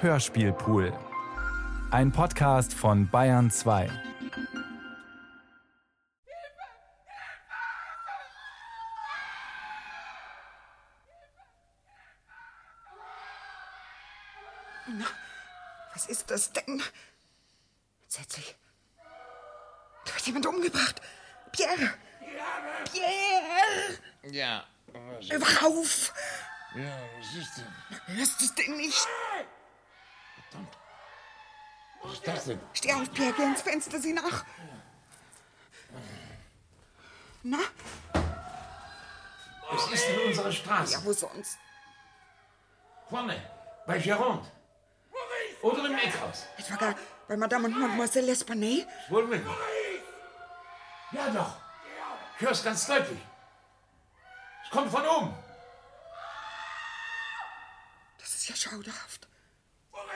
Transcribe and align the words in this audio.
Hörspielpool. 0.00 0.96
Ein 1.90 2.12
Podcast 2.12 2.72
von 2.72 3.10
Bayern 3.10 3.50
2. 3.50 3.90
Na, 14.86 15.04
was 15.92 16.06
ist 16.06 16.30
das 16.30 16.52
denn? 16.52 16.80
Setz 18.06 18.36
dich. 18.36 18.54
Da 20.04 20.14
wird 20.14 20.26
jemand 20.28 20.46
umgebracht. 20.46 21.02
Pierre! 21.50 21.94
Pierre! 22.92 23.98
Ja. 24.30 24.64
Wach 25.40 25.62
auf! 25.64 26.14
Ja, 26.76 26.96
was 27.18 27.34
ist 27.34 27.56
denn? 27.56 28.16
Hörst 28.16 28.40
du 28.40 28.44
es 28.44 28.54
denn 28.54 28.76
nicht? 28.76 29.08
Verdammt. 30.50 30.76
Was 32.02 32.12
ist 32.12 32.26
das 32.26 32.44
denn? 32.44 32.60
Steh 32.72 32.92
auf, 32.92 33.12
Pierre, 33.12 33.32
geh 33.36 33.42
ins 33.42 33.62
Fenster, 33.62 34.00
sieh 34.00 34.12
nach. 34.12 34.44
Na? 37.42 37.58
Es 39.74 39.92
ist 39.92 40.08
in 40.08 40.28
unserer 40.28 40.52
Straße. 40.52 40.92
Ja, 40.92 41.04
wo 41.04 41.12
sonst? 41.12 41.58
Vorne, 43.08 43.40
bei 43.86 43.98
Gironde. 43.98 44.50
Oder 45.62 45.86
im 45.86 45.98
Eckhaus. 45.98 46.46
Etwa 46.56 46.76
gar 46.76 46.94
bei 47.26 47.36
Madame 47.36 47.66
und 47.66 47.78
Mademoiselle 47.78 48.32
L'Espanay? 48.32 48.86
Wohl 49.08 49.26
möglich. 49.26 49.56
Ja, 51.12 51.28
doch. 51.30 51.56
Ich 52.36 52.42
höre 52.42 52.52
es 52.52 52.62
ganz 52.62 52.86
deutlich. 52.86 53.20
Es 54.64 54.70
kommt 54.70 54.90
von 54.90 55.04
oben. 55.06 55.34
Das 58.18 58.34
ist 58.34 58.48
ja 58.48 58.56
schauderhaft. 58.56 59.26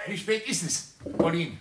Wie 0.07 0.19
spät 0.19 0.47
ist 0.49 0.63
es, 0.63 0.97
Pauline? 1.17 1.59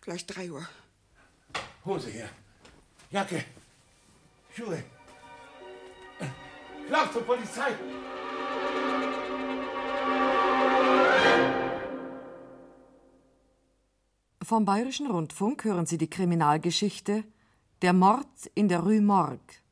Gleich 0.00 0.26
drei 0.26 0.50
Uhr. 0.50 0.66
Hose 1.84 2.10
her. 2.10 2.28
Jacke. 3.10 3.44
Schuhe. 4.56 4.82
Lauf 6.88 7.12
zur 7.12 7.22
Polizei. 7.22 7.72
Vom 14.42 14.64
Bayerischen 14.64 15.10
Rundfunk 15.10 15.64
hören 15.64 15.86
Sie 15.86 15.98
die 15.98 16.10
Kriminalgeschichte 16.10 17.24
Der 17.80 17.92
Mord 17.92 18.26
in 18.54 18.68
der 18.68 18.80
Rue 18.80 19.00
Morgue 19.00 19.62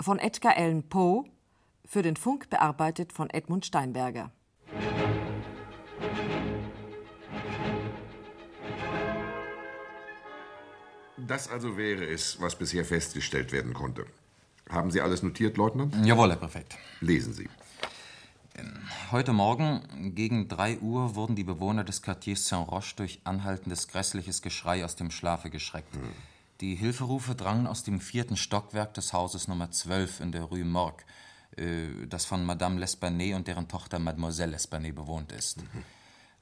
von 0.00 0.18
Edgar 0.18 0.56
Allan 0.56 0.88
Poe, 0.88 1.24
für 1.84 2.02
den 2.02 2.16
Funk 2.16 2.50
bearbeitet 2.50 3.12
von 3.12 3.30
Edmund 3.30 3.66
Steinberger. 3.66 4.30
Das 11.26 11.48
also 11.48 11.76
wäre 11.76 12.06
es, 12.06 12.40
was 12.40 12.56
bisher 12.56 12.84
festgestellt 12.84 13.52
werden 13.52 13.74
konnte. 13.74 14.06
Haben 14.70 14.90
Sie 14.90 15.00
alles 15.00 15.22
notiert, 15.22 15.56
Leutnant? 15.56 15.94
Jawohl, 16.04 16.30
Herr 16.30 16.36
Präfekt. 16.36 16.76
Lesen 17.00 17.32
Sie. 17.32 17.48
Heute 19.10 19.32
Morgen 19.32 20.14
gegen 20.14 20.48
3 20.48 20.80
Uhr 20.80 21.14
wurden 21.14 21.36
die 21.36 21.44
Bewohner 21.44 21.84
des 21.84 22.02
Quartiers 22.02 22.46
Saint-Roch 22.48 22.92
durch 22.96 23.20
anhaltendes 23.24 23.88
grässliches 23.88 24.42
Geschrei 24.42 24.84
aus 24.84 24.96
dem 24.96 25.10
Schlafe 25.10 25.48
geschreckt. 25.48 25.94
Die 26.60 26.74
Hilferufe 26.74 27.34
drangen 27.34 27.66
aus 27.66 27.84
dem 27.84 28.00
vierten 28.00 28.36
Stockwerk 28.36 28.94
des 28.94 29.12
Hauses 29.12 29.48
Nummer 29.48 29.70
12 29.70 30.20
in 30.20 30.32
der 30.32 30.42
Rue 30.42 30.64
Morgue, 30.64 31.04
äh, 31.56 32.06
das 32.08 32.24
von 32.24 32.44
Madame 32.44 32.84
L'Espanay 32.84 33.34
und 33.36 33.46
deren 33.46 33.68
Tochter 33.68 33.98
Mademoiselle 33.98 34.56
L'Espanay 34.56 34.92
bewohnt 34.92 35.32
ist. 35.32 35.58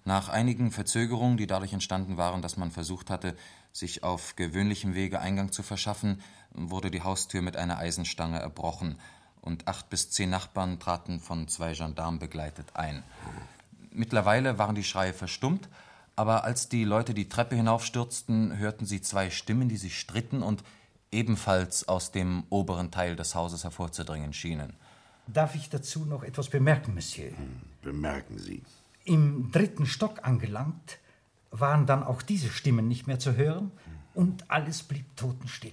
Nach 0.06 0.28
einigen 0.28 0.70
Verzögerungen, 0.70 1.36
die 1.36 1.48
dadurch 1.48 1.72
entstanden 1.72 2.16
waren, 2.16 2.40
dass 2.40 2.56
man 2.56 2.70
versucht 2.70 3.10
hatte, 3.10 3.36
sich 3.72 4.04
auf 4.04 4.36
gewöhnlichem 4.36 4.94
Wege 4.94 5.20
Eingang 5.20 5.50
zu 5.50 5.64
verschaffen, 5.64 6.22
wurde 6.52 6.92
die 6.92 7.02
Haustür 7.02 7.42
mit 7.42 7.56
einer 7.56 7.78
Eisenstange 7.78 8.38
erbrochen 8.38 9.00
und 9.42 9.66
acht 9.66 9.90
bis 9.90 10.12
zehn 10.12 10.30
Nachbarn 10.30 10.78
traten 10.78 11.18
von 11.18 11.48
zwei 11.48 11.72
Gendarmen 11.72 12.20
begleitet 12.20 12.68
ein. 12.74 13.02
Mittlerweile 13.90 14.58
waren 14.58 14.76
die 14.76 14.84
Schreie 14.84 15.12
verstummt, 15.12 15.68
aber 16.14 16.44
als 16.44 16.68
die 16.68 16.84
Leute 16.84 17.12
die 17.12 17.28
Treppe 17.28 17.56
hinaufstürzten, 17.56 18.56
hörten 18.58 18.86
sie 18.86 19.00
zwei 19.00 19.30
Stimmen, 19.30 19.68
die 19.68 19.76
sich 19.76 19.98
stritten 19.98 20.40
und 20.40 20.62
ebenfalls 21.10 21.88
aus 21.88 22.12
dem 22.12 22.44
oberen 22.48 22.92
Teil 22.92 23.16
des 23.16 23.34
Hauses 23.34 23.64
hervorzudringen 23.64 24.32
schienen. 24.32 24.74
Darf 25.26 25.56
ich 25.56 25.68
dazu 25.68 26.06
noch 26.06 26.22
etwas 26.22 26.48
bemerken, 26.48 26.94
Monsieur? 26.94 27.32
Bemerken 27.82 28.38
Sie. 28.38 28.62
Im 29.06 29.50
dritten 29.52 29.86
Stock 29.86 30.24
angelangt, 30.26 30.98
waren 31.50 31.86
dann 31.86 32.02
auch 32.02 32.20
diese 32.22 32.50
Stimmen 32.50 32.86
nicht 32.88 33.06
mehr 33.06 33.18
zu 33.18 33.34
hören 33.36 33.70
und 34.14 34.50
alles 34.50 34.82
blieb 34.82 35.16
totenstill. 35.16 35.72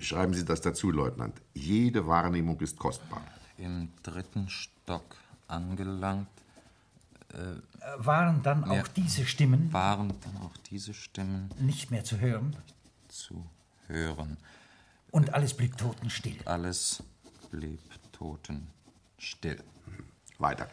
Schreiben 0.00 0.32
Sie 0.32 0.44
das 0.44 0.60
dazu, 0.62 0.90
Leutnant. 0.90 1.34
Jede 1.54 2.06
Wahrnehmung 2.06 2.58
ist 2.60 2.78
kostbar. 2.78 3.22
Im 3.58 3.88
dritten 4.02 4.48
Stock 4.48 5.16
angelangt. 5.48 6.28
Äh, 7.34 7.56
waren 7.98 8.42
dann 8.42 8.64
auch 8.64 8.76
Ja. 8.76 8.84
diese 8.94 9.26
Stimmen 9.26 9.72
Waren 9.72 10.12
dann 10.22 10.36
auch 10.42 10.56
diese 10.70 10.94
Stimmen 10.94 11.50
nicht 11.58 11.90
mehr 11.90 12.04
zu 12.04 12.20
hören 12.20 12.56
zu 13.08 13.44
hören. 13.88 14.36
und 15.10 15.34
alles 15.34 15.54
blieb 15.54 15.76
totenstill. 15.76 16.36
Alles 16.44 17.02
blieb 17.50 17.80
totenstill. 18.12 19.62
Weiter. 20.38 20.68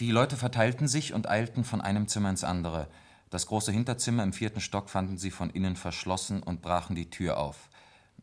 Die 0.00 0.10
Leute 0.10 0.36
verteilten 0.36 0.88
sich 0.88 1.14
und 1.14 1.28
eilten 1.28 1.64
von 1.64 1.80
einem 1.80 2.08
Zimmer 2.08 2.30
ins 2.30 2.44
andere. 2.44 2.88
Das 3.30 3.46
große 3.46 3.72
Hinterzimmer 3.72 4.22
im 4.22 4.32
vierten 4.32 4.60
Stock 4.60 4.90
fanden 4.90 5.18
sie 5.18 5.30
von 5.30 5.50
innen 5.50 5.76
verschlossen 5.76 6.42
und 6.42 6.62
brachen 6.62 6.94
die 6.94 7.10
Tür 7.10 7.38
auf. 7.38 7.68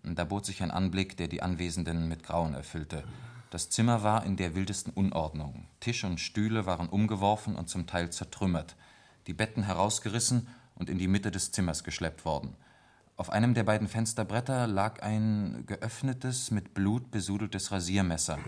Da 0.03 0.24
bot 0.24 0.46
sich 0.46 0.62
ein 0.62 0.72
Anblick, 0.72 1.18
der 1.18 1.28
die 1.28 1.42
Anwesenden 1.42 2.08
mit 2.08 2.24
Grauen 2.24 2.53
erfüllte. 2.53 3.03
Das 3.50 3.69
Zimmer 3.69 4.03
war 4.03 4.25
in 4.25 4.36
der 4.36 4.56
wildesten 4.56 4.92
Unordnung. 4.94 5.66
Tisch 5.80 6.03
und 6.03 6.19
Stühle 6.19 6.66
waren 6.66 6.90
umgeworfen 6.90 7.56
und 7.56 7.69
zum 7.69 7.88
Teil 7.88 8.09
zertrümmert, 8.12 8.75
die 9.28 9.34
Betten 9.34 9.63
herausgerissen 9.63 10.47
und 10.75 10.90
in 10.90 10.97
die 10.97 11.08
Mitte 11.08 11.31
des 11.31 11.52
Zimmers 11.52 11.84
geschleppt 11.84 12.25
worden. 12.25 12.56
Auf 13.16 13.30
einem 13.30 13.53
der 13.53 13.63
beiden 13.63 13.88
Fensterbretter 13.88 14.66
lag 14.66 15.02
ein 15.03 15.66
geöffnetes, 15.68 16.50
mit 16.50 16.74
Blut 16.74 17.12
besudeltes 17.12 17.72
Rasiermesser. 17.72 18.40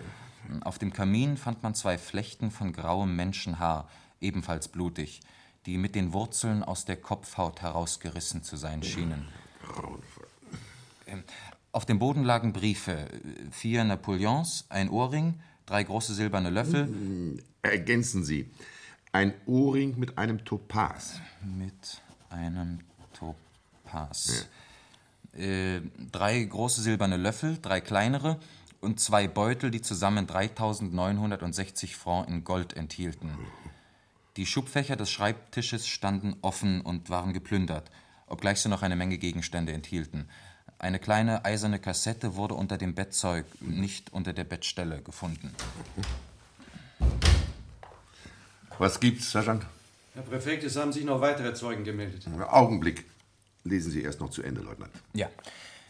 Auf 0.61 0.79
dem 0.79 0.93
Kamin 0.93 1.37
fand 1.37 1.63
man 1.63 1.75
zwei 1.75 1.97
Flechten 1.97 2.51
von 2.51 2.73
grauem 2.73 3.15
Menschenhaar, 3.15 3.89
ebenfalls 4.21 4.67
blutig, 4.67 5.21
die 5.65 5.77
mit 5.77 5.95
den 5.95 6.13
Wurzeln 6.13 6.63
aus 6.63 6.85
der 6.85 6.97
Kopfhaut 6.97 7.61
herausgerissen 7.61 8.43
zu 8.43 8.55
sein 8.55 8.83
schienen. 8.83 9.27
Auf 11.71 11.85
dem 11.85 11.99
Boden 11.99 12.23
lagen 12.23 12.53
Briefe, 12.53 13.07
vier 13.51 13.83
Napoleons, 13.83 14.65
ein 14.69 14.89
Ohrring, 14.89 15.39
drei 15.65 15.83
große 15.83 16.13
silberne 16.13 16.49
Löffel 16.49 17.41
Ergänzen 17.61 18.23
Sie. 18.23 18.49
Ein 19.11 19.33
Ohrring 19.45 19.97
mit 19.97 20.17
einem 20.17 20.45
Topaz. 20.45 21.19
mit 21.41 22.01
einem 22.29 22.79
Topaz. 23.13 24.47
Äh, 25.33 25.81
drei 26.11 26.43
große 26.43 26.81
silberne 26.81 27.17
Löffel, 27.17 27.57
drei 27.61 27.81
kleinere 27.81 28.39
und 28.85 28.99
zwei 28.99 29.27
Beutel, 29.27 29.71
die 29.71 29.81
zusammen 29.81 30.27
3960 30.27 31.97
Francs 31.97 32.29
in 32.29 32.43
Gold 32.43 32.73
enthielten. 32.77 33.31
Die 34.37 34.45
Schubfächer 34.45 34.95
des 34.95 35.09
Schreibtisches 35.09 35.87
standen 35.87 36.35
offen 36.41 36.81
und 36.81 37.09
waren 37.09 37.33
geplündert, 37.33 37.89
obgleich 38.27 38.61
sie 38.61 38.69
noch 38.69 38.83
eine 38.83 38.95
Menge 38.95 39.17
Gegenstände 39.17 39.73
enthielten. 39.73 40.29
Eine 40.77 40.99
kleine 40.99 41.45
eiserne 41.45 41.79
Kassette 41.79 42.35
wurde 42.35 42.53
unter 42.53 42.77
dem 42.77 42.93
Bettzeug, 42.93 43.45
nicht 43.59 44.13
unter 44.13 44.33
der 44.33 44.43
Bettstelle, 44.43 45.01
gefunden. 45.01 45.51
Was 48.77 48.99
gibt's, 48.99 49.31
Sergeant? 49.31 49.65
Herr 50.13 50.23
Präfekt, 50.23 50.63
es 50.63 50.75
haben 50.75 50.93
sich 50.93 51.05
noch 51.05 51.21
weitere 51.21 51.53
Zeugen 51.53 51.83
gemeldet. 51.83 52.27
Augenblick. 52.49 53.05
Lesen 53.63 53.91
Sie 53.91 54.03
erst 54.03 54.19
noch 54.19 54.29
zu 54.29 54.43
Ende, 54.43 54.61
Leutnant. 54.61 54.91
Ja. 55.13 55.29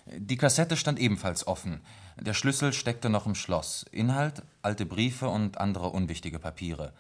Die 0.06 0.38
Kassette 0.38 0.78
stand 0.78 1.00
ebenfalls 1.00 1.46
offen. 1.46 1.82
Der 2.20 2.34
Schlüssel 2.34 2.72
steckte 2.72 3.10
noch 3.10 3.26
im 3.26 3.36
Schloss. 3.36 3.86
Inhalt 3.92 4.44
alte 4.62 4.86
Briefe 4.86 5.28
und 5.28 5.58
andere 5.58 5.90
unwichtige 5.90 6.40
Papiere. 6.40 6.94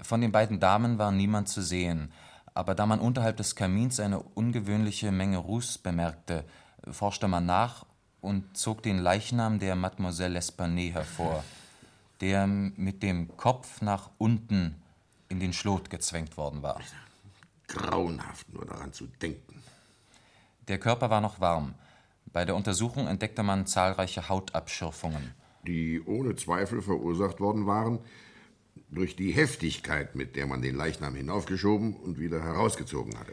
Von 0.00 0.20
den 0.20 0.32
beiden 0.32 0.60
Damen 0.60 0.98
war 0.98 1.12
niemand 1.12 1.48
zu 1.48 1.62
sehen, 1.62 2.12
aber 2.54 2.74
da 2.74 2.86
man 2.86 3.00
unterhalb 3.00 3.36
des 3.36 3.54
Kamins 3.54 4.00
eine 4.00 4.18
ungewöhnliche 4.20 5.12
Menge 5.12 5.38
Ruß 5.38 5.78
bemerkte, 5.78 6.44
forschte 6.90 7.28
man 7.28 7.44
nach 7.44 7.84
und 8.22 8.56
zog 8.56 8.82
den 8.82 8.98
Leichnam 8.98 9.58
der 9.58 9.76
Mademoiselle 9.76 10.38
L'Espanay 10.38 10.92
hervor, 10.92 11.44
der 12.20 12.46
mit 12.46 13.02
dem 13.02 13.36
Kopf 13.36 13.82
nach 13.82 14.10
unten 14.16 14.82
in 15.28 15.38
den 15.38 15.52
Schlot 15.52 15.90
gezwängt 15.90 16.36
worden 16.36 16.62
war. 16.62 16.80
Grauenhaft, 17.68 18.52
nur 18.52 18.64
daran 18.64 18.92
zu 18.92 19.06
denken. 19.06 19.62
Der 20.68 20.78
Körper 20.78 21.10
war 21.10 21.20
noch 21.20 21.40
warm. 21.40 21.74
Bei 22.36 22.44
der 22.44 22.54
Untersuchung 22.54 23.06
entdeckte 23.06 23.42
man 23.42 23.64
zahlreiche 23.64 24.28
Hautabschürfungen. 24.28 25.32
die 25.66 26.02
ohne 26.04 26.36
Zweifel 26.36 26.82
verursacht 26.82 27.40
worden 27.40 27.66
waren 27.66 27.98
durch 28.90 29.16
die 29.16 29.32
Heftigkeit, 29.32 30.14
mit 30.14 30.36
der 30.36 30.46
man 30.46 30.60
den 30.60 30.76
Leichnam 30.76 31.14
hinaufgeschoben 31.14 31.96
und 31.96 32.18
wieder 32.18 32.42
herausgezogen 32.42 33.18
hatte. 33.18 33.32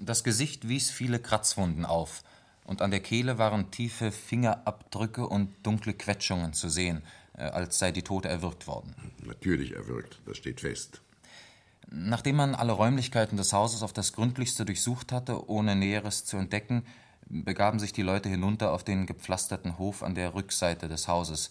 Das 0.00 0.24
Gesicht 0.24 0.68
wies 0.68 0.90
viele 0.90 1.20
Kratzwunden 1.20 1.84
auf, 1.84 2.24
und 2.64 2.82
an 2.82 2.90
der 2.90 2.98
Kehle 2.98 3.38
waren 3.38 3.70
tiefe 3.70 4.10
Fingerabdrücke 4.10 5.24
und 5.24 5.54
dunkle 5.62 5.94
Quetschungen 5.94 6.52
zu 6.52 6.68
sehen, 6.68 7.02
äh, 7.34 7.44
als 7.44 7.78
sei 7.78 7.92
die 7.92 8.02
Tote 8.02 8.28
erwürgt 8.28 8.66
worden. 8.66 8.96
Natürlich 9.24 9.76
erwürgt, 9.76 10.20
das 10.26 10.36
steht 10.36 10.62
fest. 10.62 11.00
Nachdem 11.88 12.36
man 12.36 12.56
alle 12.56 12.72
Räumlichkeiten 12.72 13.36
des 13.36 13.52
Hauses 13.52 13.84
auf 13.84 13.92
das 13.92 14.12
gründlichste 14.12 14.64
durchsucht 14.64 15.12
hatte, 15.12 15.48
ohne 15.48 15.76
Näheres 15.76 16.24
zu 16.24 16.38
entdecken, 16.38 16.84
begaben 17.28 17.78
sich 17.78 17.92
die 17.92 18.02
Leute 18.02 18.28
hinunter 18.28 18.72
auf 18.72 18.84
den 18.84 19.06
gepflasterten 19.06 19.78
Hof 19.78 20.02
an 20.02 20.14
der 20.14 20.34
Rückseite 20.34 20.88
des 20.88 21.08
Hauses. 21.08 21.50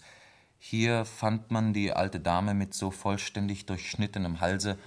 Hier 0.58 1.04
fand 1.04 1.50
man 1.50 1.72
die 1.72 1.92
alte 1.92 2.20
Dame 2.20 2.54
mit 2.54 2.74
so 2.74 2.90
vollständig 2.90 3.66
durchschnittenem 3.66 4.40
Halse, 4.40 4.78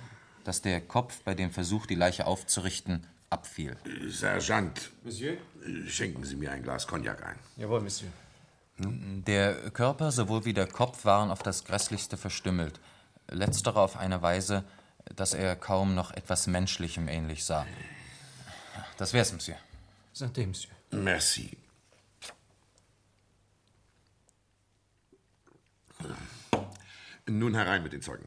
dass 0.45 0.61
der 0.61 0.79
Kopf 0.79 1.21
bei 1.23 1.35
dem 1.35 1.51
Versuch, 1.51 1.85
die 1.85 1.95
Leiche 1.95 2.27
aufzurichten, 2.27 3.05
abfiel. 3.29 3.75
Sergeant, 4.07 4.91
Monsieur? 5.03 5.37
schenken 5.87 6.23
Sie 6.23 6.35
mir 6.35 6.51
ein 6.51 6.63
Glas 6.63 6.87
Cognac 6.87 7.25
ein. 7.25 7.35
Jawohl, 7.57 7.81
Monsieur. 7.81 8.09
Der 8.77 9.71
Körper 9.71 10.11
sowohl 10.11 10.45
wie 10.45 10.53
der 10.53 10.67
Kopf 10.67 11.05
waren 11.05 11.31
auf 11.31 11.43
das 11.43 11.63
Grässlichste 11.63 12.17
verstümmelt, 12.17 12.79
letzterer 13.29 13.81
auf 13.81 13.97
eine 13.97 14.21
Weise, 14.21 14.63
dass 15.15 15.33
er 15.33 15.55
kaum 15.55 15.95
noch 15.95 16.11
etwas 16.11 16.47
Menschlichem 16.47 17.07
ähnlich 17.07 17.45
sah. 17.45 17.65
Das 18.97 19.13
wär's, 19.13 19.31
Monsieur. 19.33 19.57
Santé, 20.13 20.45
Monsieur. 20.45 20.74
Merci. 20.95 21.49
Nun 27.27 27.53
herein 27.55 27.83
mit 27.83 27.91
den 27.91 28.01
Zeugen. 28.01 28.25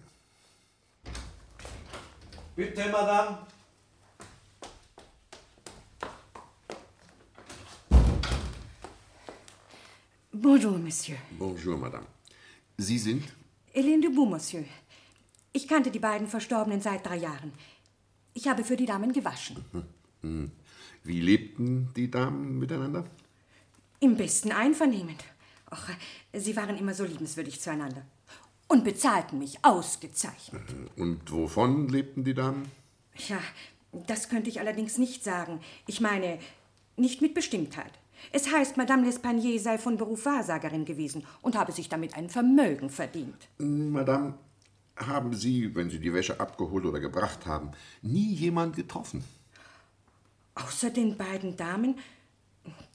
Bitte, 2.56 2.90
Madame. 2.90 3.38
Bonjour, 10.32 10.78
Monsieur. 10.78 11.16
Bonjour, 11.38 11.78
Madame. 11.78 12.06
Sie 12.76 12.98
sind? 12.98 13.22
Hélène 13.74 14.00
de 14.00 14.08
Boux, 14.08 14.26
Monsieur. 14.26 14.64
Ich 15.52 15.66
kannte 15.68 15.90
die 15.90 15.98
beiden 15.98 16.26
Verstorbenen 16.28 16.80
seit 16.80 17.06
drei 17.06 17.16
Jahren. 17.16 17.52
Ich 18.34 18.46
habe 18.46 18.64
für 18.64 18.76
die 18.76 18.86
Damen 18.86 19.12
gewaschen. 19.12 19.64
Hm. 20.22 20.50
Wie 21.04 21.20
lebten 21.20 21.90
die 21.96 22.10
Damen 22.10 22.58
miteinander? 22.58 23.04
Im 24.00 24.16
besten 24.16 24.52
Einvernehmen. 24.52 25.16
Och, 25.70 25.88
sie 26.32 26.56
waren 26.56 26.76
immer 26.78 26.94
so 26.94 27.04
liebenswürdig 27.04 27.60
zueinander. 27.60 28.02
Und 28.68 28.84
bezahlten 28.84 29.38
mich 29.38 29.64
ausgezeichnet. 29.64 30.62
Und 30.96 31.30
wovon 31.30 31.88
lebten 31.88 32.24
die 32.24 32.34
Damen? 32.34 32.70
Ja, 33.28 33.40
das 34.06 34.28
könnte 34.28 34.50
ich 34.50 34.60
allerdings 34.60 34.98
nicht 34.98 35.24
sagen. 35.24 35.60
Ich 35.86 36.00
meine, 36.00 36.38
nicht 36.96 37.22
mit 37.22 37.34
Bestimmtheit. 37.34 37.92
Es 38.32 38.52
heißt, 38.52 38.76
Madame 38.76 39.08
L'Espanaye 39.08 39.58
sei 39.58 39.78
von 39.78 39.96
Beruf 39.96 40.26
Wahrsagerin 40.26 40.84
gewesen 40.84 41.24
und 41.40 41.56
habe 41.56 41.72
sich 41.72 41.88
damit 41.88 42.14
ein 42.14 42.28
Vermögen 42.28 42.90
verdient. 42.90 43.48
Madame, 43.58 44.34
haben 44.96 45.32
Sie, 45.34 45.74
wenn 45.74 45.90
Sie 45.90 46.00
die 46.00 46.12
Wäsche 46.12 46.40
abgeholt 46.40 46.84
oder 46.84 47.00
gebracht 47.00 47.46
haben, 47.46 47.70
nie 48.02 48.34
jemand 48.34 48.76
getroffen? 48.76 49.24
Außer 50.66 50.90
den 50.90 51.16
beiden 51.16 51.56
Damen 51.56 51.98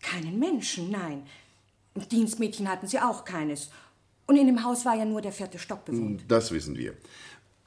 keinen 0.01 0.37
Menschen, 0.37 0.91
nein. 0.91 1.25
Dienstmädchen 2.11 2.67
hatten 2.67 2.87
sie 2.87 2.99
auch 2.99 3.23
keines. 3.23 3.69
Und 4.25 4.37
in 4.37 4.47
dem 4.47 4.63
Haus 4.63 4.85
war 4.85 4.95
ja 4.95 5.05
nur 5.05 5.21
der 5.21 5.31
vierte 5.31 5.59
Stock 5.59 5.85
bewohnt. 5.85 6.23
Das 6.27 6.51
wissen 6.51 6.77
wir. 6.77 6.95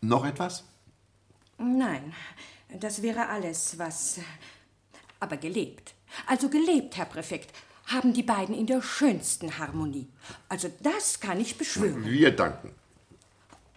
Noch 0.00 0.24
etwas? 0.24 0.64
Nein, 1.58 2.14
das 2.80 3.02
wäre 3.02 3.28
alles, 3.28 3.78
was. 3.78 4.20
Aber 5.20 5.36
gelebt. 5.36 5.94
Also 6.26 6.48
gelebt, 6.48 6.96
Herr 6.96 7.06
Präfekt, 7.06 7.54
haben 7.86 8.12
die 8.12 8.22
beiden 8.22 8.54
in 8.54 8.66
der 8.66 8.82
schönsten 8.82 9.58
Harmonie. 9.58 10.08
Also 10.48 10.70
das 10.82 11.20
kann 11.20 11.40
ich 11.40 11.56
beschwören. 11.56 12.04
Wir 12.04 12.34
danken. 12.34 12.74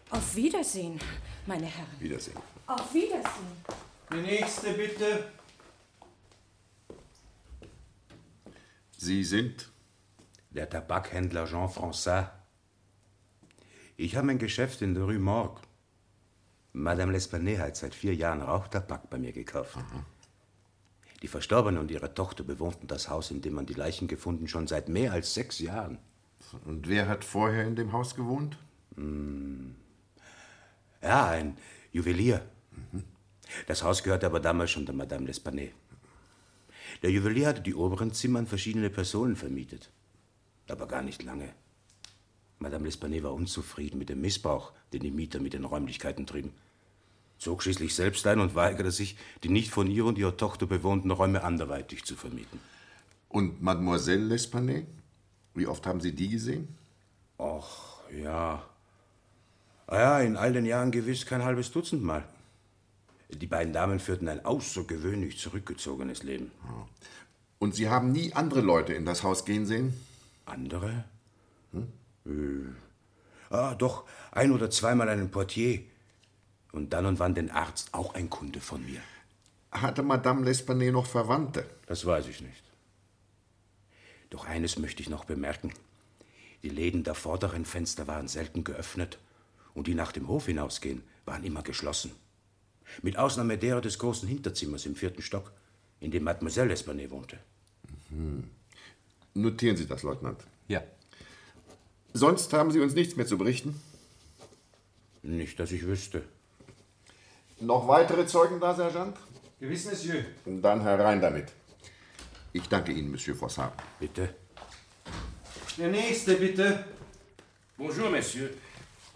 Auf 0.10 0.36
Wiedersehen, 0.36 1.00
meine 1.46 1.68
Herren. 1.68 2.00
Wiedersehen. 2.00 2.38
Auf 2.66 2.94
Wiedersehen. 2.94 3.24
Die 4.12 4.22
nächste, 4.22 4.74
bitte. 4.74 5.32
Sie 9.02 9.24
sind? 9.24 9.72
Der 10.50 10.70
Tabakhändler 10.70 11.46
Jean 11.46 11.70
François. 11.70 12.32
Ich 13.96 14.18
habe 14.18 14.30
ein 14.30 14.40
Geschäft 14.40 14.82
in 14.82 14.94
der 14.94 15.06
Rue 15.06 15.20
Morgue. 15.20 15.62
Madame 16.74 17.14
L'Espanaye 17.14 17.60
hat 17.60 17.78
seit 17.78 17.96
vier 17.96 18.14
Jahren 18.14 18.42
Rauchtabak 18.42 19.10
bei 19.10 19.18
mir 19.18 19.32
gekauft. 19.32 19.78
Die 21.22 21.30
Verstorbene 21.30 21.80
und 21.80 21.92
ihre 21.92 22.14
Tochter 22.14 22.44
bewohnten 22.44 22.88
das 22.88 23.08
Haus, 23.10 23.32
in 23.32 23.42
dem 23.42 23.54
man 23.54 23.66
die 23.66 23.74
Leichen 23.74 24.10
gefunden, 24.10 24.50
schon 24.50 24.68
seit 24.68 24.90
mehr 24.90 25.14
als 25.14 25.34
sechs 25.34 25.60
Jahren. 25.60 25.98
Und 26.66 26.90
wer 26.90 27.08
hat 27.08 27.24
vorher 27.24 27.66
in 27.66 27.78
dem 27.78 27.94
Haus 27.94 28.16
gewohnt? 28.16 28.58
Hm. 28.96 29.76
Ja, 31.02 31.30
ein 31.30 31.58
Juwelier. 31.94 32.42
Das 33.66 33.82
Haus 33.82 34.04
gehörte 34.04 34.26
aber 34.26 34.42
damals 34.42 34.72
schon 34.72 34.86
der 34.86 34.94
Madame 34.94 35.30
L'Espanaye. 35.30 35.72
Der 37.02 37.12
Juwelier 37.12 37.48
hatte 37.48 37.62
die 37.62 37.76
oberen 37.76 38.14
Zimmer 38.14 38.40
an 38.40 38.48
verschiedene 38.48 38.90
Personen 38.90 39.36
vermietet. 39.36 39.90
Aber 40.68 40.88
gar 40.88 41.02
nicht 41.02 41.24
lange. 41.24 41.50
Madame 42.60 42.90
L'Espanaye 42.90 43.24
war 43.24 43.34
unzufrieden 43.34 43.98
mit 43.98 44.10
dem 44.10 44.22
Missbrauch, 44.22 44.74
den 44.92 45.02
die 45.02 45.12
Mieter 45.12 45.40
mit 45.40 45.54
den 45.54 45.64
Räumlichkeiten 45.64 46.28
trieben. 46.28 46.52
Zog 47.38 47.64
schließlich 47.64 47.96
selbst 47.96 48.28
ein 48.28 48.42
und 48.42 48.54
weigerte 48.54 48.92
sich, 48.92 49.16
die 49.44 49.50
nicht 49.50 49.72
von 49.72 49.90
ihr 49.90 50.04
und 50.04 50.18
ihrer 50.18 50.36
Tochter 50.36 50.66
bewohnten 50.66 51.10
Räume 51.10 51.44
anderweitig 51.44 52.04
zu 52.04 52.18
vermieten. 52.18 52.60
Und 53.30 53.62
Mademoiselle 53.62 54.36
L'Espanaye? 54.36 54.86
Wie 55.54 55.68
oft 55.68 55.88
haben 55.88 56.02
Sie 56.02 56.14
die 56.14 56.30
gesehen? 56.30 56.68
Och, 57.38 58.02
ja. 58.12 58.66
Ah 59.88 60.00
ja, 60.00 60.20
in 60.20 60.36
all 60.36 60.52
den 60.52 60.66
Jahren 60.66 60.92
gewiss 60.92 61.26
kein 61.26 61.44
halbes 61.44 61.72
Dutzend 61.72 62.04
Mal. 62.04 62.28
Die 63.30 63.48
beiden 63.48 63.74
Damen 63.74 64.00
führten 64.00 64.28
ein 64.28 64.44
außergewöhnlich 64.44 65.38
zurückgezogenes 65.38 66.24
Leben. 66.24 66.52
Und 67.60 67.76
Sie 67.76 67.90
haben 67.90 68.12
nie 68.12 68.34
andere 68.34 68.62
Leute 68.62 68.94
in 68.94 69.06
das 69.06 69.24
Haus 69.24 69.46
gehen 69.46 69.66
sehen? 69.66 69.94
Andere? 70.46 71.04
Hm? 71.72 71.88
Äh, 72.26 73.54
ah, 73.54 73.76
doch, 73.76 74.06
ein 74.32 74.52
oder 74.52 74.72
zweimal 74.72 75.10
einen 75.10 75.30
Portier. 75.30 75.82
Und 76.72 76.94
dann 76.94 77.06
und 77.06 77.20
wann 77.20 77.36
den 77.36 77.52
Arzt, 77.52 77.94
auch 77.94 78.16
ein 78.16 78.30
Kunde 78.30 78.62
von 78.62 78.84
mir. 78.86 79.02
Hatte 79.72 80.02
Madame 80.02 80.50
L'Espanaye 80.50 80.92
noch 80.92 81.06
Verwandte? 81.06 81.66
Das 81.86 82.06
weiß 82.06 82.28
ich 82.28 82.42
nicht. 82.42 82.64
Doch 84.30 84.46
eines 84.46 84.78
möchte 84.78 85.02
ich 85.02 85.10
noch 85.10 85.26
bemerken. 85.26 85.72
Die 86.64 86.70
Läden 86.70 87.04
der 87.04 87.16
vorderen 87.16 87.66
Fenster 87.66 88.08
waren 88.08 88.28
selten 88.28 88.64
geöffnet 88.64 89.20
und 89.74 89.88
die 89.88 89.96
nach 89.96 90.12
dem 90.12 90.28
Hof 90.28 90.48
hinausgehen, 90.48 91.04
waren 91.26 91.44
immer 91.44 91.62
geschlossen. 91.62 92.12
Mit 93.02 93.18
Ausnahme 93.18 93.58
derer 93.58 93.82
des 93.82 94.00
großen 94.00 94.28
Hinterzimmers 94.28 94.86
im 94.86 94.96
vierten 94.96 95.22
Stock, 95.22 95.52
in 96.00 96.12
dem 96.12 96.24
Mademoiselle 96.24 96.74
Espanaye 96.74 97.10
wohnte. 97.10 97.40
Mhm. 98.10 98.50
Notieren 99.34 99.78
Sie 99.78 99.88
das, 99.88 100.04
Leutnant. 100.04 100.42
Ja. 100.68 100.84
Sonst 102.14 102.52
haben 102.54 102.72
Sie 102.72 102.80
uns 102.80 102.94
nichts 102.94 103.16
mehr 103.16 103.28
zu 103.28 103.38
berichten? 103.38 103.80
Nicht, 105.22 105.60
dass 105.60 105.72
ich 105.72 105.86
wüsste. 105.86 106.24
Noch 107.60 107.88
weitere 107.88 108.26
Zeugen 108.26 108.60
da, 108.60 108.74
Sergeant? 108.74 109.18
Gewiss, 109.60 109.86
Monsieur. 109.86 110.24
Dann 110.46 110.82
herein 110.82 111.22
damit. 111.22 111.52
Ich 112.54 112.68
danke 112.68 112.92
Ihnen, 112.92 113.12
Monsieur 113.12 113.36
Fossard. 113.36 113.74
Bitte. 114.00 114.34
Der 115.78 115.90
nächste, 115.90 116.36
bitte. 116.36 116.86
Bonjour, 117.78 118.10
Monsieur. 118.10 118.50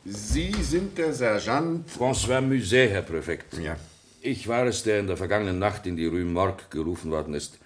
Sie 0.06 0.52
sind 0.62 0.98
der 0.98 1.14
Sergeant. 1.14 1.90
François 1.90 2.42
Muset, 2.42 2.90
Herr 2.90 3.04
Präfekt. 3.04 3.58
Ja. 3.58 3.78
Ich 4.20 4.50
war 4.50 4.66
es, 4.66 4.84
der 4.84 5.00
in 5.00 5.08
der 5.08 5.16
vergangenen 5.16 5.60
Nacht 5.60 5.88
in 5.88 5.96
die 5.96 6.08
Rue 6.08 6.26
Morgue 6.26 6.66
gerufen 6.70 7.10
worden 7.10 7.34
ist. 7.34 7.58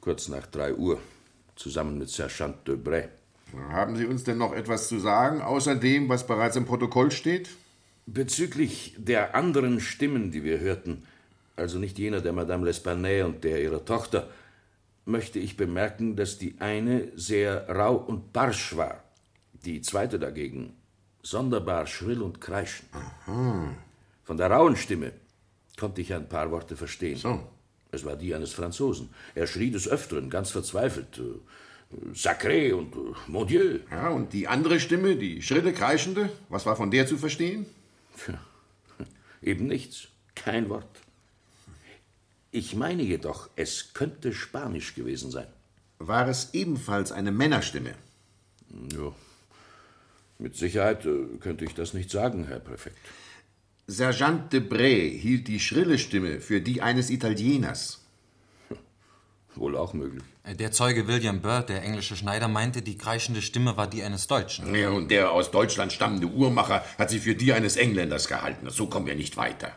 Kurz 0.00 0.26
nach 0.26 0.46
drei 0.46 0.74
Uhr. 0.74 0.98
Zusammen 1.54 1.96
mit 1.96 2.08
Sergeant 2.08 2.66
Debray. 2.66 3.04
Haben 3.70 3.96
Sie 3.96 4.06
uns 4.06 4.24
denn 4.24 4.38
noch 4.38 4.52
etwas 4.54 4.88
zu 4.88 4.98
sagen, 4.98 5.40
außer 5.40 5.76
dem, 5.76 6.08
was 6.08 6.26
bereits 6.26 6.56
im 6.56 6.64
Protokoll 6.64 7.12
steht? 7.12 7.48
Bezüglich 8.06 8.96
der 8.98 9.36
anderen 9.36 9.78
Stimmen, 9.78 10.32
die 10.32 10.42
wir 10.42 10.58
hörten, 10.58 11.04
also 11.54 11.78
nicht 11.78 11.96
jener 11.96 12.20
der 12.20 12.32
Madame 12.32 12.68
L'Espanaye 12.68 13.22
und 13.24 13.44
der 13.44 13.62
ihrer 13.62 13.84
Tochter, 13.84 14.28
möchte 15.04 15.38
ich 15.38 15.56
bemerken, 15.56 16.16
dass 16.16 16.38
die 16.38 16.56
eine 16.58 17.12
sehr 17.14 17.68
rau 17.68 17.94
und 17.94 18.32
barsch 18.32 18.76
war, 18.76 19.04
die 19.64 19.80
zweite 19.80 20.18
dagegen 20.18 20.77
sonderbar 21.30 21.86
schrill 21.86 22.22
und 22.22 22.40
kreischend. 22.40 22.88
Aha. 22.92 23.74
Von 24.24 24.36
der 24.36 24.50
rauen 24.50 24.76
Stimme 24.76 25.12
konnte 25.78 26.00
ich 26.00 26.12
ein 26.12 26.28
paar 26.28 26.50
Worte 26.50 26.76
verstehen. 26.76 27.16
So. 27.16 27.46
Es 27.90 28.04
war 28.04 28.16
die 28.16 28.34
eines 28.34 28.52
Franzosen. 28.52 29.10
Er 29.34 29.46
schrie 29.46 29.70
des 29.70 29.88
Öfteren, 29.88 30.30
ganz 30.30 30.50
verzweifelt. 30.50 31.20
Sacré 32.12 32.74
und 32.74 32.94
äh, 32.94 32.98
Mon 33.28 33.46
Dieu. 33.46 33.78
Ja, 33.90 34.10
und 34.10 34.32
die 34.32 34.46
andere 34.46 34.78
Stimme, 34.78 35.16
die 35.16 35.40
schrille, 35.40 35.72
kreischende, 35.72 36.30
was 36.50 36.66
war 36.66 36.76
von 36.76 36.90
der 36.90 37.06
zu 37.06 37.16
verstehen? 37.16 37.64
Eben 39.42 39.66
nichts. 39.66 40.08
Kein 40.34 40.68
Wort. 40.68 41.00
Ich 42.50 42.74
meine 42.74 43.02
jedoch, 43.02 43.48
es 43.56 43.94
könnte 43.94 44.32
Spanisch 44.32 44.94
gewesen 44.94 45.30
sein. 45.30 45.46
War 45.98 46.28
es 46.28 46.52
ebenfalls 46.52 47.12
eine 47.12 47.32
Männerstimme? 47.32 47.94
Ja. 48.92 49.12
Mit 50.38 50.56
Sicherheit 50.56 51.04
äh, 51.04 51.36
könnte 51.40 51.64
ich 51.64 51.74
das 51.74 51.94
nicht 51.94 52.10
sagen, 52.10 52.46
Herr 52.46 52.60
Präfekt. 52.60 52.98
Sergeant 53.86 54.52
Debray 54.52 55.18
hielt 55.18 55.48
die 55.48 55.60
schrille 55.60 55.98
Stimme 55.98 56.40
für 56.40 56.60
die 56.60 56.82
eines 56.82 57.10
Italieners. 57.10 58.04
Wohl 59.54 59.76
auch 59.76 59.94
möglich. 59.94 60.22
Der 60.46 60.70
Zeuge 60.72 61.08
William 61.08 61.40
Bird, 61.40 61.68
der 61.68 61.82
englische 61.82 62.14
Schneider, 62.14 62.48
meinte, 62.48 62.82
die 62.82 62.96
kreischende 62.96 63.42
Stimme 63.42 63.76
war 63.76 63.88
die 63.88 64.02
eines 64.02 64.26
Deutschen. 64.26 64.72
Ja, 64.74 64.90
und 64.90 65.10
der 65.10 65.32
aus 65.32 65.50
Deutschland 65.50 65.92
stammende 65.92 66.28
Uhrmacher 66.28 66.84
hat 66.96 67.10
sie 67.10 67.18
für 67.18 67.34
die 67.34 67.52
eines 67.52 67.76
Engländers 67.76 68.28
gehalten. 68.28 68.70
So 68.70 68.86
kommen 68.86 69.06
wir 69.06 69.16
nicht 69.16 69.36
weiter. 69.36 69.72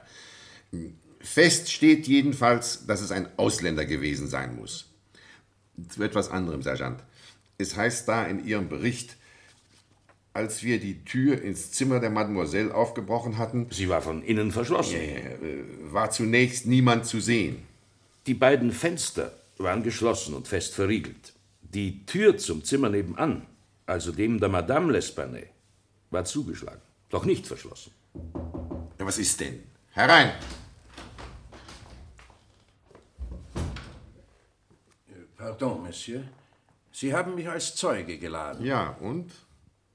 Fest 1.20 1.72
steht 1.72 2.08
jedenfalls, 2.08 2.86
dass 2.86 3.02
es 3.02 3.12
ein 3.12 3.28
Ausländer 3.38 3.86
gewesen 3.86 4.28
sein 4.28 4.56
muss. 4.56 4.90
Zu 5.90 6.04
etwas 6.04 6.30
anderem, 6.30 6.62
Sergeant. 6.62 7.02
Es 7.58 7.76
heißt 7.76 8.08
da 8.08 8.26
in 8.26 8.46
Ihrem 8.46 8.70
Bericht, 8.70 9.18
als 10.34 10.64
wir 10.64 10.80
die 10.80 11.04
Tür 11.04 11.42
ins 11.42 11.72
Zimmer 11.72 12.00
der 12.00 12.10
Mademoiselle 12.10 12.74
aufgebrochen 12.74 13.38
hatten. 13.38 13.68
Sie 13.70 13.90
war 13.90 14.02
von 14.02 14.24
innen 14.24 14.52
verschlossen. 14.52 14.96
äh, 14.96 15.34
war 15.92 16.12
zunächst 16.12 16.66
niemand 16.66 17.06
zu 17.06 17.20
sehen. 17.20 17.64
Die 18.28 18.34
beiden 18.34 18.72
Fenster 18.72 19.34
waren 19.58 19.84
geschlossen 19.84 20.34
und 20.34 20.48
fest 20.48 20.74
verriegelt. 20.74 21.34
Die 21.62 22.06
Tür 22.06 22.38
zum 22.38 22.64
Zimmer 22.64 22.90
nebenan, 22.90 23.46
also 23.86 24.12
dem 24.12 24.40
der 24.40 24.50
Madame 24.50 24.94
L'Espanaye, 24.94 25.48
war 26.10 26.26
zugeschlagen, 26.26 26.82
doch 27.10 27.26
nicht 27.26 27.48
verschlossen. 27.48 27.92
Ja, 29.00 29.06
was 29.06 29.18
ist 29.18 29.40
denn? 29.40 29.64
Herein! 29.92 30.32
Pardon, 35.38 35.82
Monsieur. 35.82 36.24
Sie 36.92 37.14
haben 37.14 37.36
mich 37.36 37.50
als 37.50 37.76
Zeuge 37.76 38.18
geladen. 38.20 38.64
Ja, 38.66 38.92
und? 39.00 39.32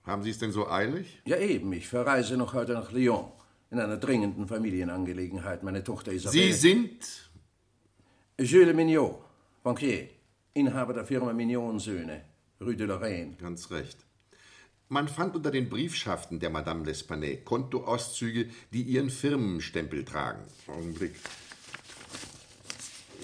Haben 0.06 0.22
Sie 0.22 0.30
es 0.30 0.38
denn 0.38 0.52
so 0.52 0.68
eilig? 0.68 1.20
Ja, 1.24 1.36
eben. 1.36 1.72
Ich 1.72 1.88
verreise 1.88 2.36
noch 2.36 2.54
heute 2.54 2.72
nach 2.74 2.92
Lyon. 2.92 3.26
In 3.72 3.80
einer 3.80 3.96
dringenden 3.96 4.46
Familienangelegenheit. 4.46 5.64
Meine 5.64 5.82
Tochter 5.82 6.12
Isabelle. 6.12 6.44
Sie 6.44 6.52
sind? 6.52 7.30
Jules 8.38 8.74
Mignot, 8.74 9.18
Bankier. 9.64 10.08
Inhaber 10.54 10.94
der 10.94 11.04
Firma 11.04 11.32
Mignon 11.32 11.80
Söhne. 11.80 12.22
Rue 12.60 12.76
de 12.76 12.86
Lorraine. 12.86 13.34
Ganz 13.40 13.70
recht. 13.72 13.98
Man 14.88 15.08
fand 15.08 15.34
unter 15.34 15.50
den 15.50 15.68
Briefschaften 15.68 16.38
der 16.38 16.50
Madame 16.50 16.88
L'Espanaye 16.88 17.42
Kontoauszüge, 17.42 18.48
die 18.72 18.82
ihren 18.82 19.10
Firmenstempel 19.10 20.04
tragen. 20.04 20.42
Augenblick. 20.68 21.16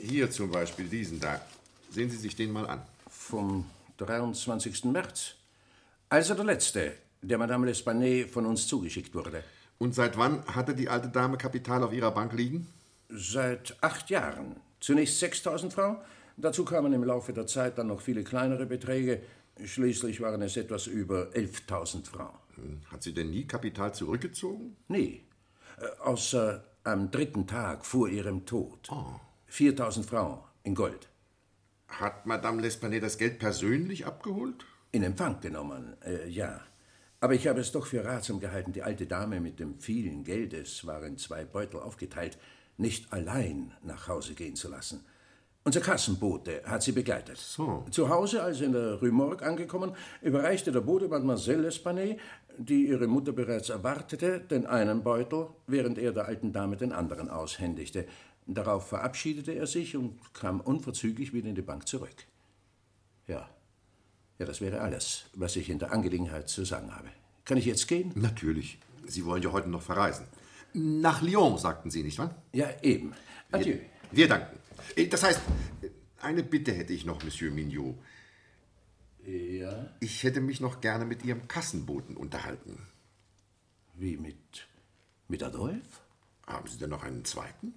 Hier 0.03 0.29
zum 0.33 0.51
Beispiel 0.51 0.87
diesen 0.87 1.21
da. 1.21 1.41
Sehen 1.91 2.11
Sie 2.11 2.17
sich 2.17 2.35
den 2.35 2.51
mal 2.51 2.67
an. 2.67 2.83
Vom 3.09 3.67
23. 3.99 4.87
März. 4.87 5.37
Also 6.13 6.35
der 6.35 6.45
letzte, 6.45 6.93
der 7.23 7.39
Madame 7.39 7.67
L'Espanaye 7.71 8.29
von 8.29 8.45
uns 8.45 8.67
zugeschickt 8.67 9.15
wurde. 9.15 9.43
Und 9.79 9.95
seit 9.95 10.19
wann 10.19 10.45
hatte 10.45 10.75
die 10.75 10.91
alte 10.91 11.09
Dame 11.09 11.39
Kapital 11.39 11.83
auf 11.83 11.95
ihrer 11.95 12.11
Bank 12.11 12.35
liegen? 12.35 12.67
Seit 13.09 13.79
acht 13.81 14.11
Jahren. 14.11 14.57
Zunächst 14.79 15.21
6000 15.21 15.73
Francs. 15.73 16.03
Dazu 16.37 16.67
kamen 16.67 16.93
im 16.93 17.03
Laufe 17.03 17.33
der 17.33 17.47
Zeit 17.47 17.79
dann 17.79 17.87
noch 17.87 18.03
viele 18.03 18.25
kleinere 18.25 18.67
Beträge. 18.67 19.23
Schließlich 19.65 20.21
waren 20.21 20.43
es 20.43 20.59
etwas 20.59 20.87
über 20.87 21.29
11.000 21.33 22.05
Francs. 22.05 22.37
Hat 22.91 23.03
sie 23.03 23.15
denn 23.15 23.31
nie 23.31 23.47
Kapital 23.47 23.95
zurückgezogen? 23.95 24.77
Nie. 24.89 25.23
Äh, 25.81 26.03
Außer 26.03 26.63
am 26.85 27.11
dritten 27.11 27.47
Tag 27.47 27.87
vor 27.87 28.07
ihrem 28.11 28.45
Tod. 28.45 28.87
Oh. 28.91 29.19
4000 29.47 30.05
Francs 30.05 30.41
in 30.63 30.75
Gold. 30.75 31.09
Hat 31.89 32.27
Madame 32.27 32.61
L'Espanaye 32.61 33.01
das 33.01 33.17
Geld 33.17 33.39
persönlich 33.39 34.05
abgeholt? 34.05 34.67
In 34.95 35.03
Empfang 35.03 35.41
genommen, 35.41 35.97
äh, 36.05 36.29
ja. 36.29 36.61
Aber 37.21 37.33
ich 37.33 37.47
habe 37.47 37.61
es 37.61 37.73
doch 37.73 37.87
für 37.87 38.05
ratsam 38.05 38.41
gehalten, 38.41 38.73
die 38.73 38.83
alte 38.83 39.07
Dame 39.07 39.41
mit 39.41 39.59
dem 39.59 39.81
vielen 39.81 40.23
Geld, 40.23 40.53
es 40.53 40.87
waren 40.87 41.17
zwei 41.17 41.47
Beutel 41.47 41.81
aufgeteilt, 41.81 42.37
nicht 42.77 43.11
allein 43.11 43.73
nach 43.83 44.09
Hause 44.09 44.35
gehen 44.35 44.55
zu 44.55 44.69
lassen. 44.69 45.03
Unser 45.65 45.81
Kassenbote 45.81 46.63
hat 46.67 46.83
sie 46.83 46.93
begleitet. 46.93 47.39
So. 47.39 47.87
Zu 47.91 48.11
Hause, 48.11 48.43
als 48.43 48.61
in 48.61 48.73
der 48.73 49.01
Rue 49.01 49.13
Morgue 49.13 49.47
angekommen, 49.47 49.95
überreichte 50.21 50.73
der 50.73 50.81
Bote 50.81 51.09
Mademoiselle 51.09 51.69
L'Espanaye, 51.69 52.19
die 52.59 52.89
ihre 52.89 53.07
Mutter 53.07 53.33
bereits 53.33 53.71
erwartete, 53.71 54.41
den 54.41 54.67
einen 54.67 55.03
Beutel, 55.03 55.47
während 55.67 55.97
er 55.97 56.13
der 56.13 56.27
alten 56.27 56.53
Dame 56.53 56.77
den 56.77 56.93
anderen 56.93 57.31
aushändigte. 57.31 58.07
Darauf 58.47 58.89
verabschiedete 58.89 59.53
er 59.53 59.67
sich 59.67 59.97
und 59.97 60.35
kam 60.35 60.61
unverzüglich 60.61 61.33
wieder 61.33 61.49
in 61.49 61.55
die 61.55 61.63
Bank 61.63 61.89
zurück. 61.89 62.27
Ja. 63.27 63.49
Ja, 64.43 64.47
das 64.47 64.61
wäre 64.61 64.81
alles, 64.81 65.27
was 65.35 65.55
ich 65.55 65.71
in 65.71 65.79
der 65.79 65.93
Angelegenheit 65.93 66.49
zu 66.49 66.65
sagen 66.65 66.93
habe. 66.93 67.07
Kann 67.45 67.59
ich 67.59 67.65
jetzt 67.65 67.87
gehen? 67.87 68.11
Natürlich. 68.17 68.77
Sie 69.07 69.25
wollen 69.25 69.41
ja 69.41 69.53
heute 69.53 69.69
noch 69.69 69.83
verreisen. 69.83 70.27
Nach 70.75 71.23
Lyon, 71.23 71.59
sagten 71.59 71.93
Sie, 71.93 72.03
nicht 72.03 72.19
wahr? 72.19 72.35
Ja, 72.53 72.69
eben. 72.83 73.13
Adieu. 73.53 73.75
Wir, 73.75 73.83
wir 74.11 74.29
danken. 74.29 74.59
Äh, 74.97 75.07
Das 75.07 75.23
heißt, 75.23 75.41
eine 76.23 76.43
Bitte 76.43 76.73
hätte 76.73 76.93
ich 76.93 77.05
noch, 77.07 77.23
Monsieur 77.23 77.53
Mignot. 77.53 77.95
Ja? 79.25 79.91
Ich 80.01 80.25
hätte 80.25 80.41
mich 80.41 80.61
noch 80.61 80.81
gerne 80.81 81.05
mit 81.05 81.25
Ihrem 81.25 81.47
Kassenboten 81.47 82.17
unterhalten. 82.17 82.89
Wie 83.95 84.17
mit. 84.17 84.67
mit 85.29 85.41
Adolphe? 85.45 86.01
Haben 86.49 86.67
Sie 86.69 86.79
denn 86.79 86.91
noch 86.91 87.05
einen 87.05 87.25
zweiten? 87.25 87.75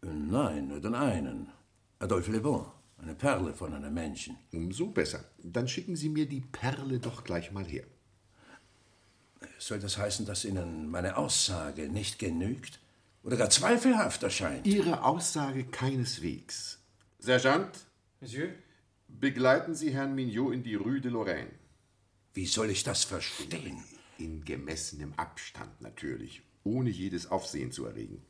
Nein, 0.00 0.68
nur 0.68 0.80
den 0.80 0.94
einen. 0.94 1.50
Adolphe 1.98 2.32
Le 2.32 2.40
Bon. 2.40 2.64
Eine 3.02 3.14
Perle 3.14 3.54
von 3.54 3.72
einem 3.72 3.94
Menschen. 3.94 4.36
Umso 4.52 4.88
besser. 4.88 5.24
Dann 5.42 5.68
schicken 5.68 5.96
Sie 5.96 6.10
mir 6.10 6.26
die 6.26 6.42
Perle 6.42 6.98
doch 6.98 7.24
gleich 7.24 7.50
mal 7.50 7.64
her. 7.64 7.84
Soll 9.58 9.78
das 9.78 9.96
heißen, 9.96 10.26
dass 10.26 10.44
Ihnen 10.44 10.88
meine 10.90 11.16
Aussage 11.16 11.88
nicht 11.88 12.18
genügt? 12.18 12.78
Oder 13.22 13.36
gar 13.36 13.50
zweifelhaft 13.50 14.22
erscheint? 14.22 14.66
Ihre 14.66 15.02
Aussage 15.04 15.64
keineswegs. 15.64 16.78
Sergeant, 17.18 17.86
Monsieur? 18.20 18.50
begleiten 19.08 19.74
Sie 19.74 19.92
Herrn 19.92 20.14
Mignot 20.14 20.54
in 20.54 20.62
die 20.62 20.74
Rue 20.74 21.00
de 21.00 21.10
Lorraine. 21.10 21.50
Wie 22.32 22.46
soll 22.46 22.70
ich 22.70 22.84
das 22.84 23.04
verstehen? 23.04 23.82
In 24.18 24.44
gemessenem 24.44 25.14
Abstand 25.16 25.80
natürlich, 25.80 26.42
ohne 26.64 26.90
jedes 26.90 27.30
Aufsehen 27.30 27.72
zu 27.72 27.86
erregen. 27.86 28.22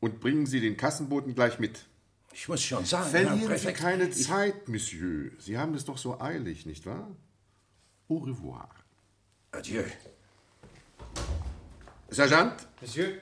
Und 0.00 0.20
bringen 0.20 0.46
Sie 0.46 0.60
den 0.60 0.76
Kassenboten 0.76 1.34
gleich 1.34 1.58
mit. 1.58 1.86
Ich 2.34 2.48
muss 2.48 2.62
schon 2.62 2.84
sagen, 2.84 3.10
Herr 3.10 3.26
Verlieren 3.26 3.58
Sie 3.58 3.72
keine 3.72 4.08
ich- 4.08 4.24
Zeit, 4.26 4.68
Monsieur. 4.68 5.30
Sie 5.38 5.58
haben 5.58 5.74
es 5.74 5.84
doch 5.84 5.98
so 5.98 6.20
eilig, 6.20 6.66
nicht 6.66 6.86
wahr? 6.86 7.08
Au 8.08 8.16
revoir. 8.18 8.68
Adieu. 9.52 9.84
Sergeant, 12.10 12.66
Monsieur? 12.80 13.20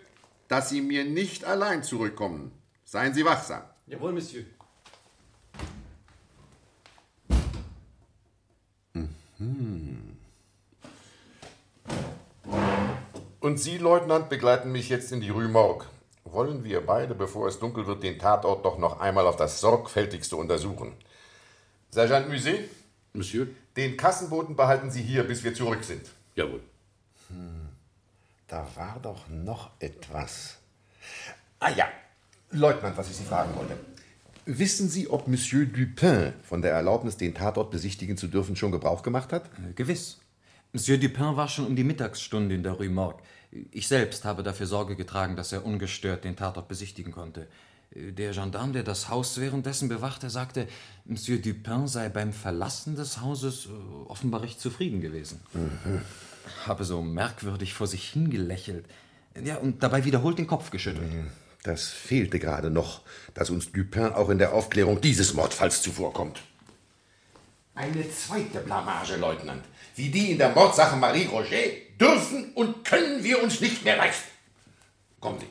dass 0.48 0.68
Sie 0.70 0.80
mir 0.80 1.04
nicht 1.04 1.44
allein 1.44 1.82
zurückkommen. 1.82 2.52
Seien 2.84 3.14
Sie 3.14 3.24
wachsam. 3.24 3.62
Jawohl, 3.86 4.12
Monsieur. 4.12 4.44
Und 13.40 13.58
Sie, 13.58 13.78
Leutnant, 13.78 14.28
begleiten 14.28 14.70
mich 14.72 14.88
jetzt 14.88 15.12
in 15.12 15.20
die 15.20 15.30
Rue 15.30 15.48
Morgue. 15.48 15.86
Wollen 16.32 16.64
wir 16.64 16.84
beide, 16.84 17.14
bevor 17.14 17.48
es 17.48 17.58
dunkel 17.58 17.86
wird, 17.86 18.02
den 18.02 18.18
Tatort 18.18 18.64
doch 18.64 18.78
noch 18.78 19.00
einmal 19.00 19.26
auf 19.26 19.36
das 19.36 19.60
sorgfältigste 19.60 20.36
untersuchen. 20.36 20.92
Sergeant 21.90 22.28
Musée, 22.28 22.60
Monsieur? 23.12 23.48
den 23.76 23.96
Kassenboten 23.96 24.54
behalten 24.54 24.90
Sie 24.90 25.02
hier, 25.02 25.24
bis 25.24 25.42
wir 25.42 25.54
zurück 25.54 25.82
sind. 25.82 26.02
Jawohl. 26.34 26.60
Da 28.46 28.66
war 28.74 28.98
doch 29.02 29.28
noch 29.28 29.70
etwas. 29.78 30.56
Ah 31.58 31.70
ja, 31.70 31.88
Leutnant, 32.50 32.96
was 32.96 33.10
ich 33.10 33.16
Sie 33.16 33.24
fragen 33.24 33.54
wollte. 33.56 33.76
Wissen 34.46 34.88
Sie, 34.88 35.08
ob 35.08 35.28
Monsieur 35.28 35.66
Dupin 35.66 36.32
von 36.42 36.62
der 36.62 36.72
Erlaubnis, 36.72 37.16
den 37.16 37.34
Tatort 37.34 37.70
besichtigen 37.70 38.16
zu 38.16 38.26
dürfen, 38.26 38.56
schon 38.56 38.72
Gebrauch 38.72 39.02
gemacht 39.02 39.32
hat? 39.32 39.48
Gewiss. 39.76 40.18
Monsieur 40.72 40.98
Dupin 40.98 41.36
war 41.36 41.48
schon 41.48 41.66
um 41.66 41.76
die 41.76 41.84
Mittagsstunde 41.84 42.54
in 42.54 42.62
der 42.62 42.72
Rue 42.72 42.88
Morgue. 42.88 43.20
Ich 43.72 43.88
selbst 43.88 44.24
habe 44.24 44.42
dafür 44.42 44.66
Sorge 44.66 44.96
getragen, 44.96 45.36
dass 45.36 45.52
er 45.52 45.64
ungestört 45.64 46.24
den 46.24 46.36
Tatort 46.36 46.68
besichtigen 46.68 47.12
konnte. 47.12 47.48
Der 47.92 48.30
Gendarm, 48.30 48.72
der 48.72 48.84
das 48.84 49.08
Haus 49.08 49.40
währenddessen 49.40 49.88
bewachte, 49.88 50.30
sagte, 50.30 50.68
Monsieur 51.04 51.38
Dupin 51.38 51.88
sei 51.88 52.08
beim 52.08 52.32
Verlassen 52.32 52.94
des 52.94 53.20
Hauses 53.20 53.66
äh, 53.66 53.70
offenbar 54.08 54.42
recht 54.42 54.60
zufrieden 54.60 55.00
gewesen. 55.00 55.40
Habe 56.66 56.84
so 56.84 57.02
merkwürdig 57.02 57.74
vor 57.74 57.88
sich 57.88 58.08
hingelächelt. 58.08 58.86
Ja, 59.42 59.56
und 59.56 59.82
dabei 59.82 60.04
wiederholt 60.04 60.38
den 60.38 60.46
Kopf 60.46 60.70
geschüttelt. 60.70 61.10
Das 61.64 61.88
fehlte 61.88 62.38
gerade 62.38 62.70
noch, 62.70 63.02
dass 63.34 63.50
uns 63.50 63.72
Dupin 63.72 64.12
auch 64.12 64.30
in 64.30 64.38
der 64.38 64.54
Aufklärung 64.54 65.00
dieses 65.00 65.34
Mordfalls 65.34 65.82
zuvorkommt. 65.82 66.40
Eine 67.74 68.08
zweite 68.10 68.60
Blamage, 68.60 69.16
Leutnant. 69.16 69.64
Wie 69.96 70.10
die 70.10 70.32
in 70.32 70.38
der 70.38 70.50
Mordsache 70.50 70.96
Marie 70.96 71.26
Roger 71.26 71.56
dürfen 72.00 72.52
und 72.54 72.84
können 72.84 73.22
wir 73.22 73.42
uns 73.42 73.60
nicht 73.60 73.84
mehr 73.84 73.96
leisten. 73.96 74.30
Kommen 75.20 75.38
Sie. 75.38 75.46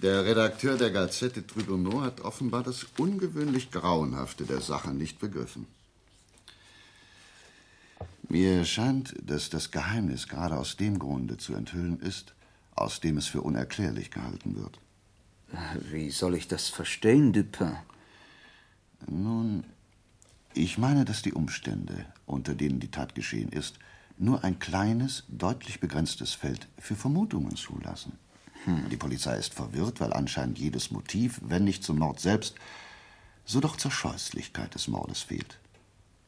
Der 0.00 0.24
Redakteur 0.24 0.76
der 0.76 0.90
Gazette 0.90 1.44
Tribunal 1.46 2.02
hat 2.02 2.20
offenbar 2.20 2.62
das 2.62 2.86
ungewöhnlich 2.96 3.72
Grauenhafte 3.72 4.44
der 4.44 4.60
Sache 4.60 4.90
nicht 4.90 5.18
begriffen. 5.18 5.66
Mir 8.28 8.64
scheint, 8.64 9.14
dass 9.22 9.48
das 9.48 9.70
Geheimnis 9.70 10.28
gerade 10.28 10.56
aus 10.56 10.76
dem 10.76 10.98
Grunde 10.98 11.38
zu 11.38 11.54
enthüllen 11.54 11.98
ist, 12.00 12.34
aus 12.74 13.00
dem 13.00 13.16
es 13.16 13.26
für 13.26 13.40
unerklärlich 13.40 14.10
gehalten 14.10 14.54
wird. 14.56 14.78
Wie 15.90 16.10
soll 16.10 16.34
ich 16.34 16.46
das 16.46 16.68
verstehen, 16.68 17.32
Dupin? 17.32 17.76
Nun, 19.06 19.64
ich 20.52 20.76
meine, 20.76 21.04
dass 21.04 21.22
die 21.22 21.32
Umstände, 21.32 22.04
unter 22.26 22.54
denen 22.54 22.80
die 22.80 22.90
Tat 22.90 23.14
geschehen 23.14 23.48
ist, 23.48 23.78
nur 24.18 24.44
ein 24.44 24.58
kleines, 24.58 25.24
deutlich 25.28 25.80
begrenztes 25.80 26.34
Feld 26.34 26.68
für 26.78 26.96
Vermutungen 26.96 27.56
zulassen. 27.56 28.18
Hm. 28.64 28.90
Die 28.90 28.96
Polizei 28.96 29.38
ist 29.38 29.54
verwirrt, 29.54 30.00
weil 30.00 30.12
anscheinend 30.12 30.58
jedes 30.58 30.90
Motiv, 30.90 31.40
wenn 31.42 31.64
nicht 31.64 31.84
zum 31.84 31.98
Mord 31.98 32.20
selbst, 32.20 32.56
so 33.44 33.60
doch 33.60 33.76
zur 33.76 33.92
Scheußlichkeit 33.92 34.74
des 34.74 34.88
Mordes 34.88 35.22
fehlt. 35.22 35.58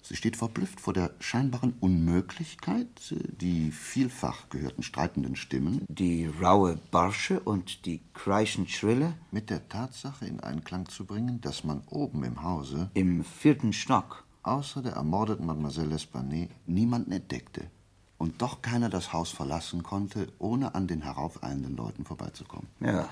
Sie 0.02 0.16
steht 0.16 0.36
verblüfft 0.36 0.80
vor 0.80 0.92
der 0.92 1.12
scheinbaren 1.20 1.74
Unmöglichkeit, 1.80 3.14
die 3.40 3.70
vielfach 3.70 4.48
gehörten 4.48 4.82
streitenden 4.82 5.36
Stimmen, 5.36 5.84
die 5.88 6.26
raue 6.26 6.78
Barsche 6.90 7.40
und 7.40 7.86
die 7.86 8.00
kreischend 8.14 8.70
Schrille, 8.70 9.14
mit 9.30 9.50
der 9.50 9.68
Tatsache 9.68 10.26
in 10.26 10.40
Einklang 10.40 10.88
zu 10.88 11.04
bringen, 11.04 11.40
dass 11.40 11.64
man 11.64 11.82
oben 11.90 12.24
im 12.24 12.42
Hause, 12.42 12.90
im 12.94 13.24
vierten 13.24 13.72
Stock, 13.72 14.24
außer 14.42 14.82
der 14.82 14.92
ermordeten 14.92 15.46
Mademoiselle 15.46 15.94
L'Espanaye 15.94 16.48
niemanden 16.66 17.12
entdeckte 17.12 17.70
und 18.18 18.42
doch 18.42 18.62
keiner 18.62 18.90
das 18.90 19.12
Haus 19.12 19.30
verlassen 19.30 19.82
konnte, 19.82 20.28
ohne 20.38 20.74
an 20.74 20.86
den 20.86 21.02
heraufeilenden 21.02 21.76
Leuten 21.76 22.04
vorbeizukommen. 22.04 22.68
Ja. 22.80 23.08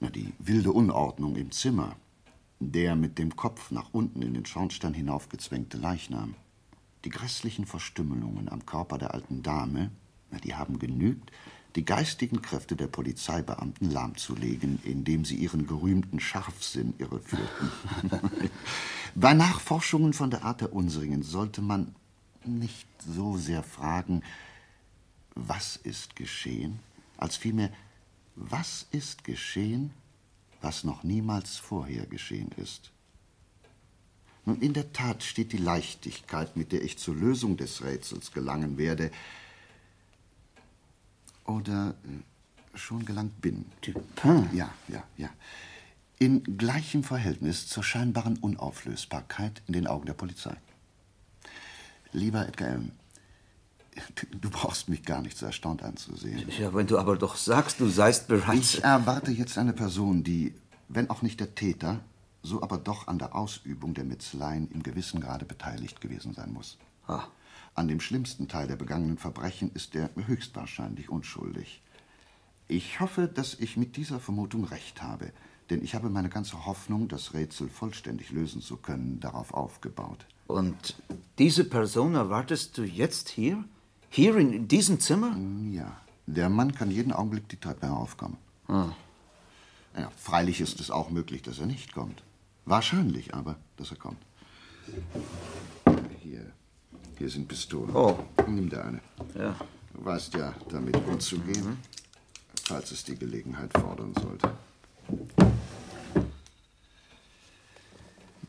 Na, 0.00 0.10
die 0.10 0.32
wilde 0.38 0.72
Unordnung 0.72 1.36
im 1.36 1.50
Zimmer, 1.50 1.96
der 2.70 2.94
mit 2.94 3.18
dem 3.18 3.34
Kopf 3.34 3.70
nach 3.70 3.88
unten 3.92 4.22
in 4.22 4.34
den 4.34 4.46
Schornstein 4.46 4.94
hinaufgezwängte 4.94 5.78
Leichnam, 5.78 6.34
die 7.04 7.10
grässlichen 7.10 7.66
Verstümmelungen 7.66 8.48
am 8.48 8.64
Körper 8.66 8.98
der 8.98 9.14
alten 9.14 9.42
Dame, 9.42 9.90
na, 10.30 10.38
die 10.38 10.54
haben 10.54 10.78
genügt, 10.78 11.32
die 11.74 11.84
geistigen 11.84 12.42
Kräfte 12.42 12.76
der 12.76 12.86
Polizeibeamten 12.86 13.90
lahmzulegen, 13.90 14.78
indem 14.84 15.24
sie 15.24 15.36
ihren 15.36 15.66
gerühmten 15.66 16.20
Scharfsinn 16.20 16.94
irreführten. 16.98 17.70
Bei 19.14 19.34
Nachforschungen 19.34 20.12
von 20.12 20.30
der 20.30 20.44
Art 20.44 20.60
der 20.60 20.72
unsrigen 20.72 21.22
sollte 21.22 21.62
man 21.62 21.94
nicht 22.44 22.86
so 22.98 23.36
sehr 23.36 23.62
fragen, 23.62 24.22
was 25.34 25.76
ist 25.76 26.14
geschehen, 26.14 26.78
als 27.16 27.36
vielmehr, 27.36 27.70
was 28.36 28.86
ist 28.90 29.24
geschehen, 29.24 29.90
was 30.62 30.84
noch 30.84 31.02
niemals 31.02 31.56
vorher 31.56 32.06
geschehen 32.06 32.50
ist. 32.56 32.90
Nun, 34.44 34.60
in 34.60 34.72
der 34.72 34.92
Tat 34.92 35.22
steht 35.22 35.52
die 35.52 35.58
Leichtigkeit, 35.58 36.56
mit 36.56 36.72
der 36.72 36.82
ich 36.82 36.98
zur 36.98 37.14
Lösung 37.14 37.56
des 37.56 37.82
Rätsels 37.84 38.32
gelangen 38.32 38.76
werde, 38.76 39.10
oder 41.44 41.94
äh, 42.04 42.78
schon 42.78 43.04
gelangt 43.04 43.40
bin. 43.40 43.66
Dupin? 43.82 44.48
Ja, 44.52 44.72
ja, 44.88 45.02
ja. 45.16 45.28
In 46.18 46.42
gleichem 46.56 47.02
Verhältnis 47.02 47.68
zur 47.68 47.82
scheinbaren 47.82 48.36
Unauflösbarkeit 48.38 49.62
in 49.66 49.72
den 49.72 49.86
Augen 49.86 50.06
der 50.06 50.14
Polizei. 50.14 50.56
Lieber 52.12 52.46
Edgar 52.46 52.68
Allen, 52.68 52.92
du 54.40 54.50
brauchst 54.50 54.88
mich 54.88 55.02
gar 55.04 55.20
nicht 55.22 55.36
so 55.36 55.46
erstaunt 55.46 55.82
anzusehen. 55.82 56.48
Ja, 56.58 56.72
wenn 56.74 56.86
du 56.86 56.98
aber 56.98 57.16
doch 57.16 57.36
sagst, 57.36 57.80
du 57.80 57.88
seist 57.88 58.28
bereits... 58.28 58.74
Ich 58.74 58.84
erwarte 58.84 59.30
jetzt 59.30 59.58
eine 59.58 59.72
Person, 59.72 60.24
die, 60.24 60.54
wenn 60.88 61.10
auch 61.10 61.22
nicht 61.22 61.40
der 61.40 61.54
Täter, 61.54 62.00
so 62.42 62.62
aber 62.62 62.78
doch 62.78 63.06
an 63.06 63.18
der 63.18 63.34
Ausübung 63.34 63.94
der 63.94 64.04
Metzeleien 64.04 64.70
im 64.70 64.82
gewissen 64.82 65.20
Grade 65.20 65.44
beteiligt 65.44 66.00
gewesen 66.00 66.34
sein 66.34 66.52
muss. 66.52 66.78
Ah. 67.06 67.24
An 67.74 67.88
dem 67.88 68.00
schlimmsten 68.00 68.48
Teil 68.48 68.66
der 68.66 68.76
begangenen 68.76 69.18
Verbrechen 69.18 69.70
ist 69.72 69.94
er 69.94 70.10
höchstwahrscheinlich 70.14 71.08
unschuldig. 71.08 71.82
Ich 72.68 73.00
hoffe, 73.00 73.28
dass 73.28 73.54
ich 73.54 73.76
mit 73.76 73.96
dieser 73.96 74.20
Vermutung 74.20 74.64
recht 74.64 75.02
habe, 75.02 75.32
denn 75.70 75.82
ich 75.82 75.94
habe 75.94 76.10
meine 76.10 76.28
ganze 76.28 76.66
Hoffnung, 76.66 77.08
das 77.08 77.34
Rätsel 77.34 77.68
vollständig 77.68 78.30
lösen 78.30 78.60
zu 78.60 78.76
können, 78.76 79.20
darauf 79.20 79.54
aufgebaut. 79.54 80.26
Und 80.46 80.96
diese 81.38 81.64
Person 81.64 82.14
erwartest 82.14 82.76
du 82.76 82.82
jetzt 82.82 83.28
hier? 83.28 83.64
Hier 84.14 84.36
in 84.36 84.68
diesem 84.68 85.00
Zimmer? 85.00 85.34
Ja. 85.70 85.96
Der 86.26 86.50
Mann 86.50 86.74
kann 86.74 86.90
jeden 86.90 87.12
Augenblick 87.12 87.48
die 87.48 87.56
Treppe 87.56 87.86
heraufkommen. 87.86 88.36
Ah. 88.68 88.90
Ja, 89.96 90.10
freilich 90.18 90.60
ist 90.60 90.80
es 90.80 90.90
auch 90.90 91.08
möglich, 91.08 91.40
dass 91.40 91.58
er 91.58 91.64
nicht 91.66 91.94
kommt. 91.94 92.22
Wahrscheinlich 92.66 93.32
aber, 93.34 93.56
dass 93.78 93.90
er 93.90 93.96
kommt. 93.96 94.18
Hier, 96.20 96.44
hier 97.16 97.30
sind 97.30 97.48
Pistolen. 97.48 97.96
Oh. 97.96 98.18
Nimm 98.46 98.68
dir 98.68 98.84
eine. 98.84 99.00
Ja. 99.34 99.56
Du 99.94 100.04
weißt 100.04 100.34
ja, 100.34 100.52
damit 100.68 100.96
umzugehen, 101.06 101.64
Mhm. 101.70 101.76
falls 102.64 102.90
es 102.92 103.04
die 103.04 103.16
Gelegenheit 103.16 103.70
fordern 103.78 104.12
sollte. 104.20 104.52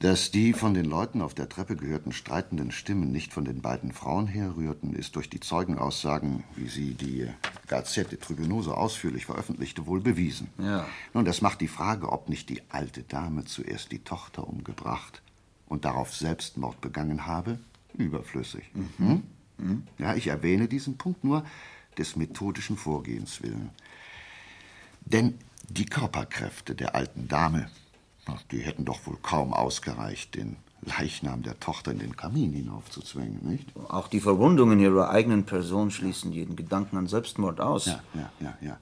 Dass 0.04 0.32
die 0.32 0.52
von 0.52 0.74
den 0.74 0.84
Leuten 0.84 1.22
auf 1.22 1.34
der 1.34 1.48
Treppe 1.48 1.78
gehörten 1.78 2.12
streitenden 2.12 2.74
Stimmen 2.74 3.13
nicht 3.13 3.32
von 3.32 3.46
den 3.46 3.62
beiden 3.62 3.94
Frauen 3.94 4.28
herrührten, 4.28 4.94
ist 4.94 5.16
durch 5.16 5.30
die 5.30 5.39
Zeugenaussagen, 5.39 6.44
wie 6.58 6.68
sie 6.68 6.94
die 6.94 7.30
Gazette 7.68 8.20
Tribunal 8.20 8.63
so 8.63 8.74
ausführlich 8.74 9.28
veröffentlichte, 9.28 9.88
wohl 9.88 10.02
bewiesen. 10.02 10.50
Ja. 10.58 10.86
Nun, 11.13 11.24
das 11.24 11.42
macht 11.42 11.62
die 11.62 11.70
Frage, 11.70 12.12
ob 12.12 12.28
nicht 12.28 12.50
die 12.50 12.62
alte 12.68 13.04
Dame 13.04 13.46
zuerst 13.46 13.94
die 13.94 14.00
Tochter 14.00 14.46
umgebracht 14.46 15.22
und 15.68 15.86
darauf 15.86 16.13
Selbstmord 16.13 16.82
begangen 16.82 17.26
habe, 17.26 17.58
überflüssig. 17.94 18.63
Mhm. 18.74 19.24
Hm? 19.58 19.88
Ja, 20.00 20.16
ich 20.16 20.28
erwähne 20.28 20.68
diesen 20.68 20.98
Punkt 20.98 21.24
nur 21.24 21.46
des 21.98 22.18
methodischen 22.18 22.76
Vorgehens 22.76 23.42
willen. 23.42 23.70
Denn 25.06 25.36
die 25.70 25.86
Körperkräfte 25.86 26.76
der 26.76 26.94
alten 26.94 27.30
Dame, 27.30 27.70
die 28.51 28.59
hätten 28.59 28.86
doch 28.86 29.05
wohl 29.05 29.17
kaum 29.21 29.53
ausgereicht, 29.53 30.36
den 30.36 30.57
Leichnam 30.81 31.43
der 31.43 31.59
Tochter 31.59 31.91
in 31.91 31.99
den 31.99 32.15
Kamin 32.15 32.51
hinaufzuzwängen, 32.53 33.47
nicht? 33.47 33.67
Auch 33.89 34.07
die 34.07 34.19
Verwundungen 34.19 34.79
ihrer 34.79 35.09
eigenen 35.09 35.45
Person 35.45 35.91
schließen 35.91 36.31
jeden 36.31 36.55
Gedanken 36.55 36.97
an 36.97 37.07
Selbstmord 37.07 37.62
aus. 37.62 37.86
Ja, 37.86 38.03
ja, 38.13 38.31
ja, 38.39 38.57
ja. 38.62 38.77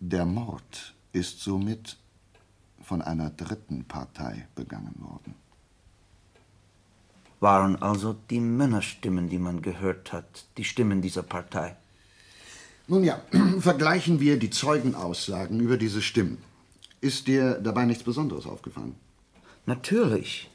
Der 0.00 0.24
Mord 0.24 0.94
ist 1.12 1.40
somit 1.40 1.96
von 2.82 3.02
einer 3.02 3.30
dritten 3.30 3.84
Partei 3.84 4.48
begangen 4.54 4.94
worden. 4.98 5.34
Waren 7.40 7.80
also 7.80 8.14
die 8.30 8.40
Männerstimmen, 8.40 9.28
die 9.28 9.38
man 9.38 9.62
gehört 9.62 10.12
hat, 10.12 10.46
die 10.56 10.64
Stimmen 10.64 11.00
dieser 11.00 11.22
Partei? 11.22 11.76
Nun 12.86 13.04
ja, 13.04 13.20
vergleichen 13.60 14.20
wir 14.20 14.38
die 14.38 14.50
Zeugenaussagen 14.50 15.60
über 15.60 15.76
diese 15.76 16.02
Stimmen. 16.02 16.38
Ist 17.00 17.26
dir 17.26 17.54
dabei 17.54 17.86
nichts 17.86 18.04
Besonderes 18.04 18.46
aufgefallen? 18.46 18.94
Natürlich. 19.66 20.50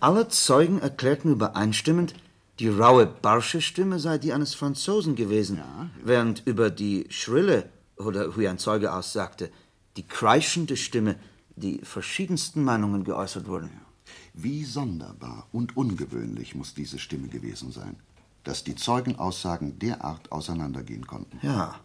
Alle 0.00 0.28
Zeugen 0.28 0.80
erklärten 0.80 1.30
übereinstimmend, 1.30 2.14
die 2.58 2.68
raue, 2.68 3.06
barsche 3.06 3.60
Stimme 3.60 3.98
sei 3.98 4.18
die 4.18 4.32
eines 4.32 4.54
Franzosen 4.54 5.14
gewesen, 5.14 5.60
während 6.02 6.42
über 6.46 6.70
die 6.70 7.06
schrille, 7.10 7.68
oder 7.98 8.36
wie 8.36 8.48
ein 8.48 8.58
Zeuge 8.58 8.92
aussagte, 8.92 9.50
die 9.96 10.02
kreischende 10.02 10.76
Stimme 10.76 11.16
die 11.56 11.78
verschiedensten 11.82 12.62
Meinungen 12.62 13.04
geäußert 13.04 13.46
wurden. 13.46 13.70
Wie 14.34 14.64
sonderbar 14.64 15.46
und 15.52 15.76
ungewöhnlich 15.76 16.54
muss 16.54 16.74
diese 16.74 16.98
Stimme 16.98 17.28
gewesen 17.28 17.72
sein, 17.72 17.96
dass 18.44 18.64
die 18.64 18.76
Zeugenaussagen 18.76 19.78
derart 19.78 20.30
auseinandergehen 20.30 21.06
konnten. 21.06 21.38
Ja. 21.42 21.80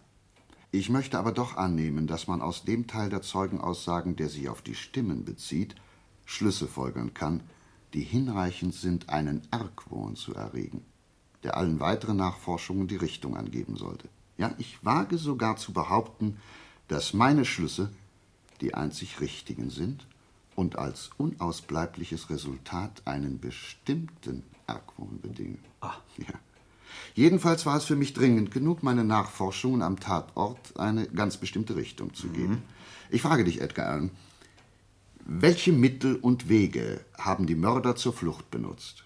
Ich 0.74 0.88
möchte 0.88 1.18
aber 1.18 1.32
doch 1.32 1.58
annehmen, 1.58 2.06
dass 2.06 2.28
man 2.28 2.40
aus 2.40 2.64
dem 2.64 2.86
Teil 2.86 3.10
der 3.10 3.20
Zeugenaussagen, 3.20 4.16
der 4.16 4.30
sich 4.30 4.48
auf 4.48 4.62
die 4.62 4.74
Stimmen 4.74 5.22
bezieht, 5.22 5.74
Schlüsse 6.24 6.66
folgern 6.66 7.12
kann, 7.12 7.42
die 7.92 8.00
hinreichend 8.00 8.74
sind, 8.74 9.10
einen 9.10 9.42
Argwohn 9.50 10.16
zu 10.16 10.34
erregen, 10.34 10.82
der 11.42 11.58
allen 11.58 11.78
weiteren 11.78 12.16
Nachforschungen 12.16 12.88
die 12.88 12.96
Richtung 12.96 13.36
angeben 13.36 13.76
sollte. 13.76 14.08
Ja, 14.38 14.54
ich 14.56 14.82
wage 14.82 15.18
sogar 15.18 15.58
zu 15.58 15.74
behaupten, 15.74 16.38
dass 16.88 17.12
meine 17.12 17.44
Schlüsse 17.44 17.92
die 18.62 18.72
einzig 18.72 19.20
richtigen 19.20 19.68
sind 19.68 20.06
und 20.56 20.76
als 20.76 21.10
unausbleibliches 21.18 22.30
Resultat 22.30 23.02
einen 23.04 23.40
bestimmten 23.40 24.42
Argwohn 24.66 25.20
bedingen. 25.20 25.58
Ah. 25.82 25.96
Ja. 26.16 26.32
Jedenfalls 27.14 27.66
war 27.66 27.76
es 27.76 27.84
für 27.84 27.96
mich 27.96 28.14
dringend 28.14 28.50
genug, 28.50 28.82
meine 28.82 29.04
Nachforschungen 29.04 29.82
am 29.82 30.00
Tatort 30.00 30.78
eine 30.78 31.06
ganz 31.06 31.36
bestimmte 31.36 31.76
Richtung 31.76 32.14
zu 32.14 32.28
geben. 32.28 32.62
Ich 33.10 33.22
frage 33.22 33.44
dich, 33.44 33.60
Edgar 33.60 33.88
Allen, 33.88 34.10
welche 35.24 35.72
Mittel 35.72 36.16
und 36.16 36.48
Wege 36.48 37.04
haben 37.18 37.46
die 37.46 37.54
Mörder 37.54 37.94
zur 37.96 38.12
Flucht 38.12 38.50
benutzt? 38.50 39.04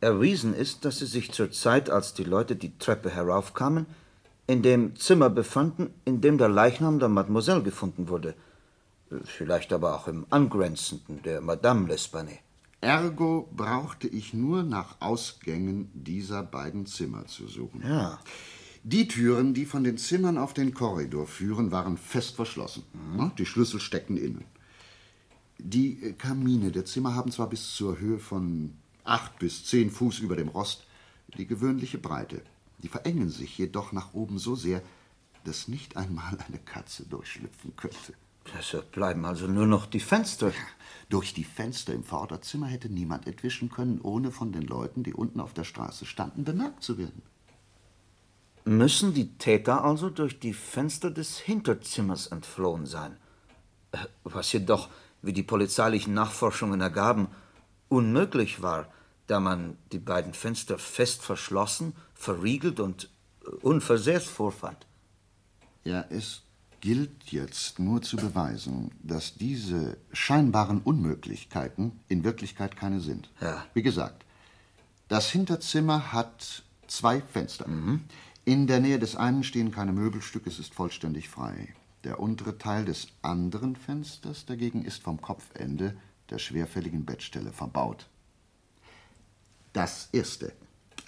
Erwiesen 0.00 0.54
ist, 0.54 0.84
dass 0.84 0.98
sie 0.98 1.06
sich 1.06 1.32
zur 1.32 1.50
Zeit, 1.50 1.90
als 1.90 2.14
die 2.14 2.24
Leute 2.24 2.54
die 2.54 2.78
Treppe 2.78 3.10
heraufkamen, 3.10 3.86
in 4.46 4.62
dem 4.62 4.96
Zimmer 4.96 5.28
befanden, 5.28 5.92
in 6.04 6.20
dem 6.20 6.38
der 6.38 6.48
Leichnam 6.48 7.00
der 7.00 7.08
Mademoiselle 7.08 7.62
gefunden 7.62 8.08
wurde. 8.08 8.34
Vielleicht 9.24 9.72
aber 9.72 9.96
auch 9.96 10.06
im 10.06 10.26
angrenzenden, 10.30 11.22
der 11.22 11.40
Madame 11.40 11.92
L'Espanay. 11.92 12.38
Ergo 12.80 13.48
brauchte 13.56 14.06
ich 14.06 14.34
nur 14.34 14.62
nach 14.62 15.00
Ausgängen 15.00 15.90
dieser 15.94 16.42
beiden 16.42 16.86
Zimmer 16.86 17.26
zu 17.26 17.48
suchen. 17.48 17.82
Ja. 17.82 18.20
Die 18.84 19.08
Türen, 19.08 19.52
die 19.52 19.66
von 19.66 19.82
den 19.82 19.98
Zimmern 19.98 20.38
auf 20.38 20.54
den 20.54 20.72
Korridor 20.72 21.26
führen, 21.26 21.72
waren 21.72 21.96
fest 21.96 22.36
verschlossen. 22.36 22.84
Ja, 23.18 23.32
Die 23.36 23.46
Schlüssel 23.46 23.80
steckten 23.80 24.16
innen. 24.16 24.44
Die 25.58 26.02
äh, 26.02 26.12
Kamine 26.12 26.70
der 26.70 26.84
Zimmer 26.84 27.14
haben 27.14 27.32
zwar 27.32 27.48
bis 27.48 27.74
zur 27.74 27.98
Höhe 27.98 28.18
von 28.20 28.74
acht 29.02 29.38
bis 29.40 29.64
zehn 29.64 29.90
Fuß 29.90 30.20
über 30.20 30.36
dem 30.36 30.48
Rost 30.48 30.86
die 31.36 31.46
gewöhnliche 31.46 31.98
Breite. 31.98 32.42
Die 32.82 32.88
verengen 32.88 33.28
sich 33.28 33.58
jedoch 33.58 33.92
nach 33.92 34.14
oben 34.14 34.38
so 34.38 34.54
sehr, 34.54 34.82
dass 35.44 35.68
nicht 35.68 35.96
einmal 35.96 36.38
eine 36.46 36.58
Katze 36.58 37.04
durchschlüpfen 37.04 37.74
könnte. 37.76 38.14
Deshalb 38.56 38.92
bleiben 38.92 39.24
also 39.24 39.46
nur 39.46 39.66
noch 39.66 39.86
die 39.86 40.00
Fenster. 40.00 40.52
Durch 41.08 41.32
die 41.32 41.44
Fenster 41.44 41.94
im 41.94 42.04
Vorderzimmer 42.04 42.66
hätte 42.66 42.88
niemand 42.88 43.26
entwischen 43.26 43.70
können, 43.70 44.00
ohne 44.02 44.30
von 44.30 44.52
den 44.52 44.62
Leuten, 44.62 45.02
die 45.02 45.14
unten 45.14 45.40
auf 45.40 45.54
der 45.54 45.64
Straße 45.64 46.06
standen, 46.06 46.44
bemerkt 46.44 46.82
zu 46.82 46.98
werden. 46.98 47.22
Müssen 48.64 49.14
die 49.14 49.38
Täter 49.38 49.84
also 49.84 50.10
durch 50.10 50.40
die 50.40 50.52
Fenster 50.52 51.10
des 51.10 51.38
Hinterzimmers 51.38 52.26
entflohen 52.26 52.84
sein? 52.84 53.16
Äh, 53.92 53.98
Was 54.24 54.52
jedoch, 54.52 54.90
wie 55.22 55.32
die 55.32 55.42
polizeilichen 55.42 56.12
Nachforschungen 56.12 56.80
ergaben, 56.82 57.28
unmöglich 57.88 58.60
war, 58.60 58.92
da 59.26 59.40
man 59.40 59.78
die 59.92 59.98
beiden 59.98 60.34
Fenster 60.34 60.78
fest 60.78 61.22
verschlossen, 61.22 61.94
verriegelt 62.12 62.80
und 62.80 63.08
äh, 63.44 63.48
unversehrt 63.62 64.24
vorfand. 64.24 64.86
Ja, 65.84 66.04
es 66.10 66.42
gilt 66.80 67.24
jetzt 67.30 67.78
nur 67.78 68.02
zu 68.02 68.16
beweisen, 68.16 68.90
dass 69.02 69.34
diese 69.34 69.96
scheinbaren 70.12 70.80
Unmöglichkeiten 70.80 72.00
in 72.08 72.24
Wirklichkeit 72.24 72.76
keine 72.76 73.00
sind. 73.00 73.30
Ja. 73.40 73.64
Wie 73.74 73.82
gesagt, 73.82 74.24
das 75.08 75.30
Hinterzimmer 75.30 76.12
hat 76.12 76.62
zwei 76.86 77.20
Fenster. 77.20 77.66
In 78.44 78.66
der 78.66 78.80
Nähe 78.80 78.98
des 78.98 79.16
einen 79.16 79.44
stehen 79.44 79.72
keine 79.72 79.92
Möbelstücke, 79.92 80.48
es 80.48 80.58
ist 80.58 80.74
vollständig 80.74 81.28
frei. 81.28 81.74
Der 82.04 82.20
untere 82.20 82.58
Teil 82.58 82.84
des 82.84 83.08
anderen 83.22 83.76
Fensters 83.76 84.46
dagegen 84.46 84.84
ist 84.84 85.02
vom 85.02 85.20
Kopfende 85.20 85.96
der 86.30 86.38
schwerfälligen 86.38 87.04
Bettstelle 87.04 87.52
verbaut. 87.52 88.08
Das 89.72 90.08
erste, 90.12 90.52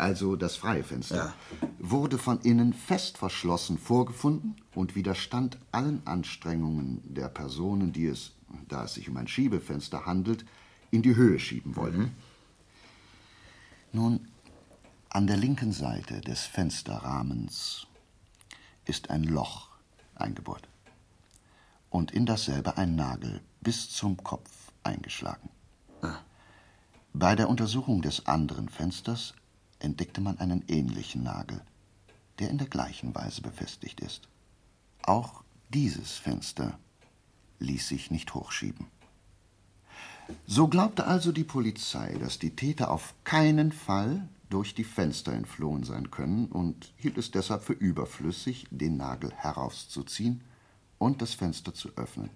also 0.01 0.37
das 0.37 0.57
freie 0.57 0.83
Fenster, 0.83 1.35
wurde 1.79 2.19
von 2.19 2.41
innen 2.41 2.73
fest 2.73 3.19
verschlossen 3.19 3.79
vorgefunden 3.79 4.57
und 4.75 4.95
widerstand 4.95 5.59
allen 5.73 6.07
Anstrengungen 6.07 7.03
der 7.05 7.29
Personen, 7.29 7.93
die 7.93 8.07
es, 8.07 8.33
da 8.69 8.85
es 8.85 8.95
sich 8.95 9.09
um 9.09 9.17
ein 9.17 9.29
Schiebefenster 9.29 10.07
handelt, 10.07 10.45
in 10.91 11.03
die 11.03 11.17
Höhe 11.17 11.39
schieben 11.39 11.77
wollten. 11.77 12.17
Nun, 13.93 14.29
an 15.11 15.27
der 15.27 15.37
linken 15.37 15.73
Seite 15.73 16.21
des 16.21 16.45
Fensterrahmens 16.45 17.87
ist 18.87 19.11
ein 19.11 19.25
Loch 19.25 19.69
eingebohrt 20.15 20.69
und 21.91 22.13
in 22.13 22.27
dasselbe 22.27 22.77
ein 22.79 22.95
Nagel 22.97 23.41
bis 23.61 23.91
zum 23.91 24.17
Kopf 24.17 24.51
eingeschlagen. 24.83 25.51
Bei 27.13 27.35
der 27.35 27.49
Untersuchung 27.49 28.03
des 28.03 28.27
anderen 28.27 28.69
Fensters 28.69 29.35
entdeckte 29.81 30.21
man 30.21 30.38
einen 30.38 30.64
ähnlichen 30.69 31.23
Nagel, 31.23 31.61
der 32.38 32.51
in 32.51 32.59
der 32.59 32.69
gleichen 32.69 33.14
Weise 33.14 33.43
befestigt 33.43 34.01
ist. 34.01 34.29
Auch 35.03 35.43
dieses 35.71 36.12
Fenster 36.12 36.79
ließ 37.59 37.88
sich 37.88 38.11
nicht 38.11 38.35
hochschieben. 38.35 38.87
So 40.47 40.69
glaubte 40.69 41.07
also 41.07 41.33
die 41.33 41.45
Polizei, 41.45 42.16
dass 42.21 42.38
die 42.38 42.55
Täter 42.55 42.90
auf 42.90 43.14
keinen 43.25 43.73
Fall 43.73 44.29
durch 44.49 44.75
die 44.75 44.85
Fenster 44.85 45.33
entflohen 45.33 45.85
sein 45.85 46.11
können 46.11 46.47
und 46.47 46.93
hielt 46.97 47.19
es 47.19 47.31
deshalb 47.31 47.62
für 47.62 47.73
überflüssig, 47.73 48.66
den 48.71 48.97
Nagel 48.97 49.33
herauszuziehen 49.35 50.43
und 50.99 51.23
das 51.23 51.35
Fenster 51.35 51.73
zu 51.73 51.90
öffnen. 51.97 52.31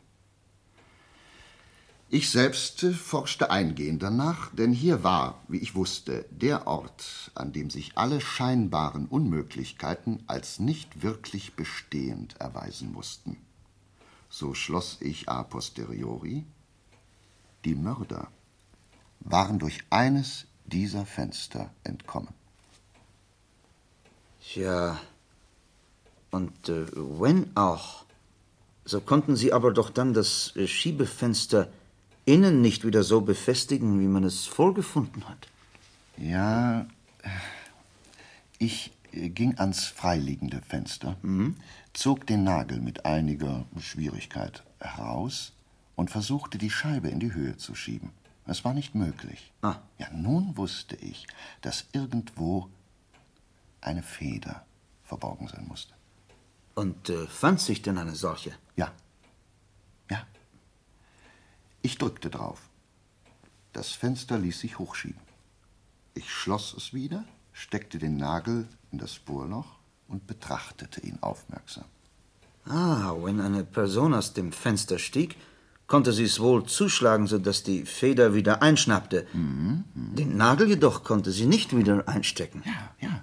Ich 2.15 2.31
selbst 2.31 2.85
forschte 2.95 3.51
eingehend 3.51 4.01
danach, 4.01 4.55
denn 4.55 4.73
hier 4.73 5.03
war, 5.03 5.43
wie 5.49 5.59
ich 5.59 5.75
wusste, 5.75 6.25
der 6.31 6.69
Ort, 6.69 7.33
an 7.35 7.53
dem 7.53 7.71
sich 7.71 7.99
alle 7.99 8.21
scheinbaren 8.21 9.07
Unmöglichkeiten 9.07 10.23
als 10.29 10.61
nicht 10.61 11.03
wirklich 11.03 11.55
bestehend 11.55 12.37
erweisen 12.39 12.93
mussten. 12.93 13.37
So 14.31 14.55
schloss 14.55 14.99
ich 15.01 15.29
a 15.29 15.43
posteriori, 15.43 16.45
die 17.65 17.75
Mörder 17.75 18.29
waren 19.19 19.59
durch 19.59 19.81
eines 19.91 20.47
dieser 20.67 21.07
Fenster 21.07 21.71
entkommen. 21.83 22.33
Tja, 24.41 25.01
und 26.31 26.69
äh, 26.69 26.87
wenn 26.95 27.57
auch, 27.57 28.05
so 28.85 29.01
konnten 29.01 29.35
sie 29.35 29.53
aber 29.53 29.73
doch 29.73 29.91
dann 29.91 30.15
das 30.15 30.55
äh, 30.55 30.69
Schiebefenster 30.69 31.73
innen 32.25 32.61
nicht 32.61 32.85
wieder 32.85 33.03
so 33.03 33.21
befestigen, 33.21 34.01
wie 34.01 34.09
man 34.09 34.25
es 34.25 34.47
vorgefunden 34.47 35.29
hat. 35.29 35.49
Ja, 36.17 36.87
ich 38.59 38.93
äh, 39.13 39.29
ging 39.29 39.59
ans 39.59 39.87
freiliegende 39.87 40.61
Fenster, 40.63 41.17
zog 41.93 42.27
den 42.27 42.45
Nagel 42.45 42.81
mit 42.81 43.05
einiger 43.05 43.65
Schwierigkeit 43.81 44.63
heraus 44.81 45.53
und 45.97 46.11
versuchte, 46.11 46.59
die 46.59 46.71
Scheibe 46.71 47.09
in 47.09 47.21
die 47.21 47.35
Höhe 47.35 47.57
zu 47.57 47.75
schieben. 47.75 48.11
Es 48.47 48.65
war 48.65 48.75
nicht 48.75 48.95
möglich. 48.95 49.53
Ah. 49.63 49.77
Ja, 49.99 50.09
nun 50.13 50.57
wusste 50.57 50.97
ich, 50.97 51.27
dass 51.63 51.87
irgendwo 51.93 52.69
eine 53.81 54.03
Feder 54.03 54.67
verborgen 55.05 55.49
sein 55.49 55.67
musste. 55.67 55.95
Und 56.75 57.09
äh, 57.09 57.27
fand 57.27 57.61
sich 57.61 57.83
denn 57.83 57.99
eine 57.99 58.15
solche? 58.15 58.53
Ja. 58.77 58.93
Ja. 60.11 60.27
Ich 61.85 61.99
drückte 61.99 62.31
drauf. 62.31 62.63
Das 63.75 63.91
Fenster 63.91 64.39
ließ 64.39 64.59
sich 64.59 64.79
hochschieben. 64.79 65.21
Ich 66.15 66.33
schloss 66.33 66.73
es 66.75 66.95
wieder, 66.95 67.25
steckte 67.53 67.99
den 67.99 68.17
Nagel 68.17 68.67
in 68.91 68.97
das 68.97 69.19
Bohrloch 69.19 69.67
und 70.09 70.27
betrachtete 70.27 71.03
ihn 71.03 71.19
aufmerksam. 71.21 71.85
Ah, 72.65 73.13
wenn 73.21 73.39
eine 73.39 73.65
Person 73.65 74.15
aus 74.15 74.33
dem 74.33 74.51
Fenster 74.51 74.99
stieg, 74.99 75.37
konnte 75.87 76.15
sie 76.15 76.25
es 76.25 76.41
wohl 76.41 76.65
zuschlagen, 76.65 77.27
sodass 77.27 77.65
die 77.65 77.85
Feder 77.85 78.33
wieder 78.33 78.63
einschnappte. 78.63 79.27
Den 79.95 80.39
Nagel 80.39 80.69
jedoch 80.71 81.05
konnte 81.05 81.33
sie 81.33 81.45
nicht 81.45 81.77
wieder 81.77 82.09
einstecken. 82.09 82.63
Ja, 82.65 83.09
ja. 83.09 83.23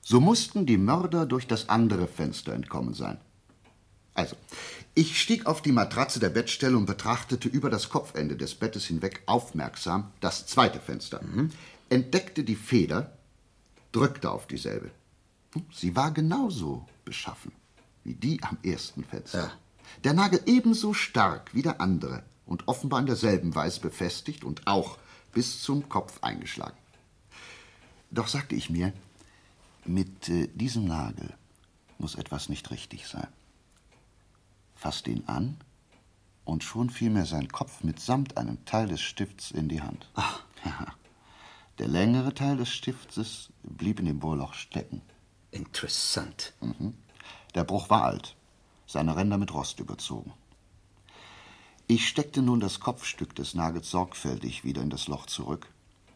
So 0.00 0.20
mussten 0.20 0.64
die 0.64 0.78
Mörder 0.78 1.26
durch 1.26 1.48
das 1.48 1.68
andere 1.68 2.06
Fenster 2.06 2.52
entkommen 2.52 2.94
sein. 2.94 3.18
Also, 4.14 4.36
ich 4.96 5.20
stieg 5.20 5.44
auf 5.44 5.60
die 5.60 5.72
Matratze 5.72 6.20
der 6.20 6.30
Bettstelle 6.30 6.74
und 6.74 6.86
betrachtete 6.86 7.48
über 7.48 7.68
das 7.68 7.90
Kopfende 7.90 8.34
des 8.34 8.54
Bettes 8.54 8.86
hinweg 8.86 9.22
aufmerksam 9.26 10.10
das 10.20 10.46
zweite 10.46 10.80
Fenster, 10.80 11.20
entdeckte 11.90 12.44
die 12.44 12.56
Feder, 12.56 13.12
drückte 13.92 14.30
auf 14.30 14.46
dieselbe. 14.46 14.90
Sie 15.70 15.94
war 15.94 16.12
genauso 16.12 16.86
beschaffen 17.04 17.52
wie 18.04 18.14
die 18.14 18.42
am 18.42 18.56
ersten 18.62 19.04
Fenster. 19.04 19.52
Der 20.02 20.14
Nagel 20.14 20.40
ebenso 20.46 20.94
stark 20.94 21.54
wie 21.54 21.62
der 21.62 21.80
andere 21.80 22.22
und 22.46 22.66
offenbar 22.66 23.00
in 23.00 23.06
derselben 23.06 23.54
Weise 23.54 23.80
befestigt 23.80 24.44
und 24.44 24.66
auch 24.66 24.96
bis 25.34 25.62
zum 25.62 25.90
Kopf 25.90 26.22
eingeschlagen. 26.22 26.76
Doch 28.10 28.28
sagte 28.28 28.54
ich 28.54 28.70
mir, 28.70 28.94
mit 29.84 30.30
äh, 30.30 30.48
diesem 30.54 30.86
Nagel 30.86 31.34
muss 31.98 32.14
etwas 32.14 32.48
nicht 32.48 32.70
richtig 32.70 33.06
sein. 33.06 33.28
Fasste 34.76 35.10
ihn 35.10 35.24
an 35.26 35.56
und 36.44 36.62
schon 36.62 36.90
fiel 36.90 37.10
mir 37.10 37.26
sein 37.26 37.48
Kopf 37.48 37.82
mitsamt 37.82 38.36
einem 38.36 38.64
Teil 38.66 38.86
des 38.86 39.00
Stifts 39.00 39.50
in 39.50 39.68
die 39.68 39.82
Hand. 39.82 40.08
Ach. 40.14 40.42
Der 41.78 41.88
längere 41.88 42.32
Teil 42.32 42.56
des 42.56 42.70
Stiftes 42.70 43.50
blieb 43.62 43.98
in 43.98 44.06
dem 44.06 44.20
Bohrloch 44.20 44.54
stecken. 44.54 45.02
Interessant. 45.50 46.54
Mhm. 46.60 46.94
Der 47.54 47.64
Bruch 47.64 47.90
war 47.90 48.04
alt, 48.04 48.36
seine 48.86 49.16
Ränder 49.16 49.36
mit 49.38 49.52
Rost 49.52 49.80
überzogen. 49.80 50.32
Ich 51.86 52.08
steckte 52.08 52.42
nun 52.42 52.60
das 52.60 52.80
Kopfstück 52.80 53.34
des 53.34 53.54
Nagels 53.54 53.90
sorgfältig 53.90 54.64
wieder 54.64 54.82
in 54.82 54.90
das 54.90 55.06
Loch 55.06 55.26
zurück, 55.26 55.68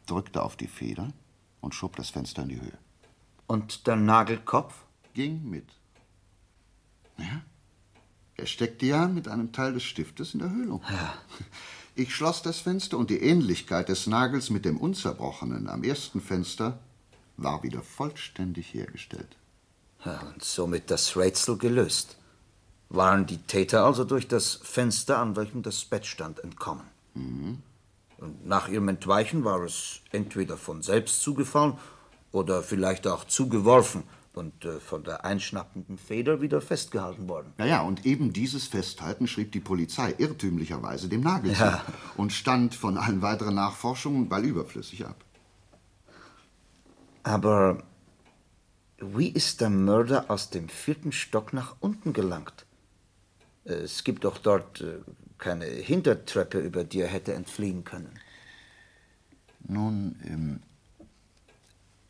drückte 0.06 0.42
auf 0.42 0.56
die 0.56 0.66
Feder 0.66 1.12
und 1.60 1.74
schob 1.74 1.96
das 1.96 2.10
Fenster 2.10 2.42
in 2.42 2.48
die 2.48 2.60
Höhe. 2.60 2.78
Und 3.46 3.86
der 3.86 3.96
Nagelkopf? 3.96 4.84
Ging 5.12 5.48
mit. 5.48 5.66
Ja, 7.18 7.42
er 8.40 8.46
steckte 8.46 8.86
ja 8.86 9.06
mit 9.06 9.28
einem 9.28 9.52
Teil 9.52 9.74
des 9.74 9.82
Stiftes 9.82 10.34
in 10.34 10.40
der 10.40 10.50
Höhlung. 10.50 10.82
Ja. 10.90 11.14
Ich 11.96 12.14
schloss 12.14 12.40
das 12.40 12.60
Fenster 12.60 12.96
und 12.96 13.10
die 13.10 13.20
Ähnlichkeit 13.20 13.88
des 13.90 14.06
Nagels 14.06 14.48
mit 14.48 14.64
dem 14.64 14.78
unzerbrochenen 14.78 15.68
am 15.68 15.82
ersten 15.82 16.22
Fenster 16.22 16.78
war 17.36 17.62
wieder 17.62 17.82
vollständig 17.82 18.72
hergestellt. 18.72 19.36
Ja, 20.04 20.20
und 20.20 20.42
somit 20.42 20.90
das 20.90 21.16
Rätsel 21.16 21.58
gelöst. 21.58 22.16
Waren 22.88 23.26
die 23.26 23.38
Täter 23.38 23.84
also 23.84 24.04
durch 24.04 24.28
das 24.28 24.60
Fenster, 24.62 25.18
an 25.18 25.36
welchem 25.36 25.62
das 25.62 25.84
Bett 25.84 26.06
stand, 26.06 26.38
entkommen? 26.38 26.84
Mhm. 27.14 27.58
Und 28.18 28.46
nach 28.46 28.68
ihrem 28.68 28.88
Entweichen 28.88 29.44
war 29.44 29.62
es 29.62 30.00
entweder 30.12 30.56
von 30.56 30.82
selbst 30.82 31.20
zugefallen 31.20 31.76
oder 32.32 32.62
vielleicht 32.62 33.06
auch 33.08 33.24
zugeworfen 33.24 34.04
und 34.32 34.64
äh, 34.64 34.78
von 34.80 35.02
der 35.04 35.24
einschnappenden 35.24 35.98
Feder 35.98 36.40
wieder 36.40 36.60
festgehalten 36.60 37.28
worden. 37.28 37.52
Ja, 37.58 37.66
ja, 37.66 37.82
und 37.82 38.06
eben 38.06 38.32
dieses 38.32 38.66
Festhalten 38.68 39.26
schrieb 39.26 39.52
die 39.52 39.60
Polizei 39.60 40.14
irrtümlicherweise 40.18 41.08
dem 41.08 41.20
Nagel 41.22 41.54
zu 41.54 41.62
Ja. 41.64 41.84
und 42.16 42.32
stand 42.32 42.74
von 42.74 42.96
allen 42.96 43.22
weiteren 43.22 43.54
Nachforschungen 43.56 44.28
bald 44.28 44.44
überflüssig 44.44 45.04
ab. 45.06 45.24
Aber 47.22 47.82
wie 48.98 49.28
ist 49.28 49.60
der 49.60 49.70
Mörder 49.70 50.30
aus 50.30 50.50
dem 50.50 50.68
vierten 50.68 51.12
Stock 51.12 51.52
nach 51.52 51.76
unten 51.80 52.12
gelangt? 52.12 52.66
Es 53.64 54.04
gibt 54.04 54.24
doch 54.24 54.38
dort 54.38 54.80
äh, 54.80 54.98
keine 55.38 55.64
Hintertreppe, 55.66 56.58
über 56.58 56.84
die 56.84 57.00
er 57.00 57.08
hätte 57.08 57.34
entfliehen 57.34 57.84
können. 57.84 58.18
Nun, 59.66 60.16
ähm, 60.24 60.60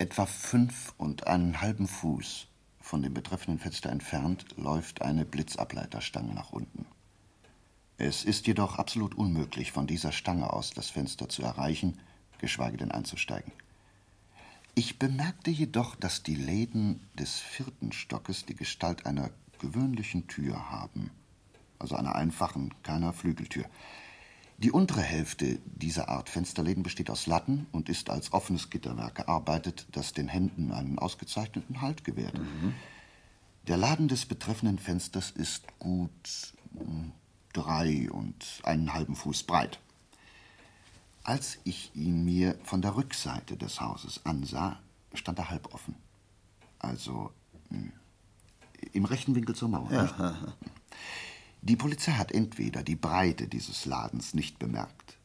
etwa 0.00 0.24
fünf 0.24 0.94
und 0.96 1.26
einen 1.26 1.60
halben 1.60 1.86
Fuß 1.86 2.46
von 2.80 3.02
dem 3.02 3.12
betreffenden 3.12 3.58
Fenster 3.58 3.90
entfernt 3.90 4.46
läuft 4.56 5.02
eine 5.02 5.26
Blitzableiterstange 5.26 6.32
nach 6.32 6.52
unten. 6.52 6.86
Es 7.98 8.24
ist 8.24 8.46
jedoch 8.46 8.78
absolut 8.78 9.14
unmöglich, 9.14 9.72
von 9.72 9.86
dieser 9.86 10.10
Stange 10.10 10.50
aus 10.50 10.70
das 10.70 10.88
Fenster 10.88 11.28
zu 11.28 11.42
erreichen, 11.42 11.98
geschweige 12.38 12.78
denn 12.78 12.90
einzusteigen. 12.90 13.52
Ich 14.74 14.98
bemerkte 14.98 15.50
jedoch, 15.50 15.96
dass 15.96 16.22
die 16.22 16.34
Läden 16.34 17.06
des 17.18 17.38
vierten 17.38 17.92
Stockes 17.92 18.46
die 18.46 18.56
Gestalt 18.56 19.04
einer 19.04 19.28
gewöhnlichen 19.58 20.26
Tür 20.28 20.70
haben, 20.70 21.10
also 21.78 21.94
einer 21.96 22.14
einfachen, 22.14 22.72
keiner 22.82 23.12
Flügeltür. 23.12 23.66
Die 24.60 24.70
untere 24.70 25.00
Hälfte 25.00 25.58
dieser 25.64 26.10
Art 26.10 26.28
Fensterläden 26.28 26.82
besteht 26.82 27.08
aus 27.08 27.26
Latten 27.26 27.66
und 27.72 27.88
ist 27.88 28.10
als 28.10 28.34
offenes 28.34 28.68
Gitterwerk 28.68 29.14
gearbeitet, 29.14 29.86
das 29.92 30.12
den 30.12 30.28
Händen 30.28 30.70
einen 30.70 30.98
ausgezeichneten 30.98 31.80
Halt 31.80 32.04
gewährt. 32.04 32.38
Der 33.68 33.78
Laden 33.78 34.08
des 34.08 34.26
betreffenden 34.26 34.78
Fensters 34.78 35.30
ist 35.30 35.64
gut 35.78 36.52
mm, 36.72 37.08
drei 37.54 38.10
und 38.10 38.60
einen 38.62 38.92
halben 38.92 39.16
Fuß 39.16 39.44
breit. 39.44 39.80
Als 41.24 41.58
ich 41.64 41.90
ihn 41.94 42.24
mir 42.26 42.58
von 42.62 42.82
der 42.82 42.96
Rückseite 42.96 43.56
des 43.56 43.80
Hauses 43.80 44.26
ansah, 44.26 44.78
stand 45.14 45.38
er 45.38 45.48
halb 45.48 45.72
offen. 45.72 45.94
Also 46.78 47.32
mm, 47.70 47.88
im 48.92 49.04
rechten 49.06 49.34
Winkel 49.34 49.54
zur 49.54 49.70
Mauer. 49.70 49.90
Ja? 49.90 50.34
Die 51.62 51.76
Polizei 51.76 52.12
hat 52.12 52.32
entweder 52.32 52.82
die 52.82 52.96
Breite 52.96 53.46
dieses 53.46 53.84
Ladens 53.84 54.32
nicht 54.34 54.58
bemerkt 54.58 55.18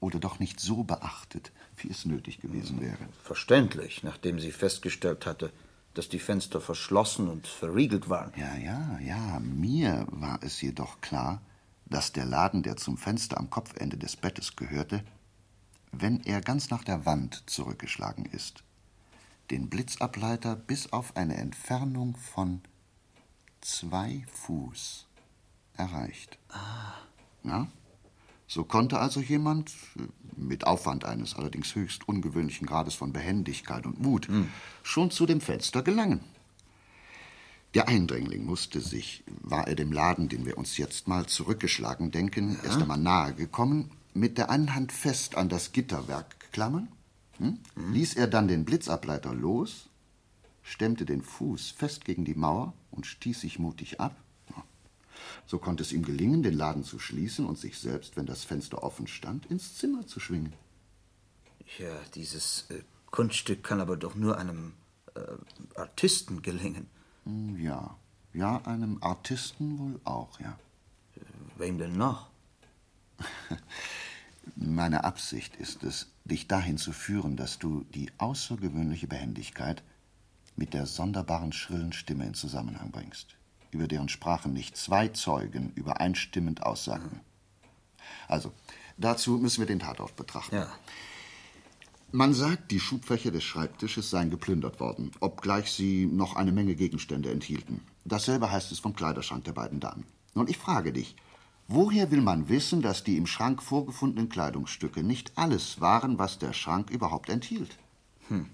oder 0.00 0.18
doch 0.18 0.38
nicht 0.38 0.60
so 0.60 0.84
beachtet, 0.84 1.50
wie 1.76 1.90
es 1.90 2.04
nötig 2.04 2.40
gewesen 2.40 2.80
wäre. 2.80 3.08
Verständlich, 3.22 4.02
nachdem 4.02 4.38
sie 4.38 4.52
festgestellt 4.52 5.24
hatte, 5.24 5.52
dass 5.94 6.08
die 6.08 6.18
Fenster 6.18 6.60
verschlossen 6.60 7.28
und 7.28 7.46
verriegelt 7.46 8.08
waren. 8.08 8.32
Ja, 8.36 8.54
ja, 8.56 8.98
ja. 9.00 9.40
Mir 9.40 10.06
war 10.10 10.38
es 10.42 10.60
jedoch 10.60 11.00
klar, 11.00 11.40
dass 11.86 12.12
der 12.12 12.26
Laden, 12.26 12.62
der 12.62 12.76
zum 12.76 12.98
Fenster 12.98 13.38
am 13.38 13.48
Kopfende 13.48 13.96
des 13.96 14.14
Bettes 14.14 14.56
gehörte, 14.56 15.02
wenn 15.90 16.20
er 16.20 16.42
ganz 16.42 16.68
nach 16.68 16.84
der 16.84 17.06
Wand 17.06 17.42
zurückgeschlagen 17.46 18.26
ist, 18.26 18.62
den 19.50 19.70
Blitzableiter 19.70 20.54
bis 20.54 20.92
auf 20.92 21.16
eine 21.16 21.36
Entfernung 21.38 22.14
von 22.16 22.60
zwei 23.62 24.26
Fuß 24.30 25.07
erreicht. 25.78 26.38
Ja? 27.44 27.68
So 28.46 28.64
konnte 28.64 28.98
also 28.98 29.20
jemand, 29.20 29.72
mit 30.36 30.66
Aufwand 30.66 31.04
eines 31.04 31.34
allerdings 31.34 31.74
höchst 31.74 32.08
ungewöhnlichen 32.08 32.66
Grades 32.66 32.94
von 32.94 33.12
Behendigkeit 33.12 33.84
und 33.84 34.00
Mut, 34.00 34.28
schon 34.82 35.10
zu 35.10 35.26
dem 35.26 35.40
Fenster 35.40 35.82
gelangen. 35.82 36.20
Der 37.74 37.88
Eindringling 37.88 38.46
musste 38.46 38.80
sich, 38.80 39.22
war 39.42 39.68
er 39.68 39.74
dem 39.74 39.92
Laden, 39.92 40.28
den 40.30 40.46
wir 40.46 40.56
uns 40.56 40.78
jetzt 40.78 41.06
mal 41.06 41.26
zurückgeschlagen 41.26 42.10
denken, 42.10 42.58
erst 42.64 42.80
einmal 42.80 42.98
nahe 42.98 43.34
gekommen, 43.34 43.90
mit 44.14 44.38
der 44.38 44.50
einen 44.50 44.74
Hand 44.74 44.92
fest 44.92 45.36
an 45.36 45.50
das 45.50 45.72
Gitterwerk 45.72 46.50
klammern, 46.52 46.88
hm? 47.36 47.58
ließ 47.92 48.14
er 48.14 48.26
dann 48.26 48.48
den 48.48 48.64
Blitzableiter 48.64 49.34
los, 49.34 49.90
stemmte 50.62 51.04
den 51.04 51.22
Fuß 51.22 51.70
fest 51.72 52.06
gegen 52.06 52.24
die 52.24 52.34
Mauer 52.34 52.72
und 52.90 53.06
stieß 53.06 53.42
sich 53.42 53.58
mutig 53.58 54.00
ab. 54.00 54.16
So 55.46 55.58
konnte 55.58 55.82
es 55.82 55.92
ihm 55.92 56.04
gelingen, 56.04 56.42
den 56.42 56.54
Laden 56.54 56.84
zu 56.84 56.98
schließen 56.98 57.46
und 57.46 57.58
sich 57.58 57.78
selbst, 57.78 58.16
wenn 58.16 58.26
das 58.26 58.44
Fenster 58.44 58.82
offen 58.82 59.06
stand, 59.06 59.46
ins 59.46 59.76
Zimmer 59.76 60.06
zu 60.06 60.20
schwingen. 60.20 60.52
Ja, 61.78 62.00
dieses 62.14 62.66
äh, 62.70 62.82
Kunststück 63.10 63.62
kann 63.62 63.80
aber 63.80 63.96
doch 63.96 64.14
nur 64.14 64.38
einem 64.38 64.74
äh, 65.14 65.78
Artisten 65.78 66.42
gelingen. 66.42 66.86
Hm, 67.24 67.58
Ja, 67.58 67.96
ja, 68.32 68.60
einem 68.64 68.98
Artisten 69.02 69.78
wohl 69.78 70.00
auch, 70.04 70.38
ja. 70.40 70.58
Wem 71.56 71.78
denn 71.78 71.96
noch? 71.96 72.28
Meine 74.56 75.04
Absicht 75.04 75.56
ist 75.56 75.82
es, 75.82 76.08
dich 76.24 76.46
dahin 76.46 76.78
zu 76.78 76.92
führen, 76.92 77.36
dass 77.36 77.58
du 77.58 77.84
die 77.94 78.10
außergewöhnliche 78.18 79.08
Behendigkeit 79.08 79.82
mit 80.56 80.74
der 80.74 80.86
sonderbaren 80.86 81.52
schrillen 81.52 81.92
Stimme 81.92 82.26
in 82.26 82.34
Zusammenhang 82.34 82.90
bringst, 82.90 83.36
über 83.70 83.88
deren 83.88 84.08
Sprachen 84.08 84.52
nicht 84.52 84.76
zwei 84.76 85.08
Zeugen 85.08 85.72
übereinstimmend 85.74 86.62
aussagten. 86.62 87.20
Also, 88.26 88.52
dazu 88.96 89.38
müssen 89.38 89.60
wir 89.60 89.66
den 89.66 89.80
Tatort 89.80 90.16
betrachten. 90.16 90.56
Ja. 90.56 90.72
Man 92.10 92.32
sagt, 92.32 92.70
die 92.70 92.80
Schubfächer 92.80 93.30
des 93.30 93.44
Schreibtisches 93.44 94.08
seien 94.08 94.30
geplündert 94.30 94.80
worden, 94.80 95.10
obgleich 95.20 95.70
sie 95.70 96.06
noch 96.06 96.36
eine 96.36 96.52
Menge 96.52 96.74
Gegenstände 96.74 97.30
enthielten. 97.30 97.82
Dasselbe 98.06 98.50
heißt 98.50 98.72
es 98.72 98.78
vom 98.78 98.94
Kleiderschrank 98.94 99.44
der 99.44 99.52
beiden 99.52 99.78
Damen. 99.78 100.06
Nun, 100.34 100.48
ich 100.48 100.56
frage 100.56 100.92
dich, 100.94 101.16
woher 101.66 102.10
will 102.10 102.22
man 102.22 102.48
wissen, 102.48 102.80
dass 102.80 103.04
die 103.04 103.18
im 103.18 103.26
Schrank 103.26 103.62
vorgefundenen 103.62 104.30
Kleidungsstücke 104.30 105.02
nicht 105.02 105.32
alles 105.36 105.82
waren, 105.82 106.18
was 106.18 106.38
der 106.38 106.54
Schrank 106.54 106.88
überhaupt 106.88 107.28
enthielt? 107.28 107.76
Hm. 108.28 108.48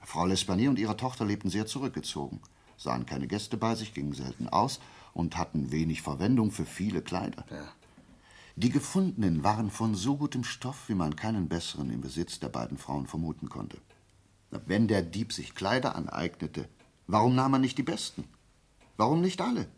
Frau 0.00 0.24
L'Espanaye 0.24 0.70
und 0.70 0.78
ihre 0.78 0.96
Tochter 0.96 1.26
lebten 1.26 1.50
sehr 1.50 1.66
zurückgezogen, 1.66 2.40
sahen 2.76 3.06
keine 3.06 3.26
Gäste 3.26 3.56
bei 3.56 3.74
sich, 3.74 3.94
gingen 3.94 4.12
selten 4.12 4.48
aus 4.48 4.80
und 5.12 5.36
hatten 5.36 5.72
wenig 5.72 6.02
Verwendung 6.02 6.50
für 6.50 6.66
viele 6.66 7.02
Kleider. 7.02 7.44
Die 8.56 8.70
gefundenen 8.70 9.44
waren 9.44 9.70
von 9.70 9.94
so 9.94 10.16
gutem 10.16 10.44
Stoff, 10.44 10.88
wie 10.88 10.94
man 10.94 11.16
keinen 11.16 11.48
besseren 11.48 11.90
im 11.90 12.00
Besitz 12.00 12.40
der 12.40 12.48
beiden 12.48 12.78
Frauen 12.78 13.06
vermuten 13.06 13.48
konnte. 13.48 13.78
Wenn 14.50 14.88
der 14.88 15.02
Dieb 15.02 15.32
sich 15.32 15.54
Kleider 15.54 15.94
aneignete, 15.94 16.68
warum 17.06 17.34
nahm 17.34 17.54
er 17.54 17.58
nicht 17.58 17.76
die 17.76 17.82
besten? 17.82 18.24
Warum 18.96 19.20
nicht 19.20 19.40
alle? 19.40 19.68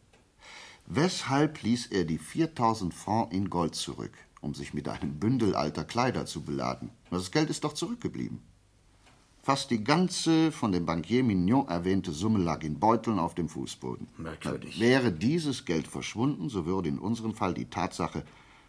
Weshalb 0.86 1.62
ließ 1.62 1.88
er 1.88 2.04
die 2.04 2.18
4000 2.18 2.94
Francs 2.94 3.34
in 3.34 3.50
Gold 3.50 3.74
zurück, 3.74 4.16
um 4.40 4.54
sich 4.54 4.74
mit 4.74 4.88
einem 4.88 5.18
Bündel 5.18 5.54
alter 5.54 5.84
Kleider 5.84 6.24
zu 6.24 6.42
beladen? 6.42 6.90
Das 7.10 7.30
Geld 7.30 7.50
ist 7.50 7.64
doch 7.64 7.74
zurückgeblieben. 7.74 8.40
Fast 9.48 9.70
die 9.70 9.82
ganze 9.82 10.52
von 10.52 10.72
dem 10.72 10.84
Bankier 10.84 11.24
Mignon 11.24 11.66
erwähnte 11.68 12.12
Summe 12.12 12.38
lag 12.38 12.62
in 12.62 12.78
Beuteln 12.78 13.18
auf 13.18 13.34
dem 13.34 13.48
Fußboden. 13.48 14.06
Merkwürdig. 14.18 14.78
Wäre 14.78 15.10
dieses 15.10 15.64
Geld 15.64 15.88
verschwunden, 15.88 16.50
so 16.50 16.66
würde 16.66 16.90
in 16.90 16.98
unserem 16.98 17.34
Fall 17.34 17.54
die 17.54 17.64
Tatsache, 17.64 18.24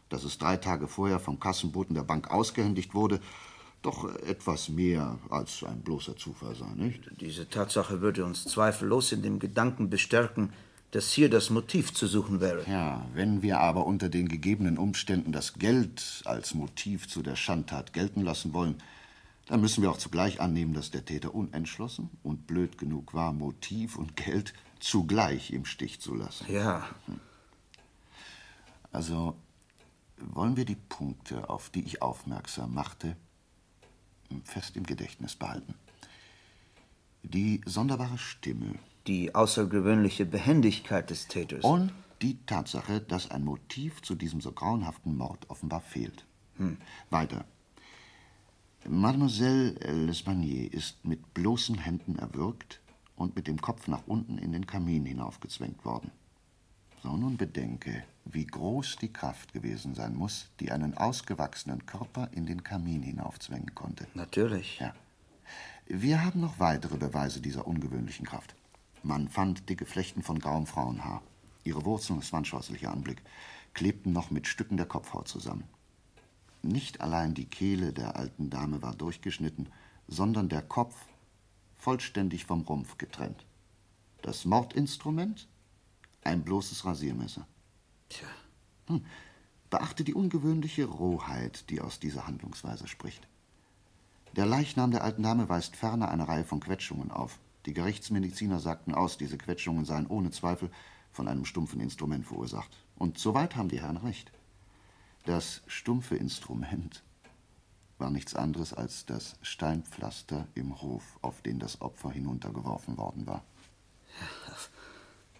dass 0.07 0.23
es 0.23 0.37
drei 0.37 0.55
Tage 0.55 0.87
vorher 0.87 1.19
vom 1.19 1.37
Kassenboten 1.37 1.95
der 1.95 2.03
Bank 2.03 2.31
ausgehändigt 2.31 2.95
wurde, 2.95 3.19
doch 3.81 4.05
etwas 4.19 4.69
mehr 4.69 5.19
als 5.29 5.65
ein 5.65 5.81
bloßer 5.81 6.15
Zufall 6.15 6.55
sein, 6.55 6.77
nicht? 6.77 7.11
Diese 7.19 7.49
Tatsache 7.49 7.99
würde 7.99 8.23
uns 8.23 8.45
zweifellos 8.45 9.11
in 9.11 9.21
dem 9.21 9.39
Gedanken 9.39 9.89
bestärken, 9.89 10.53
dass 10.91 11.11
hier 11.11 11.29
das 11.29 11.49
Motiv 11.49 11.93
zu 11.93 12.07
suchen 12.07 12.39
wäre. 12.39 12.63
Ja, 12.71 13.05
wenn 13.13 13.41
wir 13.41 13.59
aber 13.59 13.85
unter 13.85 14.07
den 14.07 14.29
gegebenen 14.29 14.77
Umständen 14.77 15.33
das 15.33 15.55
Geld 15.55 16.21
als 16.23 16.53
Motiv 16.53 17.09
zu 17.09 17.21
der 17.21 17.35
Schandtat 17.35 17.91
gelten 17.91 18.21
lassen 18.21 18.53
wollen, 18.53 18.75
dann 19.49 19.61
müssen 19.61 19.81
wir 19.81 19.89
auch 19.89 19.97
zugleich 19.97 20.39
annehmen, 20.39 20.73
dass 20.73 20.91
der 20.91 21.03
Täter 21.03 21.33
unentschlossen 21.33 22.11
und 22.21 22.45
blöd 22.45 22.77
genug 22.77 23.15
war, 23.15 23.33
Motiv 23.33 23.97
und 23.97 24.15
Geld 24.15 24.53
zugleich 24.79 25.51
im 25.51 25.65
Stich 25.65 25.99
zu 25.99 26.13
lassen. 26.13 26.45
Ja. 26.51 26.87
Also, 28.91 29.35
wollen 30.17 30.55
wir 30.55 30.65
die 30.65 30.75
Punkte, 30.75 31.49
auf 31.49 31.71
die 31.71 31.83
ich 31.83 32.03
aufmerksam 32.03 32.75
machte, 32.75 33.17
fest 34.43 34.77
im 34.77 34.85
Gedächtnis 34.85 35.35
behalten. 35.35 35.73
Die 37.23 37.61
sonderbare 37.65 38.19
Stimme. 38.19 38.75
Die 39.07 39.33
außergewöhnliche 39.33 40.27
Behendigkeit 40.27 41.09
des 41.09 41.27
Täters. 41.27 41.63
Und 41.63 41.91
die 42.21 42.37
Tatsache, 42.45 43.01
dass 43.01 43.31
ein 43.31 43.43
Motiv 43.43 44.03
zu 44.03 44.13
diesem 44.13 44.41
so 44.41 44.51
grauenhaften 44.51 45.17
Mord 45.17 45.49
offenbar 45.49 45.81
fehlt. 45.81 46.25
Hm. 46.57 46.77
Weiter. 47.09 47.45
Mademoiselle 48.91 49.75
L'Espanaye 49.83 50.65
ist 50.65 51.05
mit 51.05 51.35
bloßen 51.35 51.77
Händen 51.77 52.17
erwürgt 52.17 52.81
und 53.15 53.35
mit 53.35 53.45
dem 53.45 53.61
Kopf 53.61 53.87
nach 53.87 54.01
unten 54.07 54.39
in 54.39 54.51
den 54.51 54.65
Kamin 54.65 55.05
hinaufgezwängt 55.05 55.85
worden. 55.85 56.09
So, 57.03 57.15
nun 57.15 57.37
bedenke, 57.37 58.03
wie 58.25 58.47
groß 58.47 58.95
die 58.95 59.13
Kraft 59.13 59.53
gewesen 59.53 59.93
sein 59.93 60.15
muss, 60.15 60.47
die 60.59 60.71
einen 60.71 60.97
ausgewachsenen 60.97 61.85
Körper 61.85 62.29
in 62.31 62.47
den 62.47 62.63
Kamin 62.63 63.03
hinaufzwängen 63.03 63.75
konnte. 63.75 64.07
Natürlich. 64.15 64.79
Ja. 64.79 64.95
Wir 65.85 66.25
haben 66.25 66.41
noch 66.41 66.59
weitere 66.59 66.97
Beweise 66.97 67.41
dieser 67.41 67.67
ungewöhnlichen 67.67 68.25
Kraft. 68.25 68.55
Man 69.03 69.27
fand 69.29 69.69
dicke 69.69 69.85
Flechten 69.85 70.23
von 70.23 70.39
grauem 70.39 70.65
Frauenhaar. 70.65 71.21
Ihre 71.63 71.85
Wurzeln, 71.85 72.17
es 72.17 72.33
war 72.33 72.41
ein 72.41 72.45
scheußlicher 72.45 72.91
Anblick, 72.91 73.21
klebten 73.75 74.13
noch 74.13 74.31
mit 74.31 74.47
Stücken 74.47 74.77
der 74.77 74.87
Kopfhaut 74.87 75.27
zusammen. 75.27 75.65
Nicht 76.61 77.01
allein 77.01 77.33
die 77.33 77.45
Kehle 77.45 77.93
der 77.93 78.15
alten 78.15 78.49
Dame 78.49 78.81
war 78.81 78.95
durchgeschnitten, 78.95 79.69
sondern 80.07 80.49
der 80.49 80.61
Kopf 80.61 80.95
vollständig 81.77 82.45
vom 82.45 82.61
Rumpf 82.61 82.97
getrennt. 82.97 83.45
Das 84.21 84.45
Mordinstrument? 84.45 85.47
Ein 86.23 86.43
bloßes 86.43 86.83
Rasiermesser. 86.83 87.47
Tja. 88.09 88.27
Hm. 88.87 89.05
Beachte 89.69 90.03
die 90.03 90.13
ungewöhnliche 90.13 90.85
Rohheit, 90.85 91.69
die 91.69 91.79
aus 91.79 91.99
dieser 91.99 92.27
Handlungsweise 92.27 92.87
spricht. 92.87 93.27
Der 94.35 94.45
Leichnam 94.45 94.91
der 94.91 95.03
alten 95.03 95.23
Dame 95.23 95.47
weist 95.47 95.75
ferner 95.75 96.09
eine 96.09 96.27
Reihe 96.27 96.43
von 96.43 96.59
Quetschungen 96.59 97.11
auf. 97.11 97.39
Die 97.65 97.73
Gerichtsmediziner 97.73 98.59
sagten 98.59 98.93
aus, 98.93 99.17
diese 99.17 99.37
Quetschungen 99.37 99.85
seien 99.85 100.07
ohne 100.07 100.31
Zweifel 100.31 100.69
von 101.11 101.27
einem 101.27 101.45
stumpfen 101.45 101.79
Instrument 101.79 102.25
verursacht. 102.25 102.69
Und 102.97 103.17
soweit 103.17 103.55
haben 103.55 103.69
die 103.69 103.81
Herren 103.81 103.97
recht. 103.97 104.31
Das 105.25 105.61
stumpfe 105.67 106.15
Instrument 106.15 107.03
war 107.99 108.09
nichts 108.09 108.33
anderes 108.33 108.73
als 108.73 109.05
das 109.05 109.35
Steinpflaster 109.41 110.47
im 110.55 110.81
Hof, 110.81 111.03
auf 111.21 111.41
den 111.41 111.59
das 111.59 111.81
Opfer 111.81 112.11
hinuntergeworfen 112.11 112.97
worden 112.97 113.27
war. 113.27 113.43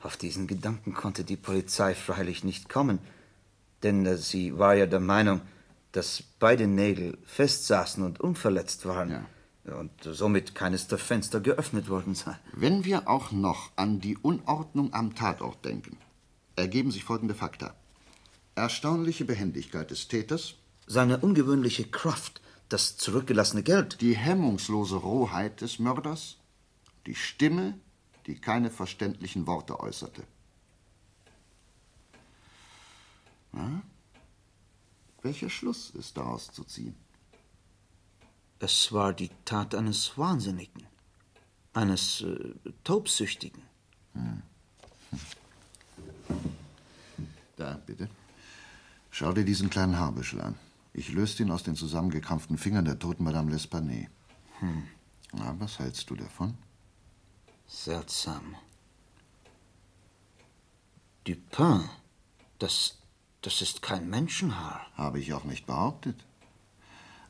Auf, 0.02 0.18
diesen 0.18 0.48
Gedanken 0.48 0.94
konnte 0.94 1.24
die 1.24 1.38
Polizei 1.38 1.96
freilich 1.96 2.44
nicht 2.44 2.70
kommen, 2.70 3.00
denn 3.84 4.18
sie 4.18 4.58
war 4.58 4.76
ja 4.76 4.86
der 4.86 5.00
Meinung, 5.00 5.42
dass 5.92 6.24
beide 6.40 6.68
Nägel 6.68 7.18
festsaßen 7.26 8.04
und 8.04 8.20
unverletzt 8.20 8.86
waren. 8.86 9.10
Ja. 9.10 9.26
Und 9.76 9.92
somit 10.04 10.56
keines 10.56 10.88
der 10.88 10.98
Fenster 10.98 11.42
geöffnet 11.42 11.90
worden 11.90 12.16
sei. 12.16 12.38
Wenn 12.54 12.86
wir 12.86 13.08
auch 13.08 13.32
noch 13.32 13.72
an 13.76 14.00
die 14.00 14.18
Unordnung 14.18 14.94
am 14.94 15.16
Tatort 15.16 15.64
denken, 15.64 15.98
ergeben 16.56 16.92
sich 16.92 17.04
folgende 17.04 17.36
Fakta. 17.36 17.76
Erstaunliche 18.60 19.24
Behendigkeit 19.24 19.90
des 19.90 20.10
Täters. 20.10 20.56
Seine 20.86 21.20
ungewöhnliche 21.20 21.86
Kraft, 21.86 22.42
das 22.68 22.98
zurückgelassene 22.98 23.64
Geld. 23.64 24.02
Die 24.02 24.18
hemmungslose 24.18 24.98
Rohheit 24.98 25.62
des 25.62 25.80
Mörders. 25.80 26.36
Die 27.06 27.16
Stimme, 27.16 27.80
die 28.28 28.36
keine 28.36 28.70
verständlichen 28.70 29.48
Worte 29.48 29.80
äußerte. 29.80 30.24
Na? 33.54 33.82
Welcher 35.22 35.50
Schluss 35.50 35.92
ist 35.92 36.18
daraus 36.18 36.52
zu 36.52 36.64
ziehen? 36.66 36.96
Es 38.60 38.92
war 38.92 39.14
die 39.14 39.32
Tat 39.46 39.74
eines 39.74 40.18
Wahnsinnigen, 40.18 40.86
eines 41.74 42.22
äh, 42.22 42.54
Taubsüchtigen. 42.84 43.62
Hm. 44.14 44.44
Da, 47.56 47.80
bitte. 47.86 48.10
Schau 49.20 49.34
dir 49.34 49.44
diesen 49.44 49.70
kleinen 49.70 50.00
Haarbüschel 50.00 50.40
an. 50.40 50.56
Ich 50.94 51.12
löste 51.12 51.44
ihn 51.44 51.52
aus 51.52 51.64
den 51.64 51.76
zusammengekrampften 51.76 52.58
Fingern 52.58 52.86
der 52.86 53.00
toten 53.00 53.26
Madame 53.26 53.54
L'Espanaye. 53.54 54.08
Hm. 54.60 54.84
Na, 55.34 55.60
was 55.60 55.78
hältst 55.78 56.10
du 56.10 56.16
davon? 56.16 56.58
Seltsam. 57.68 58.56
Dupin, 61.28 61.90
das, 62.60 63.00
das 63.42 63.62
ist 63.62 63.82
kein 63.82 64.10
Menschenhaar. 64.10 64.88
Habe 64.96 65.20
ich 65.20 65.34
auch 65.34 65.44
nicht 65.44 65.66
behauptet. 65.66 66.24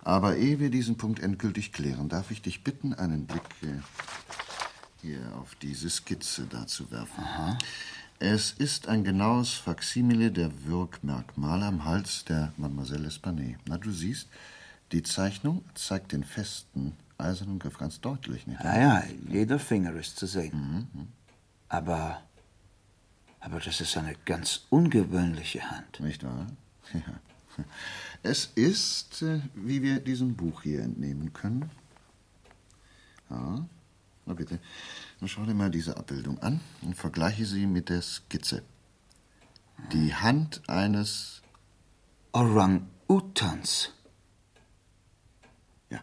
Aber 0.04 0.38
ehe 0.38 0.60
wir 0.60 0.70
diesen 0.70 0.96
Punkt 0.96 1.20
endgültig 1.20 1.74
klären, 1.74 2.08
darf 2.08 2.30
ich 2.30 2.44
dich 2.44 2.64
bitten, 2.64 2.94
einen 2.94 3.26
Blick 3.26 3.42
äh, 3.64 3.82
hier 5.02 5.34
auf 5.42 5.56
diese 5.56 5.90
Skizze 5.90 6.46
da 6.46 6.68
zu 6.68 6.92
werfen. 6.92 7.24
Aha. 7.24 7.58
Es 8.22 8.52
ist 8.52 8.90
ein 8.90 9.06
genaues 9.06 9.54
Faksimile 9.54 10.30
der 10.30 10.66
Wirkmerkmale 10.66 11.66
am 11.66 11.86
Hals 11.86 12.26
der 12.26 12.52
Mademoiselle 12.58 13.08
Espanaye. 13.08 13.56
Na, 13.66 13.78
du 13.78 13.92
siehst, 13.92 14.28
die 14.92 15.04
Zeichnung 15.04 15.64
zeigt 15.74 16.12
den 16.12 16.26
festen, 16.26 16.98
eisernen 17.18 17.60
Griff 17.60 17.78
ganz 17.78 18.02
deutlich, 18.02 18.46
nicht 18.46 18.62
Ja, 18.62 18.78
ja, 18.78 19.04
jeder 19.30 19.58
Finger 19.58 19.94
ist 19.94 20.18
zu 20.18 20.28
sehen. 20.28 20.52
Mhm. 20.94 21.08
Aber, 21.70 22.22
aber 23.40 23.62
das 23.62 23.80
ist 23.80 23.96
eine 23.96 24.16
ganz 24.26 24.66
ungewöhnliche 24.70 25.72
Hand. 25.72 26.00
Nicht 26.02 26.24
wahr? 26.24 26.48
Ja. 26.94 27.64
Es 28.24 28.52
ist, 28.56 29.22
äh, 29.22 29.42
wie 29.54 29.82
wir 29.82 30.00
diesem 30.00 30.36
Buch 30.36 30.62
hier 30.62 30.82
entnehmen 30.82 31.34
können. 31.34 31.70
Ja, 33.30 33.66
na 34.26 34.34
bitte. 34.34 34.60
Schau 35.26 35.44
dir 35.44 35.54
mal 35.54 35.70
diese 35.70 35.98
Abbildung 35.98 36.40
an 36.40 36.62
und 36.82 36.96
vergleiche 36.96 37.46
sie 37.46 37.68
mit 37.68 37.90
der 37.90 38.02
Skizze. 38.02 38.64
Die 39.92 40.16
Hand 40.16 40.62
eines 40.68 41.42
Orang-Utans. 42.32 43.92
Ja. 45.90 46.00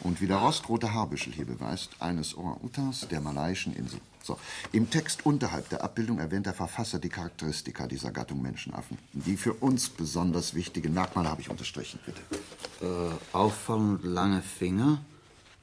Und 0.00 0.20
wie 0.20 0.28
der 0.28 0.36
rostrote 0.36 0.92
Haarbüschel 0.94 1.32
hier 1.32 1.46
beweist, 1.46 2.00
eines 2.00 2.36
Orang-Utans 2.36 3.08
der 3.08 3.20
malaiischen 3.20 3.74
Insel. 3.74 4.00
So, 4.22 4.38
im 4.70 4.88
Text 4.88 5.26
unterhalb 5.26 5.68
der 5.68 5.82
Abbildung 5.82 6.20
erwähnt 6.20 6.46
der 6.46 6.54
Verfasser 6.54 7.00
die 7.00 7.08
Charakteristika 7.08 7.88
dieser 7.88 8.12
Gattung 8.12 8.40
Menschenaffen. 8.42 8.96
Die 9.12 9.36
für 9.36 9.54
uns 9.54 9.88
besonders 9.88 10.54
wichtigen 10.54 10.94
Merkmale 10.94 11.28
habe 11.28 11.40
ich 11.40 11.50
unterstrichen, 11.50 11.98
bitte. 12.06 12.20
Äh, 12.80 13.36
auffallend 13.36 14.04
lange 14.04 14.40
Finger, 14.40 15.04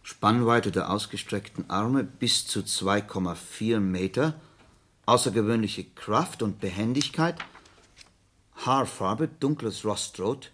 Spannweite 0.04 0.72
der 0.72 0.90
ausgestreckten 0.90 1.70
Arme 1.70 2.04
bis 2.04 2.48
zu 2.48 2.62
2,4 2.62 3.80
Meter, 3.80 4.40
außergewöhnliche 5.06 5.84
Kraft 5.84 6.42
und 6.42 6.60
Behendigkeit, 6.60 7.38
Haarfarbe 8.56 9.28
dunkles 9.28 9.86
Rostrot, 9.86 10.52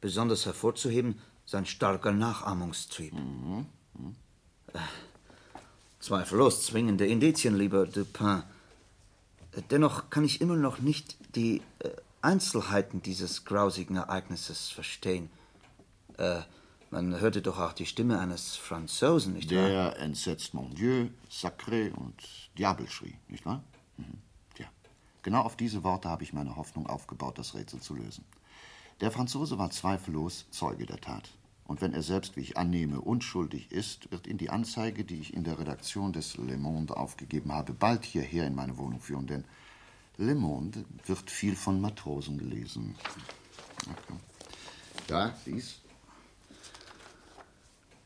besonders 0.00 0.46
hervorzuheben 0.46 1.20
sein 1.46 1.64
starker 1.64 2.12
Nachahmungstrieb. 2.12 3.14
Äh, 4.74 4.78
zweifellos 6.00 6.66
zwingende 6.66 7.06
Indizien, 7.06 7.56
lieber 7.56 7.86
Dupin. 7.86 8.42
Dennoch 9.70 10.10
kann 10.10 10.24
ich 10.24 10.40
immer 10.40 10.56
noch 10.56 10.78
nicht 10.78 11.16
die 11.34 11.62
äh, 11.78 11.90
Einzelheiten 12.20 13.02
dieses 13.02 13.44
grausigen 13.44 13.96
Ereignisses 13.96 14.68
verstehen. 14.68 15.30
Äh, 16.18 16.40
man 16.90 17.20
hörte 17.20 17.42
doch 17.42 17.58
auch 17.58 17.72
die 17.72 17.86
Stimme 17.86 18.18
eines 18.18 18.56
Franzosen, 18.56 19.34
nicht 19.34 19.54
wahr? 19.54 19.68
Der 19.68 19.98
entsetzt 19.98 20.54
Mon 20.54 20.74
Dieu, 20.74 21.08
Sacré 21.30 21.92
und 21.92 22.14
Diable 22.56 22.88
schrie, 22.88 23.14
nicht 23.28 23.46
wahr? 23.46 23.62
Mhm. 23.96 24.18
Tja, 24.54 24.66
genau 25.22 25.42
auf 25.42 25.56
diese 25.56 25.84
Worte 25.84 26.08
habe 26.08 26.22
ich 26.22 26.32
meine 26.32 26.56
Hoffnung 26.56 26.86
aufgebaut, 26.86 27.38
das 27.38 27.54
Rätsel 27.54 27.80
zu 27.80 27.94
lösen. 27.94 28.24
Der 29.00 29.10
Franzose 29.10 29.58
war 29.58 29.70
zweifellos 29.70 30.46
Zeuge 30.50 30.86
der 30.86 31.00
Tat. 31.00 31.30
Und 31.64 31.82
wenn 31.82 31.92
er 31.92 32.02
selbst, 32.02 32.36
wie 32.36 32.40
ich 32.40 32.56
annehme, 32.56 33.00
unschuldig 33.00 33.70
ist, 33.70 34.10
wird 34.10 34.26
ihn 34.26 34.38
die 34.38 34.48
Anzeige, 34.48 35.04
die 35.04 35.20
ich 35.20 35.34
in 35.34 35.44
der 35.44 35.58
Redaktion 35.58 36.14
des 36.14 36.38
Le 36.38 36.56
Monde 36.56 36.96
aufgegeben 36.96 37.52
habe, 37.52 37.74
bald 37.74 38.06
hierher 38.06 38.46
in 38.46 38.54
meine 38.54 38.78
Wohnung 38.78 39.00
führen, 39.00 39.26
denn 39.26 39.44
Le 40.16 40.34
Monde 40.34 40.84
wird 41.06 41.30
viel 41.30 41.54
von 41.54 41.80
Matrosen 41.80 42.38
gelesen. 42.38 42.96
Komm. 44.06 44.18
Da, 45.06 45.34
dies. 45.46 45.80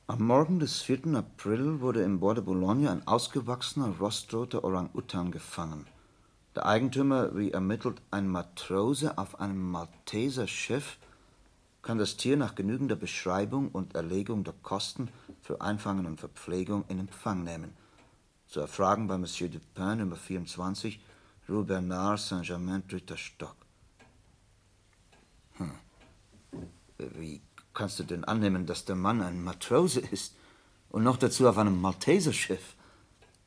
Am 0.08 0.26
Morgen 0.26 0.58
des 0.58 0.82
4. 0.82 1.14
April 1.14 1.80
wurde 1.80 2.02
im 2.02 2.18
Bois 2.18 2.34
de 2.34 2.42
Boulogne 2.42 2.90
ein 2.90 3.06
ausgewachsener, 3.06 3.96
rostroter 4.00 4.64
Orang-Utan 4.64 5.30
gefangen. 5.30 5.86
Der 6.56 6.66
Eigentümer, 6.66 7.36
wie 7.36 7.52
ermittelt, 7.52 8.02
ein 8.10 8.26
Matrose 8.26 9.16
auf 9.16 9.38
einem 9.40 9.70
Malteser 9.70 10.48
Schiff, 10.48 10.98
kann 11.82 11.98
das 11.98 12.16
Tier 12.16 12.36
nach 12.36 12.56
genügender 12.56 12.96
Beschreibung 12.96 13.68
und 13.68 13.94
Erlegung 13.94 14.42
der 14.42 14.54
Kosten 14.62 15.08
für 15.40 15.60
Einfangen 15.60 16.06
und 16.06 16.18
Verpflegung 16.18 16.84
in 16.88 16.98
Empfang 16.98 17.44
nehmen. 17.44 17.72
Zu 18.48 18.58
erfragen 18.58 19.06
bei 19.06 19.16
Monsieur 19.16 19.48
Dupin, 19.48 19.98
Nummer 19.98 20.16
24, 20.16 21.00
Rue 21.48 21.64
Bernard, 21.64 22.18
Saint-Germain, 22.18 22.82
dritter 22.88 23.16
Stock. 23.16 23.56
Wie 26.98 27.40
kannst 27.74 27.98
du 27.98 28.04
denn 28.04 28.24
annehmen, 28.24 28.66
dass 28.66 28.84
der 28.84 28.96
Mann 28.96 29.20
ein 29.22 29.42
Matrose 29.42 30.00
ist? 30.00 30.34
Und 30.90 31.04
noch 31.04 31.16
dazu 31.16 31.48
auf 31.48 31.58
einem 31.58 31.80
Malteserschiff? 31.80 32.74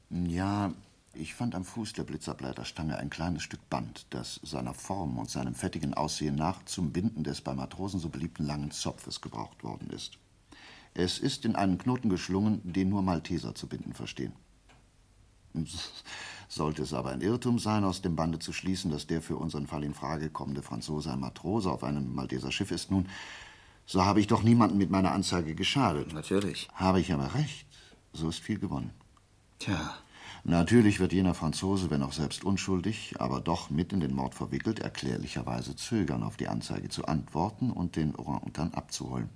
Ja, 0.09 0.71
ich 1.13 1.33
fand 1.33 1.55
am 1.55 1.63
Fuß 1.63 1.93
der 1.93 2.03
Blitzableiterstange 2.03 2.97
ein 2.97 3.09
kleines 3.09 3.43
Stück 3.43 3.69
Band, 3.69 4.05
das 4.09 4.39
seiner 4.43 4.73
Form 4.73 5.17
und 5.17 5.29
seinem 5.29 5.55
fettigen 5.55 5.93
Aussehen 5.93 6.35
nach 6.35 6.63
zum 6.65 6.91
Binden 6.91 7.23
des 7.23 7.41
bei 7.41 7.53
Matrosen 7.53 7.99
so 7.99 8.09
beliebten 8.09 8.45
langen 8.45 8.71
Zopfes 8.71 9.21
gebraucht 9.21 9.63
worden 9.63 9.89
ist. 9.91 10.17
Es 10.93 11.19
ist 11.19 11.45
in 11.45 11.55
einen 11.55 11.77
Knoten 11.77 12.09
geschlungen, 12.09 12.61
den 12.63 12.89
nur 12.89 13.01
Malteser 13.01 13.55
zu 13.55 13.67
binden 13.67 13.93
verstehen. 13.93 14.33
Sollte 16.47 16.83
es 16.83 16.93
aber 16.93 17.11
ein 17.11 17.21
Irrtum 17.21 17.59
sein, 17.59 17.83
aus 17.83 18.01
dem 18.01 18.15
Bande 18.15 18.39
zu 18.39 18.53
schließen, 18.53 18.91
dass 18.91 19.07
der 19.07 19.21
für 19.21 19.37
unseren 19.37 19.67
Fall 19.67 19.83
in 19.83 19.93
Frage 19.93 20.29
kommende 20.29 20.61
Franzose 20.61 21.11
ein 21.11 21.19
Matrose 21.19 21.71
auf 21.71 21.83
einem 21.83 22.13
Malteser 22.13 22.51
Schiff 22.51 22.71
ist, 22.71 22.91
nun, 22.91 23.07
so 23.85 24.03
habe 24.03 24.19
ich 24.19 24.27
doch 24.27 24.43
niemanden 24.43 24.77
mit 24.77 24.89
meiner 24.89 25.11
Anzeige 25.11 25.55
geschadet. 25.55 26.13
Natürlich. 26.13 26.67
Habe 26.73 26.99
ich 26.99 27.13
aber 27.13 27.35
recht, 27.35 27.67
so 28.13 28.29
ist 28.29 28.39
viel 28.39 28.59
gewonnen. 28.59 28.91
Tja. 29.59 29.95
Natürlich 30.47 30.99
wird 30.99 31.11
jener 31.11 31.33
Franzose, 31.33 31.89
wenn 31.89 32.03
auch 32.03 32.13
selbst 32.13 32.43
unschuldig, 32.43 33.15
aber 33.19 33.41
doch 33.41 33.71
mit 33.71 33.91
in 33.93 33.99
den 33.99 34.13
Mord 34.13 34.35
verwickelt, 34.35 34.79
erklärlicherweise 34.79 35.75
zögern, 35.75 36.21
auf 36.21 36.37
die 36.37 36.47
Anzeige 36.47 36.87
zu 36.89 37.05
antworten 37.05 37.71
und 37.71 37.95
den 37.95 38.15
Orang-Utan 38.15 38.73
abzuholen. 38.75 39.29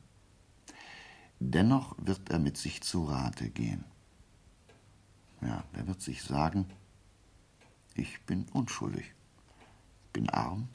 Dennoch 1.39 1.95
wird 1.97 2.29
er 2.29 2.37
mit 2.37 2.57
sich 2.57 2.83
zu 2.83 3.05
Rate 3.05 3.49
gehen. 3.49 3.85
Ja, 5.41 5.63
er 5.73 5.87
wird 5.87 6.01
sich 6.01 6.21
sagen, 6.21 6.67
ich 7.95 8.21
bin 8.25 8.45
unschuldig, 8.53 9.05
bin 10.13 10.29
arm, 10.29 10.67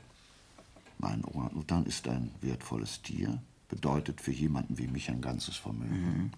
mein 0.99 1.25
Orang-Utan 1.25 1.87
ist 1.87 2.09
ein 2.09 2.35
wertvolles 2.41 3.03
Tier, 3.03 3.41
bedeutet 3.69 4.21
für 4.21 4.33
jemanden 4.33 4.79
wie 4.79 4.87
mich 4.87 5.11
ein 5.11 5.21
ganzes 5.21 5.57
Vermögen. 5.57 6.19
Mhm. 6.19 6.31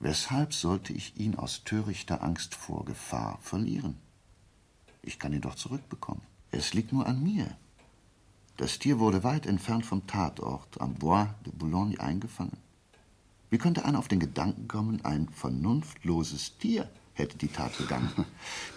Weshalb 0.00 0.52
sollte 0.52 0.92
ich 0.92 1.16
ihn 1.18 1.36
aus 1.36 1.64
törichter 1.64 2.22
Angst 2.22 2.54
vor 2.54 2.84
Gefahr 2.84 3.38
verlieren? 3.40 3.96
Ich 5.02 5.18
kann 5.18 5.32
ihn 5.32 5.40
doch 5.40 5.54
zurückbekommen. 5.54 6.22
Es 6.50 6.74
liegt 6.74 6.92
nur 6.92 7.06
an 7.06 7.22
mir. 7.22 7.56
Das 8.56 8.78
Tier 8.78 8.98
wurde 8.98 9.24
weit 9.24 9.46
entfernt 9.46 9.84
vom 9.84 10.06
Tatort, 10.06 10.80
am 10.80 10.94
Bois 10.94 11.28
de 11.44 11.52
Boulogne, 11.52 11.98
eingefangen. 11.98 12.58
Wie 13.50 13.58
könnte 13.58 13.84
einer 13.84 13.98
auf 13.98 14.08
den 14.08 14.20
Gedanken 14.20 14.68
kommen, 14.68 15.04
ein 15.04 15.28
vernunftloses 15.28 16.58
Tier 16.58 16.88
hätte 17.14 17.38
die 17.38 17.48
Tat 17.48 17.76
begangen? 17.78 18.10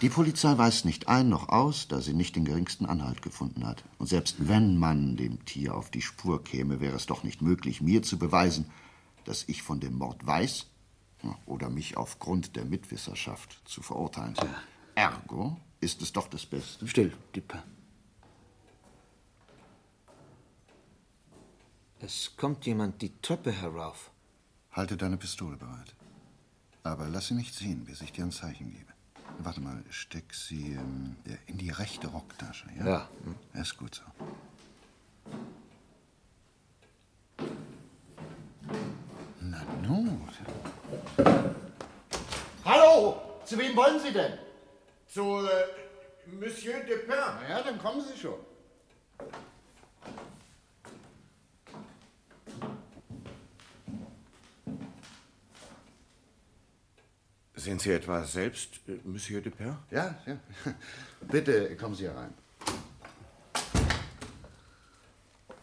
Die 0.00 0.08
Polizei 0.08 0.56
weist 0.56 0.84
nicht 0.84 1.08
ein 1.08 1.28
noch 1.28 1.48
aus, 1.48 1.88
da 1.88 2.00
sie 2.00 2.14
nicht 2.14 2.36
den 2.36 2.44
geringsten 2.44 2.86
Anhalt 2.86 3.22
gefunden 3.22 3.66
hat. 3.66 3.84
Und 3.98 4.06
selbst 4.06 4.48
wenn 4.48 4.78
man 4.78 5.16
dem 5.16 5.44
Tier 5.44 5.74
auf 5.74 5.90
die 5.90 6.02
Spur 6.02 6.42
käme, 6.42 6.80
wäre 6.80 6.96
es 6.96 7.06
doch 7.06 7.22
nicht 7.22 7.42
möglich, 7.42 7.80
mir 7.80 8.02
zu 8.02 8.18
beweisen, 8.18 8.70
dass 9.24 9.44
ich 9.46 9.62
von 9.62 9.80
dem 9.80 9.98
Mord 9.98 10.26
weiß 10.26 10.66
oder 11.46 11.68
mich 11.68 11.96
aufgrund 11.96 12.56
der 12.56 12.64
Mitwisserschaft 12.64 13.60
zu 13.64 13.82
verurteilen. 13.82 14.34
Ergo 14.94 15.56
ist 15.80 16.02
es 16.02 16.12
doch 16.12 16.28
das 16.28 16.46
Beste. 16.46 16.86
Still, 16.86 17.12
Dipper. 17.34 17.62
Es 22.00 22.36
kommt 22.36 22.64
jemand 22.66 23.02
die 23.02 23.12
Treppe 23.20 23.50
herauf. 23.50 24.10
Halte 24.70 24.96
deine 24.96 25.16
Pistole 25.16 25.56
bereit. 25.56 25.94
Aber 26.88 27.06
lass 27.06 27.26
sie 27.26 27.34
nicht 27.34 27.54
sehen, 27.54 27.84
bis 27.84 28.00
ich 28.00 28.12
dir 28.12 28.24
ein 28.24 28.32
Zeichen 28.32 28.72
gebe. 28.72 28.92
Warte 29.40 29.60
mal, 29.60 29.84
steck 29.90 30.32
sie 30.32 30.72
ähm, 30.72 31.16
in 31.46 31.58
die 31.58 31.68
rechte 31.68 32.06
Rocktasche, 32.06 32.66
ja? 32.78 32.86
Ja. 32.86 33.60
Ist 33.60 33.76
gut 33.76 33.94
so. 33.94 34.02
Na 39.42 39.62
nun. 39.82 40.18
Hallo, 42.64 43.20
zu 43.44 43.58
wem 43.58 43.76
wollen 43.76 44.00
Sie 44.00 44.12
denn? 44.12 44.38
Zu 45.08 45.46
äh, 45.46 46.30
Monsieur 46.40 46.80
Depin. 46.80 47.08
Na 47.08 47.48
ja, 47.50 47.62
dann 47.62 47.78
kommen 47.78 48.00
Sie 48.00 48.18
schon. 48.18 48.38
Sind 57.68 57.82
Sie 57.82 57.92
etwa 57.92 58.24
selbst 58.24 58.80
äh, 58.88 58.92
Monsieur 59.04 59.42
Depin? 59.42 59.76
Ja, 59.90 60.18
ja. 60.24 60.38
Bitte 61.30 61.76
kommen 61.76 61.94
Sie 61.94 62.06
herein. 62.06 62.32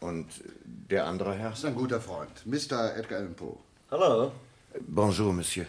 Und 0.02 0.28
der 0.92 1.08
andere 1.08 1.34
Herr? 1.34 1.50
Das 1.50 1.60
ist 1.60 1.66
ein 1.66 1.74
guter 1.74 2.00
Freund, 2.00 2.46
Mr. 2.46 2.96
Edgar 2.96 3.22
Allan 3.22 3.34
Poe. 3.34 3.58
Hallo. 3.90 4.32
Bonjour, 4.88 5.34
Monsieur. 5.34 5.66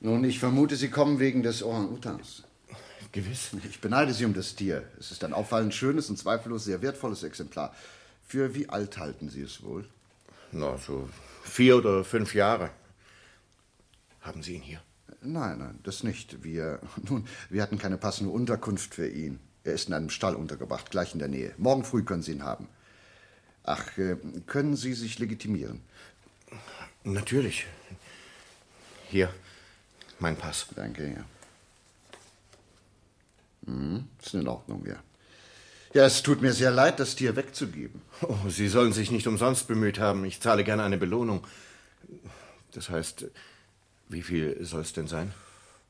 Nun, 0.00 0.22
ich 0.24 0.38
vermute, 0.38 0.76
Sie 0.76 0.90
kommen 0.90 1.18
wegen 1.18 1.42
des 1.42 1.62
Orang-Utans. 1.62 2.42
Gewiss. 3.10 3.52
Ich 3.66 3.80
beneide 3.80 4.12
Sie 4.12 4.26
um 4.26 4.34
das 4.34 4.54
Tier. 4.54 4.84
Es 5.00 5.10
ist 5.10 5.24
ein 5.24 5.32
auffallend 5.32 5.72
schönes 5.72 6.10
und 6.10 6.18
zweifellos 6.18 6.66
sehr 6.66 6.82
wertvolles 6.82 7.22
Exemplar. 7.22 7.74
Für 8.26 8.54
wie 8.54 8.68
alt 8.68 8.98
halten 8.98 9.30
Sie 9.30 9.40
es 9.40 9.62
wohl? 9.62 9.86
Na, 10.50 10.76
so 10.76 11.08
vier 11.44 11.78
oder 11.78 12.04
fünf 12.04 12.34
Jahre. 12.34 12.68
Haben 14.20 14.42
Sie 14.42 14.56
ihn 14.56 14.62
hier? 14.62 14.82
Nein, 15.24 15.58
nein, 15.58 15.78
das 15.84 16.02
nicht. 16.02 16.42
Wir, 16.42 16.80
nun, 17.08 17.26
wir 17.50 17.62
hatten 17.62 17.78
keine 17.78 17.98
passende 17.98 18.32
Unterkunft 18.32 18.94
für 18.94 19.08
ihn. 19.08 19.38
Er 19.64 19.74
ist 19.74 19.88
in 19.88 19.94
einem 19.94 20.10
Stall 20.10 20.34
untergebracht, 20.34 20.90
gleich 20.90 21.12
in 21.12 21.20
der 21.20 21.28
Nähe. 21.28 21.54
Morgen 21.56 21.84
früh 21.84 22.02
können 22.02 22.22
Sie 22.22 22.32
ihn 22.32 22.42
haben. 22.42 22.68
Ach, 23.62 23.96
äh, 23.96 24.16
können 24.46 24.76
Sie 24.76 24.92
sich 24.92 25.20
legitimieren? 25.20 25.80
Natürlich. 27.04 27.66
Hier, 29.08 29.32
mein 30.18 30.36
Pass. 30.36 30.66
Danke, 30.74 31.14
ja. 31.14 31.24
Hm, 33.66 34.08
ist 34.20 34.34
in 34.34 34.48
Ordnung, 34.48 34.84
ja. 34.86 34.96
Ja, 35.94 36.06
es 36.06 36.22
tut 36.22 36.40
mir 36.40 36.52
sehr 36.52 36.70
leid, 36.70 36.98
das 36.98 37.14
Tier 37.14 37.36
wegzugeben. 37.36 38.00
Oh, 38.22 38.48
Sie 38.48 38.68
sollen 38.68 38.92
sich 38.92 39.10
nicht 39.10 39.26
umsonst 39.26 39.68
bemüht 39.68 39.98
haben. 39.98 40.24
Ich 40.24 40.40
zahle 40.40 40.64
gerne 40.64 40.82
eine 40.82 40.96
Belohnung. 40.96 41.46
Das 42.72 42.88
heißt, 42.88 43.26
wie 44.12 44.22
viel 44.22 44.64
soll 44.64 44.82
es 44.82 44.92
denn 44.92 45.06
sein? 45.08 45.32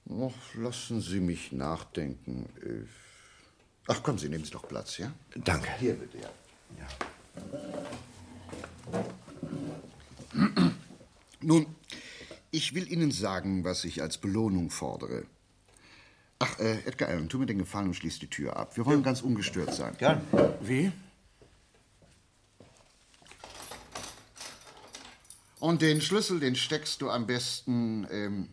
Och, 0.08 0.34
lassen 0.54 1.00
Sie 1.00 1.20
mich 1.20 1.52
nachdenken. 1.52 2.48
Äh, 2.62 2.86
Ach, 3.88 4.02
kommen 4.02 4.18
Sie, 4.18 4.28
nehmen 4.28 4.44
Sie 4.44 4.50
doch 4.50 4.66
Platz, 4.66 4.98
ja? 4.98 5.12
Danke. 5.34 5.68
Hier 5.78 5.94
bitte, 5.94 6.18
ja. 6.18 6.30
Nun, 11.40 11.66
ich 12.50 12.74
will 12.74 12.90
Ihnen 12.90 13.10
sagen, 13.10 13.64
was 13.64 13.84
ich 13.84 14.02
als 14.02 14.18
Belohnung 14.18 14.70
fordere. 14.70 15.24
Ach, 16.38 16.58
äh, 16.58 16.78
Edgar 16.86 17.08
Allan, 17.08 17.28
tu 17.28 17.38
mir 17.38 17.46
den 17.46 17.58
Gefallen 17.58 17.88
und 17.88 17.94
schließ 17.94 18.18
die 18.18 18.28
Tür 18.28 18.56
ab. 18.56 18.76
Wir 18.76 18.84
wollen 18.86 19.02
ganz 19.02 19.22
ungestört 19.22 19.74
sein. 19.74 19.96
Gern. 19.96 20.22
Wie? 20.60 20.92
Und 25.62 25.80
den 25.80 26.00
Schlüssel, 26.00 26.40
den 26.40 26.56
steckst 26.56 27.02
du 27.02 27.08
am 27.08 27.28
besten 27.28 28.04
ähm, 28.10 28.48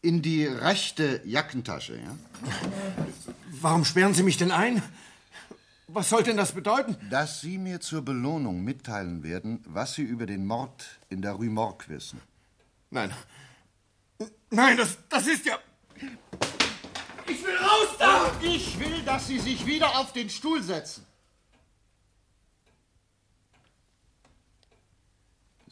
in 0.00 0.22
die 0.22 0.46
rechte 0.46 1.20
Jackentasche, 1.26 1.96
ja? 1.96 2.16
Warum 3.60 3.84
sperren 3.84 4.14
Sie 4.14 4.22
mich 4.22 4.38
denn 4.38 4.50
ein? 4.50 4.82
Was 5.88 6.08
soll 6.08 6.22
denn 6.22 6.38
das 6.38 6.52
bedeuten? 6.52 6.96
Dass 7.10 7.42
Sie 7.42 7.58
mir 7.58 7.80
zur 7.80 8.00
Belohnung 8.02 8.64
mitteilen 8.64 9.22
werden, 9.22 9.62
was 9.66 9.92
Sie 9.92 10.04
über 10.04 10.24
den 10.24 10.46
Mord 10.46 10.98
in 11.10 11.20
der 11.20 11.32
Rue 11.32 11.50
Morgue 11.50 11.90
wissen. 11.90 12.18
Nein. 12.88 13.12
Nein, 14.48 14.78
das, 14.78 14.96
das 15.10 15.26
ist 15.26 15.44
ja. 15.44 15.58
Ich 17.26 17.44
will 17.44 17.56
raus 17.58 17.88
da! 17.98 18.24
Und 18.28 18.42
ich 18.42 18.80
will, 18.80 19.02
dass 19.04 19.26
Sie 19.26 19.38
sich 19.38 19.66
wieder 19.66 19.98
auf 19.98 20.14
den 20.14 20.30
Stuhl 20.30 20.62
setzen. 20.62 21.04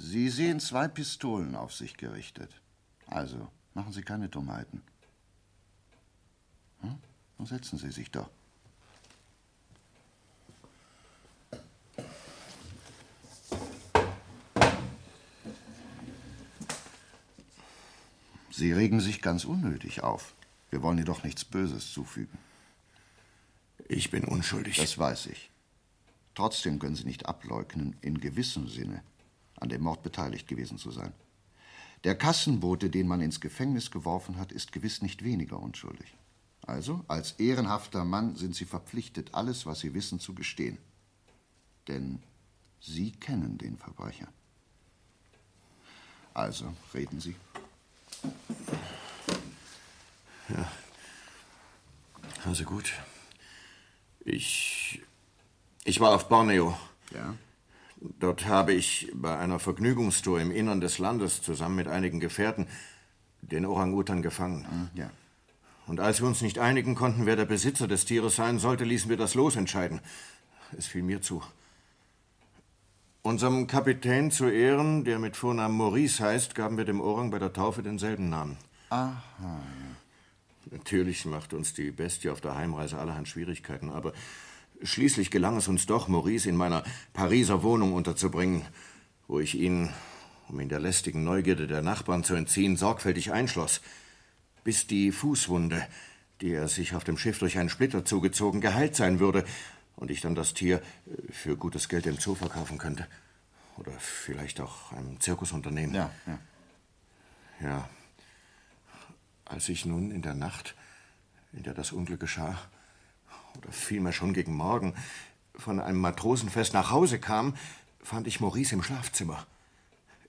Sie 0.02 0.30
sehen 0.30 0.60
zwei 0.60 0.88
Pistolen 0.88 1.54
auf 1.54 1.74
sich 1.74 1.94
gerichtet. 1.94 2.50
Also, 3.06 3.48
machen 3.74 3.92
Sie 3.92 4.00
keine 4.00 4.30
Dummheiten. 4.30 4.82
Hm? 6.80 6.96
Nun 7.36 7.46
setzen 7.46 7.78
Sie 7.78 7.90
sich 7.90 8.10
doch. 8.10 8.30
Sie 18.50 18.72
regen 18.72 19.00
sich 19.00 19.20
ganz 19.20 19.44
unnötig 19.44 20.02
auf. 20.02 20.34
Wir 20.70 20.82
wollen 20.82 20.96
ihr 20.96 21.04
doch 21.04 21.24
nichts 21.24 21.44
Böses 21.44 21.92
zufügen. 21.92 22.38
Ich 23.86 24.10
bin 24.10 24.24
unschuldig. 24.24 24.78
Das 24.78 24.96
weiß 24.96 25.26
ich. 25.26 25.50
Trotzdem 26.34 26.78
können 26.78 26.96
Sie 26.96 27.04
nicht 27.04 27.26
ableugnen, 27.26 27.96
in 28.00 28.18
gewissem 28.18 28.66
Sinne 28.66 29.02
an 29.60 29.68
dem 29.68 29.82
Mord 29.82 30.02
beteiligt 30.02 30.48
gewesen 30.48 30.78
zu 30.78 30.90
sein. 30.90 31.12
Der 32.04 32.16
Kassenbote, 32.16 32.88
den 32.88 33.06
man 33.06 33.20
ins 33.20 33.40
Gefängnis 33.40 33.90
geworfen 33.90 34.38
hat, 34.38 34.52
ist 34.52 34.72
gewiss 34.72 35.02
nicht 35.02 35.22
weniger 35.22 35.60
unschuldig. 35.60 36.14
Also, 36.62 37.04
als 37.08 37.32
ehrenhafter 37.32 38.04
Mann 38.04 38.36
sind 38.36 38.54
Sie 38.54 38.64
verpflichtet, 38.64 39.34
alles, 39.34 39.66
was 39.66 39.80
Sie 39.80 39.94
wissen, 39.94 40.20
zu 40.20 40.34
gestehen. 40.34 40.78
Denn 41.88 42.22
Sie 42.80 43.12
kennen 43.12 43.58
den 43.58 43.76
Verbrecher. 43.76 44.28
Also, 46.32 46.72
reden 46.94 47.20
Sie. 47.20 47.34
Ja. 50.48 50.70
Also 52.44 52.64
gut. 52.64 52.92
Ich. 54.24 55.02
Ich 55.84 56.00
war 56.00 56.14
auf 56.14 56.28
Borneo. 56.28 56.76
Ja. 57.12 57.34
Dort 58.00 58.46
habe 58.46 58.72
ich 58.72 59.10
bei 59.14 59.36
einer 59.38 59.58
Vergnügungstour 59.58 60.40
im 60.40 60.50
Innern 60.50 60.80
des 60.80 60.98
Landes 60.98 61.42
zusammen 61.42 61.76
mit 61.76 61.88
einigen 61.88 62.18
Gefährten 62.18 62.66
den 63.42 63.66
Orang-Utan 63.66 64.22
gefangen. 64.22 64.90
Ja. 64.94 65.10
Und 65.86 66.00
als 66.00 66.20
wir 66.20 66.28
uns 66.28 66.40
nicht 66.40 66.58
einigen 66.58 66.94
konnten, 66.94 67.26
wer 67.26 67.36
der 67.36 67.44
Besitzer 67.44 67.88
des 67.88 68.04
Tieres 68.04 68.36
sein 68.36 68.58
sollte, 68.58 68.84
ließen 68.84 69.10
wir 69.10 69.16
das 69.16 69.34
Los 69.34 69.56
entscheiden. 69.56 70.00
Es 70.76 70.86
fiel 70.86 71.02
mir 71.02 71.20
zu. 71.20 71.42
Unserem 73.22 73.66
Kapitän 73.66 74.30
zu 74.30 74.48
Ehren, 74.48 75.04
der 75.04 75.18
mit 75.18 75.36
Vornamen 75.36 75.76
Maurice 75.76 76.24
heißt, 76.24 76.54
gaben 76.54 76.78
wir 76.78 76.86
dem 76.86 77.00
Orang 77.00 77.30
bei 77.30 77.38
der 77.38 77.52
Taufe 77.52 77.82
denselben 77.82 78.30
Namen. 78.30 78.56
Aha, 78.88 79.22
ja. 79.38 79.60
Natürlich 80.70 81.24
macht 81.26 81.52
uns 81.52 81.74
die 81.74 81.90
Bestie 81.90 82.30
auf 82.30 82.40
der 82.40 82.54
Heimreise 82.54 82.98
allerhand 82.98 83.28
Schwierigkeiten, 83.28 83.90
aber 83.90 84.12
schließlich 84.82 85.30
gelang 85.30 85.56
es 85.56 85.68
uns 85.68 85.86
doch, 85.86 86.08
Maurice 86.08 86.48
in 86.48 86.56
meiner 86.56 86.84
Pariser 87.12 87.62
Wohnung 87.62 87.92
unterzubringen, 87.92 88.64
wo 89.28 89.40
ich 89.40 89.54
ihn, 89.54 89.90
um 90.48 90.60
ihn 90.60 90.68
der 90.68 90.80
lästigen 90.80 91.24
Neugierde 91.24 91.66
der 91.66 91.82
Nachbarn 91.82 92.24
zu 92.24 92.34
entziehen, 92.34 92.76
sorgfältig 92.76 93.32
einschloss, 93.32 93.80
bis 94.64 94.86
die 94.86 95.12
Fußwunde, 95.12 95.86
die 96.40 96.52
er 96.52 96.68
sich 96.68 96.94
auf 96.94 97.04
dem 97.04 97.18
Schiff 97.18 97.38
durch 97.38 97.58
einen 97.58 97.68
Splitter 97.68 98.04
zugezogen, 98.04 98.60
geheilt 98.60 98.96
sein 98.96 99.20
würde 99.20 99.44
und 99.96 100.10
ich 100.10 100.20
dann 100.20 100.34
das 100.34 100.54
Tier 100.54 100.76
äh, 100.78 101.32
für 101.32 101.56
gutes 101.56 101.88
Geld 101.88 102.06
im 102.06 102.18
Zoo 102.18 102.34
verkaufen 102.34 102.78
könnte. 102.78 103.06
Oder 103.76 103.92
vielleicht 103.98 104.60
auch 104.60 104.92
einem 104.92 105.20
Zirkusunternehmen. 105.20 105.94
Ja, 105.94 106.10
ja. 106.26 106.38
Ja. 107.62 107.88
Als 109.44 109.68
ich 109.68 109.84
nun 109.84 110.10
in 110.10 110.22
der 110.22 110.34
Nacht, 110.34 110.74
in 111.52 111.62
der 111.62 111.74
das 111.74 111.92
Unglück 111.92 112.20
geschah, 112.20 112.58
oder 113.58 113.72
vielmehr 113.72 114.12
schon 114.12 114.32
gegen 114.32 114.54
Morgen, 114.54 114.94
von 115.54 115.80
einem 115.80 116.00
Matrosenfest 116.00 116.72
nach 116.72 116.90
Hause 116.90 117.18
kam, 117.18 117.54
fand 118.02 118.26
ich 118.26 118.40
Maurice 118.40 118.74
im 118.74 118.82
Schlafzimmer. 118.82 119.46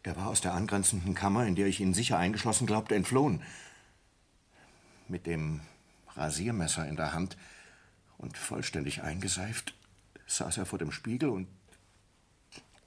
Er 0.04 0.16
war 0.18 0.28
aus 0.28 0.42
der 0.42 0.54
angrenzenden 0.54 1.14
Kammer, 1.14 1.46
in 1.46 1.56
der 1.56 1.68
ich 1.68 1.80
ihn 1.80 1.94
sicher 1.94 2.18
eingeschlossen 2.18 2.68
glaubte, 2.68 2.96
entflohen. 2.96 3.44
Mit 5.08 5.28
dem 5.28 5.62
Rasiermesser 6.16 6.88
in 6.88 6.96
der 6.96 7.14
Hand 7.14 7.38
und 8.18 8.38
vollständig 8.38 9.04
eingeseift 9.04 9.74
saß 10.28 10.58
er 10.58 10.66
vor 10.66 10.80
dem 10.80 10.92
Spiegel 10.92 11.30
und 11.30 11.48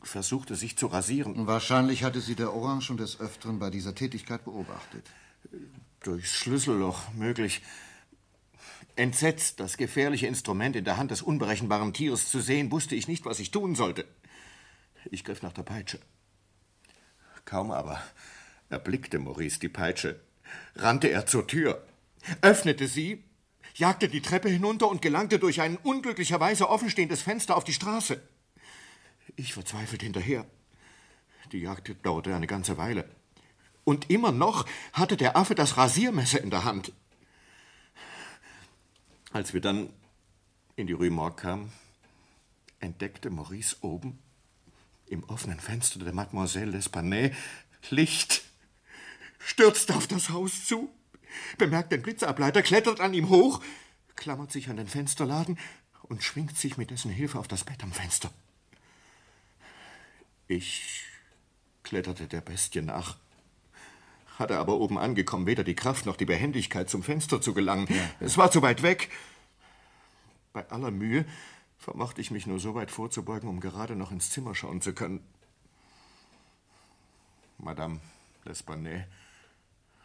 versuchte 0.03 0.57
sich 0.57 0.77
zu 0.77 0.87
rasieren. 0.87 1.47
Wahrscheinlich 1.47 2.05
hatte 2.05 2.21
sie 2.21 2.35
der 2.35 2.55
Orang 2.55 2.81
schon 2.81 2.97
des 2.97 3.21
Öfteren 3.21 3.59
bei 3.59 3.71
dieser 3.71 3.95
Tätigkeit 3.95 4.45
beobachtet. 4.45 5.07
Durchs 6.01 6.33
Schlüsselloch 6.33 7.13
möglich. 7.15 7.63
Entsetzt, 8.97 9.59
das 9.59 9.77
gefährliche 9.77 10.27
Instrument 10.27 10.77
in 10.77 10.85
der 10.85 10.97
Hand 10.97 11.11
des 11.11 11.23
unberechenbaren 11.23 11.93
Tieres 11.93 12.31
zu 12.31 12.41
sehen, 12.41 12.71
wusste 12.71 12.95
ich 12.95 13.09
nicht, 13.09 13.25
was 13.25 13.41
ich 13.41 13.51
tun 13.51 13.75
sollte. 13.75 14.07
Ich 15.11 15.25
griff 15.25 15.43
nach 15.43 15.53
der 15.53 15.65
Peitsche. 15.65 15.99
Kaum 17.45 17.73
aber 17.73 18.01
erblickte 18.71 19.19
Maurice 19.19 19.59
die 19.59 19.69
Peitsche, 19.69 20.21
rannte 20.77 21.09
er 21.09 21.27
zur 21.27 21.47
Tür, 21.47 21.85
öffnete 22.41 22.87
sie, 22.87 23.23
jagte 23.75 24.09
die 24.09 24.23
Treppe 24.23 24.49
hinunter 24.49 24.89
und 24.89 25.03
gelangte 25.03 25.39
durch 25.39 25.61
ein 25.61 25.77
unglücklicherweise 25.77 26.69
offenstehendes 26.69 27.23
Fenster 27.23 27.57
auf 27.57 27.65
die 27.65 27.73
Straße. 27.73 28.21
Ich 29.37 29.53
verzweifelt 29.55 30.03
hinterher. 30.03 30.47
Die 31.53 31.61
Jagd 31.61 31.95
dauerte 32.05 32.35
eine 32.35 32.47
ganze 32.47 32.79
Weile. 32.79 33.09
Und 33.85 34.11
immer 34.11 34.33
noch 34.33 34.67
hatte 34.93 35.17
der 35.17 35.37
Affe 35.37 35.55
das 35.55 35.77
Rasiermesser 35.77 36.41
in 36.41 36.51
der 36.51 36.65
Hand. 36.65 36.93
Als 39.35 39.53
wir 39.53 39.61
dann 39.61 39.93
in 40.77 40.87
die 40.87 40.93
Rue 40.93 41.11
Morgue 41.11 41.35
kamen, 41.35 41.73
entdeckte 42.79 43.31
Maurice 43.31 43.75
oben 43.81 44.21
im 45.07 45.25
offenen 45.25 45.59
Fenster 45.59 45.99
der 45.99 46.13
Mademoiselle 46.13 46.79
L'Espanay 46.79 47.35
Licht, 47.91 48.45
stürzt 49.41 49.91
auf 49.91 50.07
das 50.07 50.31
Haus 50.31 50.67
zu, 50.67 50.89
bemerkt 51.59 51.91
den 51.91 52.03
Blitzableiter, 52.03 52.63
klettert 52.63 53.01
an 53.01 53.13
ihm 53.13 53.29
hoch, 53.29 53.61
klammert 54.15 54.53
sich 54.53 54.69
an 54.69 54.77
den 54.77 54.87
Fensterladen 54.87 55.59
und 56.05 56.23
schwingt 56.23 56.57
sich 56.57 56.77
mit 56.77 56.93
dessen 56.93 57.11
Hilfe 57.11 57.41
auf 57.41 57.49
das 57.49 57.65
Bett 57.65 57.83
am 57.83 57.91
Fenster. 57.91 58.33
Ich 60.47 61.07
kletterte 61.83 62.29
der 62.29 62.41
Bestie 62.41 62.83
nach, 62.83 63.17
hatte 64.39 64.59
aber 64.59 64.75
oben 64.75 64.99
angekommen 64.99 65.47
weder 65.47 65.65
die 65.65 65.77
Kraft 65.77 66.07
noch 66.07 66.17
die 66.17 66.25
Behendigkeit, 66.25 66.91
zum 66.91 67.03
Fenster 67.03 67.41
zu 67.41 67.55
gelangen. 67.55 67.87
Ja. 67.89 68.11
Es 68.21 68.37
war 68.37 68.51
zu 68.51 68.63
weit 68.63 68.83
weg. 68.83 69.11
Bei 70.53 70.69
aller 70.71 70.91
Mühe 70.91 71.25
vermochte 71.79 72.21
ich 72.21 72.31
mich 72.31 72.47
nur 72.47 72.59
so 72.59 72.75
weit 72.75 72.91
vorzubeugen, 72.91 73.49
um 73.49 73.61
gerade 73.61 73.97
noch 73.97 74.11
ins 74.11 74.31
Zimmer 74.31 74.55
schauen 74.55 74.81
zu 74.81 74.93
können. 74.93 75.21
Madame 77.59 78.01
L'Espanay 78.45 79.05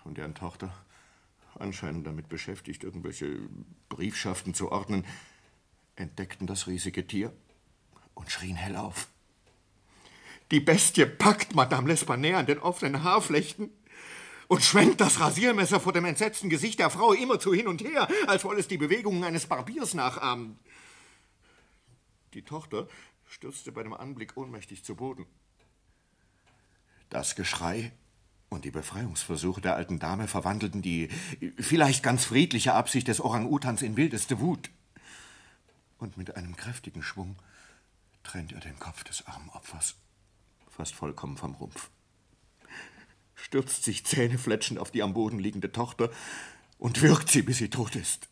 und 0.06 0.18
deren 0.18 0.36
Tochter, 0.36 0.74
anscheinend 1.56 2.08
damit 2.08 2.30
beschäftigt, 2.30 2.84
irgendwelche 2.84 3.40
Briefschaften 3.90 4.54
zu 4.54 4.72
ordnen, 4.72 5.06
entdeckten 5.96 6.48
das 6.48 6.68
riesige 6.68 7.06
Tier 7.06 7.34
und 8.14 8.32
schrien 8.32 8.56
hell 8.56 8.76
auf. 8.76 9.08
Die 10.52 10.60
Bestie 10.60 11.06
packt 11.06 11.54
Madame 11.54 11.92
L'Espanay 11.92 12.34
an 12.34 12.46
den 12.46 12.60
offenen 12.60 13.04
Haarflechten 13.04 13.70
und 14.50 14.64
schwenkt 14.64 15.00
das 15.00 15.20
Rasiermesser 15.20 15.80
vor 15.80 15.93
dem 15.93 16.06
entsetzten 16.06 16.50
Gesicht 16.50 16.80
der 16.80 16.89
Frau 16.89 17.14
immerzu 17.14 17.54
hin 17.54 17.68
und 17.68 17.84
her, 17.84 18.10
als 18.28 18.43
wolle 18.43 18.60
es 18.60 18.68
die 18.68 18.80
Bewegungen 18.80 19.24
eines 19.24 19.45
Barbiers 19.45 19.93
nachahmen. 19.93 20.60
Die 22.34 22.41
Tochter 22.41 22.88
stürzte 23.28 23.72
bei 23.72 23.84
dem 23.84 23.93
Anblick 23.93 24.36
ohnmächtig 24.36 24.84
zu 24.84 24.95
Boden. 24.95 25.28
Das 27.12 27.36
Geschrei 27.36 27.91
und 28.50 28.66
die 28.66 28.72
Befreiungsversuche 28.72 29.62
der 29.62 29.76
alten 29.76 30.00
Dame 30.00 30.28
verwandelten 30.28 30.82
die 30.82 31.10
vielleicht 31.60 32.02
ganz 32.02 32.26
friedliche 32.26 32.74
Absicht 32.74 33.08
des 33.08 33.22
Orang-Utans 33.22 33.84
in 33.84 33.97
wildeste 33.97 34.39
Wut. 34.39 34.72
Und 36.00 36.18
mit 36.18 36.36
einem 36.36 36.56
kräftigen 36.56 37.04
Schwung 37.04 37.36
trennt 38.24 38.52
er 38.52 38.62
den 38.62 38.80
Kopf 38.80 39.04
des 39.04 39.28
armen 39.28 39.50
Opfers 39.50 39.95
fast 40.70 40.95
vollkommen 40.95 41.38
vom 41.38 41.54
Rumpf 41.54 41.91
stürzt 43.42 43.84
sich 43.84 44.06
zähnefletschend 44.06 44.80
auf 44.80 44.92
die 44.92 45.04
am 45.04 45.14
Boden 45.14 45.40
liegende 45.40 45.72
Tochter 45.72 46.10
und 46.78 47.02
würgt 47.02 47.30
sie, 47.30 47.42
bis 47.42 47.58
sie 47.58 47.70
tot 47.70 47.96
ist. 47.96 48.28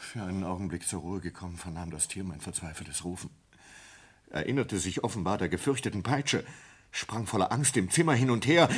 Für 0.00 0.22
einen 0.22 0.44
Augenblick 0.44 0.86
zur 0.86 1.00
Ruhe 1.00 1.20
gekommen, 1.20 1.56
vernahm 1.56 1.90
das 1.90 2.08
Tier 2.08 2.24
mein 2.24 2.40
verzweifeltes 2.40 3.04
Rufen, 3.04 3.30
erinnerte 4.30 4.78
sich 4.78 5.04
offenbar 5.04 5.38
der 5.38 5.48
gefürchteten 5.48 6.02
Peitsche, 6.02 6.44
sprang 6.90 7.26
voller 7.26 7.52
Angst 7.52 7.76
im 7.76 7.90
Zimmer 7.90 8.14
hin 8.14 8.30
und 8.30 8.46
her, 8.46 8.68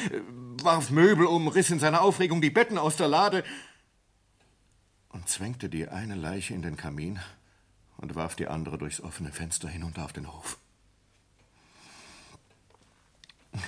warf 0.62 0.90
Möbel 0.90 1.26
um, 1.26 1.48
riss 1.48 1.70
in 1.70 1.78
seiner 1.78 2.02
Aufregung 2.02 2.40
die 2.40 2.50
Betten 2.50 2.78
aus 2.78 2.96
der 2.96 3.08
Lade 3.08 3.44
und 5.10 5.28
zwängte 5.28 5.68
die 5.68 5.88
eine 5.88 6.14
Leiche 6.14 6.54
in 6.54 6.62
den 6.62 6.76
Kamin 6.76 7.20
und 7.96 8.14
warf 8.14 8.34
die 8.34 8.48
andere 8.48 8.78
durchs 8.78 9.00
offene 9.00 9.32
Fenster 9.32 9.68
hinunter 9.68 10.04
auf 10.04 10.12
den 10.12 10.32
Hof. 10.32 10.58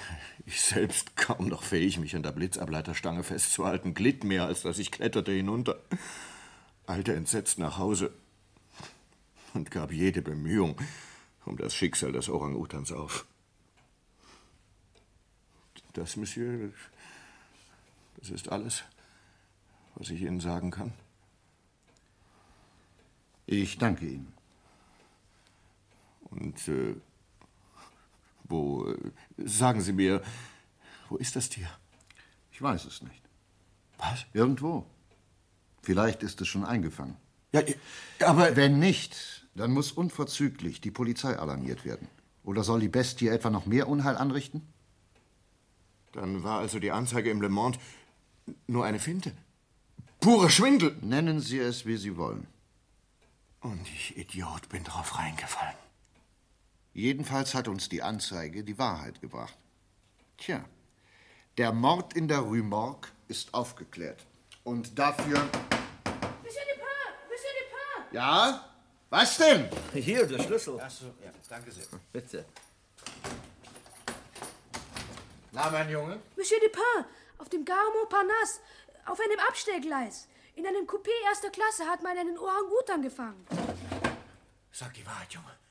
Ich 0.44 0.60
selbst, 0.60 1.14
kaum 1.14 1.46
noch 1.46 1.62
fähig, 1.62 2.00
mich 2.00 2.16
an 2.16 2.24
der 2.24 2.32
Blitzableiterstange 2.32 3.22
festzuhalten, 3.22 3.94
glitt 3.94 4.24
mehr, 4.24 4.46
als 4.46 4.62
dass 4.62 4.78
ich 4.78 4.90
kletterte 4.90 5.30
hinunter, 5.30 5.78
eilte 6.84 7.14
entsetzt 7.14 7.60
nach 7.60 7.78
Hause 7.78 8.12
und 9.54 9.70
gab 9.70 9.92
jede 9.92 10.20
Bemühung 10.20 10.76
um 11.44 11.56
das 11.56 11.74
Schicksal 11.74 12.10
des 12.10 12.28
Orang-Utans 12.28 12.90
auf. 12.90 13.24
Das, 15.92 16.16
Monsieur, 16.16 16.70
das 18.16 18.30
ist 18.30 18.50
alles, 18.50 18.82
was 19.94 20.10
ich 20.10 20.22
Ihnen 20.22 20.40
sagen 20.40 20.70
kann. 20.70 20.92
Ich 23.46 23.78
danke 23.78 24.06
Ihnen. 24.06 24.32
Und 26.30 26.68
äh, 26.68 26.94
wo, 28.52 28.86
äh, 28.86 28.96
sagen 29.38 29.80
Sie 29.80 29.92
mir, 29.92 30.22
wo 31.08 31.16
ist 31.16 31.34
das 31.34 31.48
Tier? 31.48 31.68
Ich 32.52 32.62
weiß 32.62 32.84
es 32.84 33.02
nicht. 33.02 33.22
Was? 33.98 34.26
Irgendwo. 34.32 34.86
Vielleicht 35.82 36.22
ist 36.22 36.40
es 36.40 36.48
schon 36.48 36.64
eingefangen. 36.64 37.16
Ja, 37.50 37.62
aber. 38.20 38.54
Wenn 38.56 38.78
nicht, 38.78 39.46
dann 39.54 39.72
muss 39.72 39.90
unverzüglich 39.90 40.80
die 40.80 40.90
Polizei 40.90 41.36
alarmiert 41.36 41.84
werden. 41.84 42.08
Oder 42.44 42.62
soll 42.62 42.80
die 42.80 42.88
Bestie 42.88 43.28
etwa 43.28 43.50
noch 43.50 43.66
mehr 43.66 43.88
Unheil 43.88 44.16
anrichten? 44.16 44.62
Dann 46.12 46.42
war 46.42 46.60
also 46.60 46.78
die 46.78 46.92
Anzeige 46.92 47.30
im 47.30 47.40
Le 47.40 47.48
Monde 47.48 47.78
nur 48.66 48.84
eine 48.84 48.98
Finte. 48.98 49.32
Pure 50.20 50.50
Schwindel. 50.50 50.96
Nennen 51.00 51.40
Sie 51.40 51.58
es, 51.58 51.86
wie 51.86 51.96
Sie 51.96 52.16
wollen. 52.16 52.46
Und 53.60 53.82
ich, 53.88 54.16
Idiot, 54.16 54.68
bin 54.68 54.84
drauf 54.84 55.18
reingefallen. 55.18 55.76
Jedenfalls 56.94 57.54
hat 57.54 57.68
uns 57.68 57.88
die 57.88 58.02
Anzeige 58.02 58.64
die 58.64 58.78
Wahrheit 58.78 59.20
gebracht. 59.20 59.56
Tja, 60.36 60.64
der 61.56 61.72
Mord 61.72 62.14
in 62.14 62.28
der 62.28 62.40
Rue 62.40 62.62
Morgue 62.62 63.10
ist 63.28 63.54
aufgeklärt. 63.54 64.26
Und 64.64 64.98
dafür. 64.98 65.38
Monsieur 66.42 66.64
Dupin! 66.64 66.84
Monsieur 67.30 67.50
Dupin! 67.60 68.12
Ja? 68.12 68.68
Was 69.08 69.36
denn? 69.38 69.68
Hier, 69.94 70.26
der 70.26 70.42
Schlüssel. 70.42 70.78
Ach 70.82 70.90
so, 70.90 71.06
ja, 71.22 71.30
danke 71.48 71.70
sehr. 71.70 71.84
Bitte. 72.12 72.44
Na, 75.50 75.70
mein 75.70 75.88
Junge? 75.90 76.20
Monsieur 76.36 76.60
Dupin, 76.60 77.04
auf 77.38 77.48
dem 77.48 77.64
Gare 77.64 77.90
Montparnasse, 77.94 78.60
auf 79.06 79.18
einem 79.20 79.38
Abstellgleis. 79.48 80.28
In 80.54 80.66
einem 80.66 80.86
Coupé 80.86 81.10
erster 81.26 81.50
Klasse 81.50 81.86
hat 81.86 82.02
man 82.02 82.16
einen 82.16 82.38
Orang-Utan 82.38 83.02
gefangen. 83.02 83.46
Sag 84.70 84.92
die 84.94 85.06
Wahrheit, 85.06 85.32
Junge. 85.32 85.61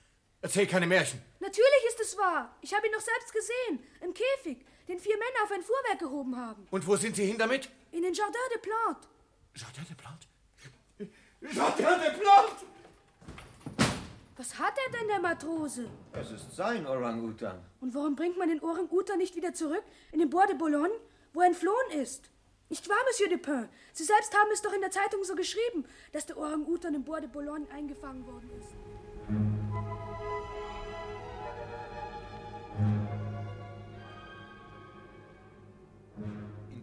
Erzähl 0.42 0.66
keine 0.66 0.88
Märchen. 0.88 1.22
Natürlich 1.40 1.84
ist 1.90 2.00
es 2.00 2.18
wahr. 2.18 2.56
Ich 2.62 2.74
habe 2.74 2.88
ihn 2.88 2.94
doch 2.94 3.02
selbst 3.02 3.32
gesehen. 3.32 3.84
Im 4.02 4.14
Käfig, 4.14 4.66
den 4.88 5.00
vier 5.00 5.18
Männer 5.18 5.44
auf 5.44 5.52
ein 5.52 5.62
Fuhrwerk 5.62 6.00
gehoben 6.00 6.36
haben. 6.36 6.68
Und 6.72 6.86
wo 6.88 6.96
sind 6.96 7.16
Sie 7.16 7.26
hin 7.26 7.38
damit? 7.38 7.70
In 7.92 8.02
den 8.02 8.14
Jardin 8.14 8.42
des 8.54 8.62
Plantes. 8.62 9.10
Jardin 9.56 9.86
des 9.86 9.98
Plantes? 9.98 10.28
Jardin 11.42 12.02
des 12.02 12.20
Plantes! 12.20 12.66
Was 14.38 14.58
hat 14.58 14.74
er 14.88 14.98
denn, 14.98 15.08
der 15.08 15.20
Matrose? 15.20 15.88
Es 16.14 16.32
ist 16.32 16.56
sein 16.56 16.88
Orang-Utan. 16.88 17.60
Und 17.80 17.94
warum 17.94 18.16
bringt 18.16 18.40
man 18.40 18.50
den 18.50 18.64
Orang-Utan 18.64 19.20
nicht 19.20 19.36
wieder 19.36 19.54
zurück 19.54 19.84
in 20.12 20.18
den 20.18 20.32
Bois 20.32 20.48
de 20.48 20.56
Boulogne, 20.56 20.96
wo 21.34 21.42
er 21.42 21.48
entflohen 21.48 21.92
ist? 21.92 22.32
Nicht 22.70 22.90
wahr, 22.90 22.98
Monsieur 23.06 23.30
Dupin? 23.30 23.70
Sie 23.94 24.04
selbst 24.04 24.34
haben 24.34 24.50
es 24.52 24.64
doch 24.64 24.74
in 24.74 24.82
der 24.82 24.90
Zeitung 24.90 25.24
so 25.24 25.36
geschrieben, 25.36 25.86
dass 26.12 26.26
der 26.26 26.38
Orang-Utan 26.38 26.96
im 26.96 27.04
Bois 27.04 27.20
de 27.20 27.30
Boulogne 27.30 27.70
eingefangen 27.70 28.26
worden 28.26 28.50
ist. 28.60 29.91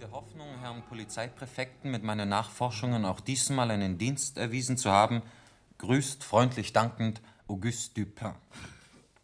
In 0.09 0.13
der 0.13 0.21
Hoffnung, 0.23 0.59
Herrn 0.61 0.83
Polizeipräfekten 0.85 1.91
mit 1.91 2.03
meinen 2.03 2.31
Nachforschungen 2.31 3.05
auch 3.05 3.21
diesmal 3.21 3.71
einen 3.71 3.99
Dienst 3.99 4.39
erwiesen 4.39 4.79
zu 4.79 4.91
haben, 4.91 5.21
grüßt 5.77 6.25
freundlich 6.25 6.73
dankend 6.73 7.21
Auguste 7.47 8.07
Dupin. 8.07 8.35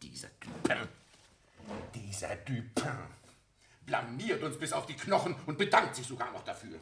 Dieser 0.03 0.28
Dupin. 0.41 0.87
Dieser 1.95 2.37
Dupin. 2.37 2.99
Blamiert 3.87 4.43
uns 4.43 4.59
bis 4.59 4.74
auf 4.74 4.85
die 4.85 4.93
Knochen 4.93 5.35
und 5.47 5.57
bedankt 5.57 5.97
sich 5.97 6.07
sogar 6.07 6.30
noch 6.32 6.45
dafür. 6.45 6.78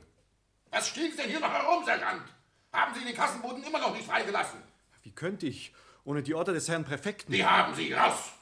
Was 0.72 0.88
stehen 0.88 1.12
Sie 1.12 1.18
denn 1.18 1.30
hier 1.30 1.40
noch 1.40 1.52
herum, 1.52 1.84
Sergeant? 1.84 2.24
Haben 2.72 2.94
Sie 2.94 3.04
den 3.04 3.14
Kassenboden 3.14 3.62
immer 3.62 3.78
noch 3.78 3.94
nicht 3.94 4.06
freigelassen? 4.06 4.58
Wie 5.04 5.12
könnte 5.12 5.46
ich, 5.46 5.72
ohne 6.02 6.24
die 6.24 6.34
Order 6.34 6.54
des 6.54 6.68
Herrn 6.68 6.84
Präfekten? 6.84 7.32
Die 7.32 7.46
haben 7.46 7.72
Sie, 7.76 7.92
raus! 7.92 8.32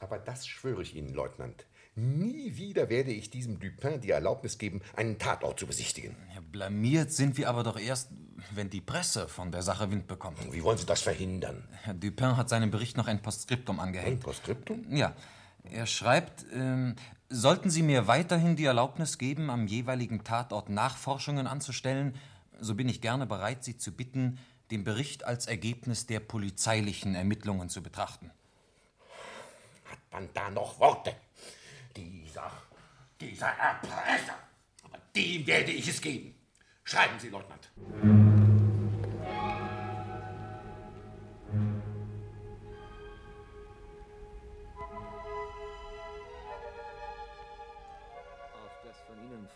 Aber 0.00 0.18
das 0.18 0.46
schwöre 0.46 0.82
ich 0.82 0.96
Ihnen, 0.96 1.14
Leutnant. 1.14 1.66
Nie 1.94 2.56
wieder 2.56 2.88
werde 2.88 3.12
ich 3.12 3.30
diesem 3.30 3.60
Dupin 3.60 4.00
die 4.00 4.10
Erlaubnis 4.10 4.58
geben, 4.58 4.80
einen 4.96 5.18
Tatort 5.18 5.58
zu 5.58 5.66
besichtigen. 5.66 6.16
Ja, 6.34 6.40
blamiert 6.40 7.12
sind 7.12 7.36
wir 7.36 7.48
aber 7.48 7.62
doch 7.62 7.78
erst, 7.78 8.10
wenn 8.54 8.70
die 8.70 8.80
Presse 8.80 9.28
von 9.28 9.52
der 9.52 9.62
Sache 9.62 9.90
Wind 9.90 10.06
bekommt. 10.06 10.38
Wie 10.52 10.62
wollen 10.62 10.78
Sie 10.78 10.86
das 10.86 11.02
verhindern? 11.02 11.68
Herr 11.82 11.94
Dupin 11.94 12.36
hat 12.36 12.48
seinem 12.48 12.70
Bericht 12.70 12.96
noch 12.96 13.06
ein 13.06 13.20
Postskriptum 13.20 13.80
angehängt. 13.80 14.18
Ein 14.18 14.20
Postskriptum? 14.20 14.96
Ja. 14.96 15.14
Er 15.64 15.86
schreibt, 15.86 16.46
ähm, 16.54 16.96
sollten 17.28 17.68
Sie 17.68 17.82
mir 17.82 18.06
weiterhin 18.06 18.56
die 18.56 18.64
Erlaubnis 18.64 19.18
geben, 19.18 19.50
am 19.50 19.66
jeweiligen 19.66 20.24
Tatort 20.24 20.70
Nachforschungen 20.70 21.46
anzustellen, 21.46 22.14
so 22.60 22.74
bin 22.74 22.88
ich 22.88 23.00
gerne 23.00 23.26
bereit, 23.26 23.64
Sie 23.64 23.76
zu 23.76 23.92
bitten, 23.92 24.38
den 24.70 24.84
Bericht 24.84 25.24
als 25.24 25.46
Ergebnis 25.46 26.06
der 26.06 26.20
polizeilichen 26.20 27.14
Ermittlungen 27.14 27.68
zu 27.68 27.82
betrachten. 27.82 28.30
Man 30.10 30.28
da 30.34 30.50
noch 30.50 30.78
Worte? 30.80 31.14
Dieser, 31.96 32.50
dieser 33.20 33.48
Erpresser. 33.48 34.34
Aber 34.82 34.98
dem 35.14 35.46
werde 35.46 35.72
ich 35.72 35.88
es 35.88 36.00
geben. 36.00 36.34
Schreiben 36.84 37.18
Sie, 37.18 37.28
Leutnant. 37.28 37.70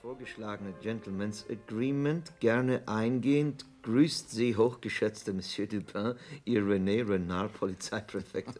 Vorgeschlagene 0.04 0.74
Gentleman's 0.82 1.46
Agreement 1.48 2.38
gerne 2.38 2.86
eingehend 2.86 3.64
grüßt 3.80 4.30
Sie, 4.30 4.54
hochgeschätzter 4.54 5.32
Monsieur 5.32 5.66
Dupin, 5.66 6.12
Ihr 6.44 6.60
René 6.60 7.08
Renard, 7.08 7.54
Polizeipräfekt. 7.54 8.54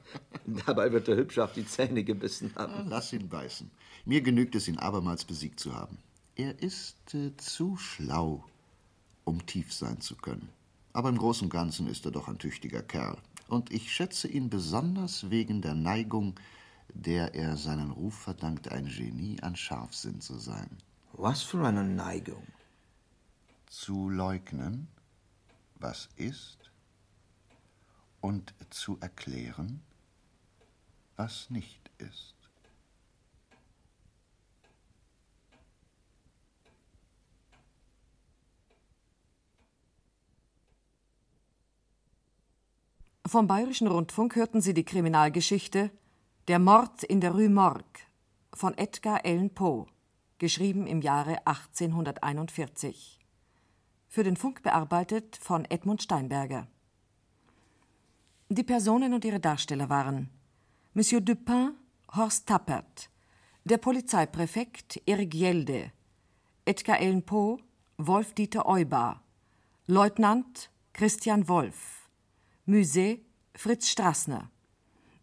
Dabei 0.66 0.90
wird 0.92 1.08
er 1.08 1.16
hübsch 1.16 1.38
auf 1.38 1.52
die 1.52 1.66
Zähne 1.66 2.02
gebissen 2.02 2.50
haben. 2.56 2.88
Lass 2.88 3.12
ihn 3.12 3.28
beißen. 3.28 3.70
Mir 4.06 4.22
genügt 4.22 4.54
es, 4.54 4.68
ihn 4.68 4.78
abermals 4.78 5.26
besiegt 5.26 5.60
zu 5.60 5.74
haben. 5.74 5.98
Er 6.34 6.62
ist 6.62 7.12
äh, 7.12 7.36
zu 7.36 7.76
schlau, 7.76 8.42
um 9.24 9.44
tief 9.44 9.74
sein 9.74 10.00
zu 10.00 10.16
können. 10.16 10.48
Aber 10.94 11.10
im 11.10 11.18
Großen 11.18 11.44
und 11.44 11.52
Ganzen 11.52 11.88
ist 11.88 12.06
er 12.06 12.10
doch 12.12 12.26
ein 12.26 12.38
tüchtiger 12.38 12.80
Kerl. 12.80 13.18
Und 13.48 13.70
ich 13.70 13.92
schätze 13.92 14.28
ihn 14.28 14.48
besonders 14.48 15.28
wegen 15.28 15.60
der 15.60 15.74
Neigung, 15.74 16.36
der 17.02 17.34
er 17.34 17.56
seinen 17.56 17.90
Ruf 17.90 18.14
verdankt, 18.14 18.72
ein 18.72 18.86
Genie 18.86 19.40
an 19.42 19.54
Scharfsinn 19.54 20.20
zu 20.20 20.38
sein. 20.38 20.70
Was 21.12 21.42
für 21.42 21.64
eine 21.64 21.84
Neigung? 21.84 22.46
Zu 23.68 24.08
leugnen, 24.08 24.88
was 25.76 26.08
ist, 26.16 26.70
und 28.20 28.54
zu 28.70 28.98
erklären, 29.00 29.82
was 31.16 31.50
nicht 31.50 31.90
ist. 31.98 32.34
Vom 43.26 43.46
Bayerischen 43.48 43.88
Rundfunk 43.88 44.36
hörten 44.36 44.60
Sie 44.60 44.72
die 44.72 44.84
Kriminalgeschichte 44.84 45.90
Der 46.48 46.60
Mord 46.60 47.02
in 47.02 47.20
der 47.20 47.32
Rue 47.32 47.48
Morgue 47.48 48.06
von 48.54 48.78
Edgar 48.78 49.24
Allan 49.24 49.50
Poe, 49.50 49.86
geschrieben 50.38 50.86
im 50.86 51.00
Jahre 51.02 51.44
1841. 51.44 53.18
Für 54.06 54.22
den 54.22 54.36
Funk 54.36 54.62
bearbeitet 54.62 55.36
von 55.42 55.64
Edmund 55.64 56.04
Steinberger. 56.04 56.68
Die 58.48 58.62
Personen 58.62 59.12
und 59.12 59.24
ihre 59.24 59.40
Darsteller 59.40 59.88
waren 59.88 60.30
Monsieur 60.94 61.20
Dupin, 61.20 61.72
Horst 62.14 62.46
Tappert, 62.46 63.10
der 63.64 63.78
Polizeipräfekt 63.78 65.02
Erik 65.04 65.34
Jelde, 65.34 65.90
Edgar 66.64 67.00
Allan 67.00 67.24
Poe, 67.24 67.58
Wolf-Dieter 67.96 68.66
Eubar, 68.66 69.20
Leutnant 69.88 70.70
Christian 70.92 71.48
Wolf, 71.48 72.08
Musée 72.68 73.22
Fritz 73.56 73.88
Strassner, 73.88 74.48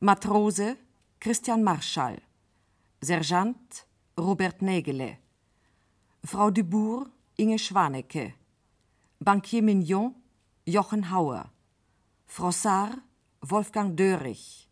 Matrose 0.02 0.76
Christian 1.24 1.64
Marschall, 1.64 2.22
Sergeant 3.00 3.86
Robert 4.18 4.62
Nägele, 4.62 5.20
Frau 6.26 6.52
Dubourg 6.52 7.08
Inge 7.38 7.58
Schwanecke, 7.58 8.34
Bankier 9.22 9.62
Mignon 9.62 10.14
Jochen 10.66 11.10
Hauer, 11.10 11.50
Frossard 12.26 12.98
Wolfgang 13.40 13.96
Dörrich, 13.96 14.68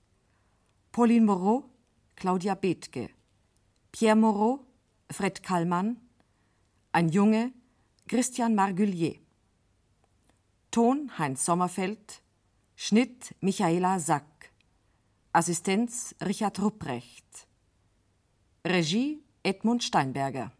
Pauline 0.92 1.26
Moreau 1.26 1.70
Claudia 2.18 2.56
Bethke, 2.56 3.12
Pierre 3.94 4.18
Moreau 4.18 4.60
Fred 5.10 5.42
Kallmann, 5.42 6.02
ein 6.92 7.08
Junge 7.08 7.54
Christian 8.10 8.56
Margulier. 8.56 9.16
Ton 10.70 11.18
Heinz 11.18 11.46
Sommerfeld, 11.46 12.22
Schnitt 12.76 13.34
Michaela 13.40 14.02
Sack, 14.02 14.26
Assistenz 15.34 16.14
Richard 16.22 16.62
Rupprecht, 16.62 17.48
Regie 18.68 19.24
Edmund 19.44 19.82
Steinberger. 19.82 20.52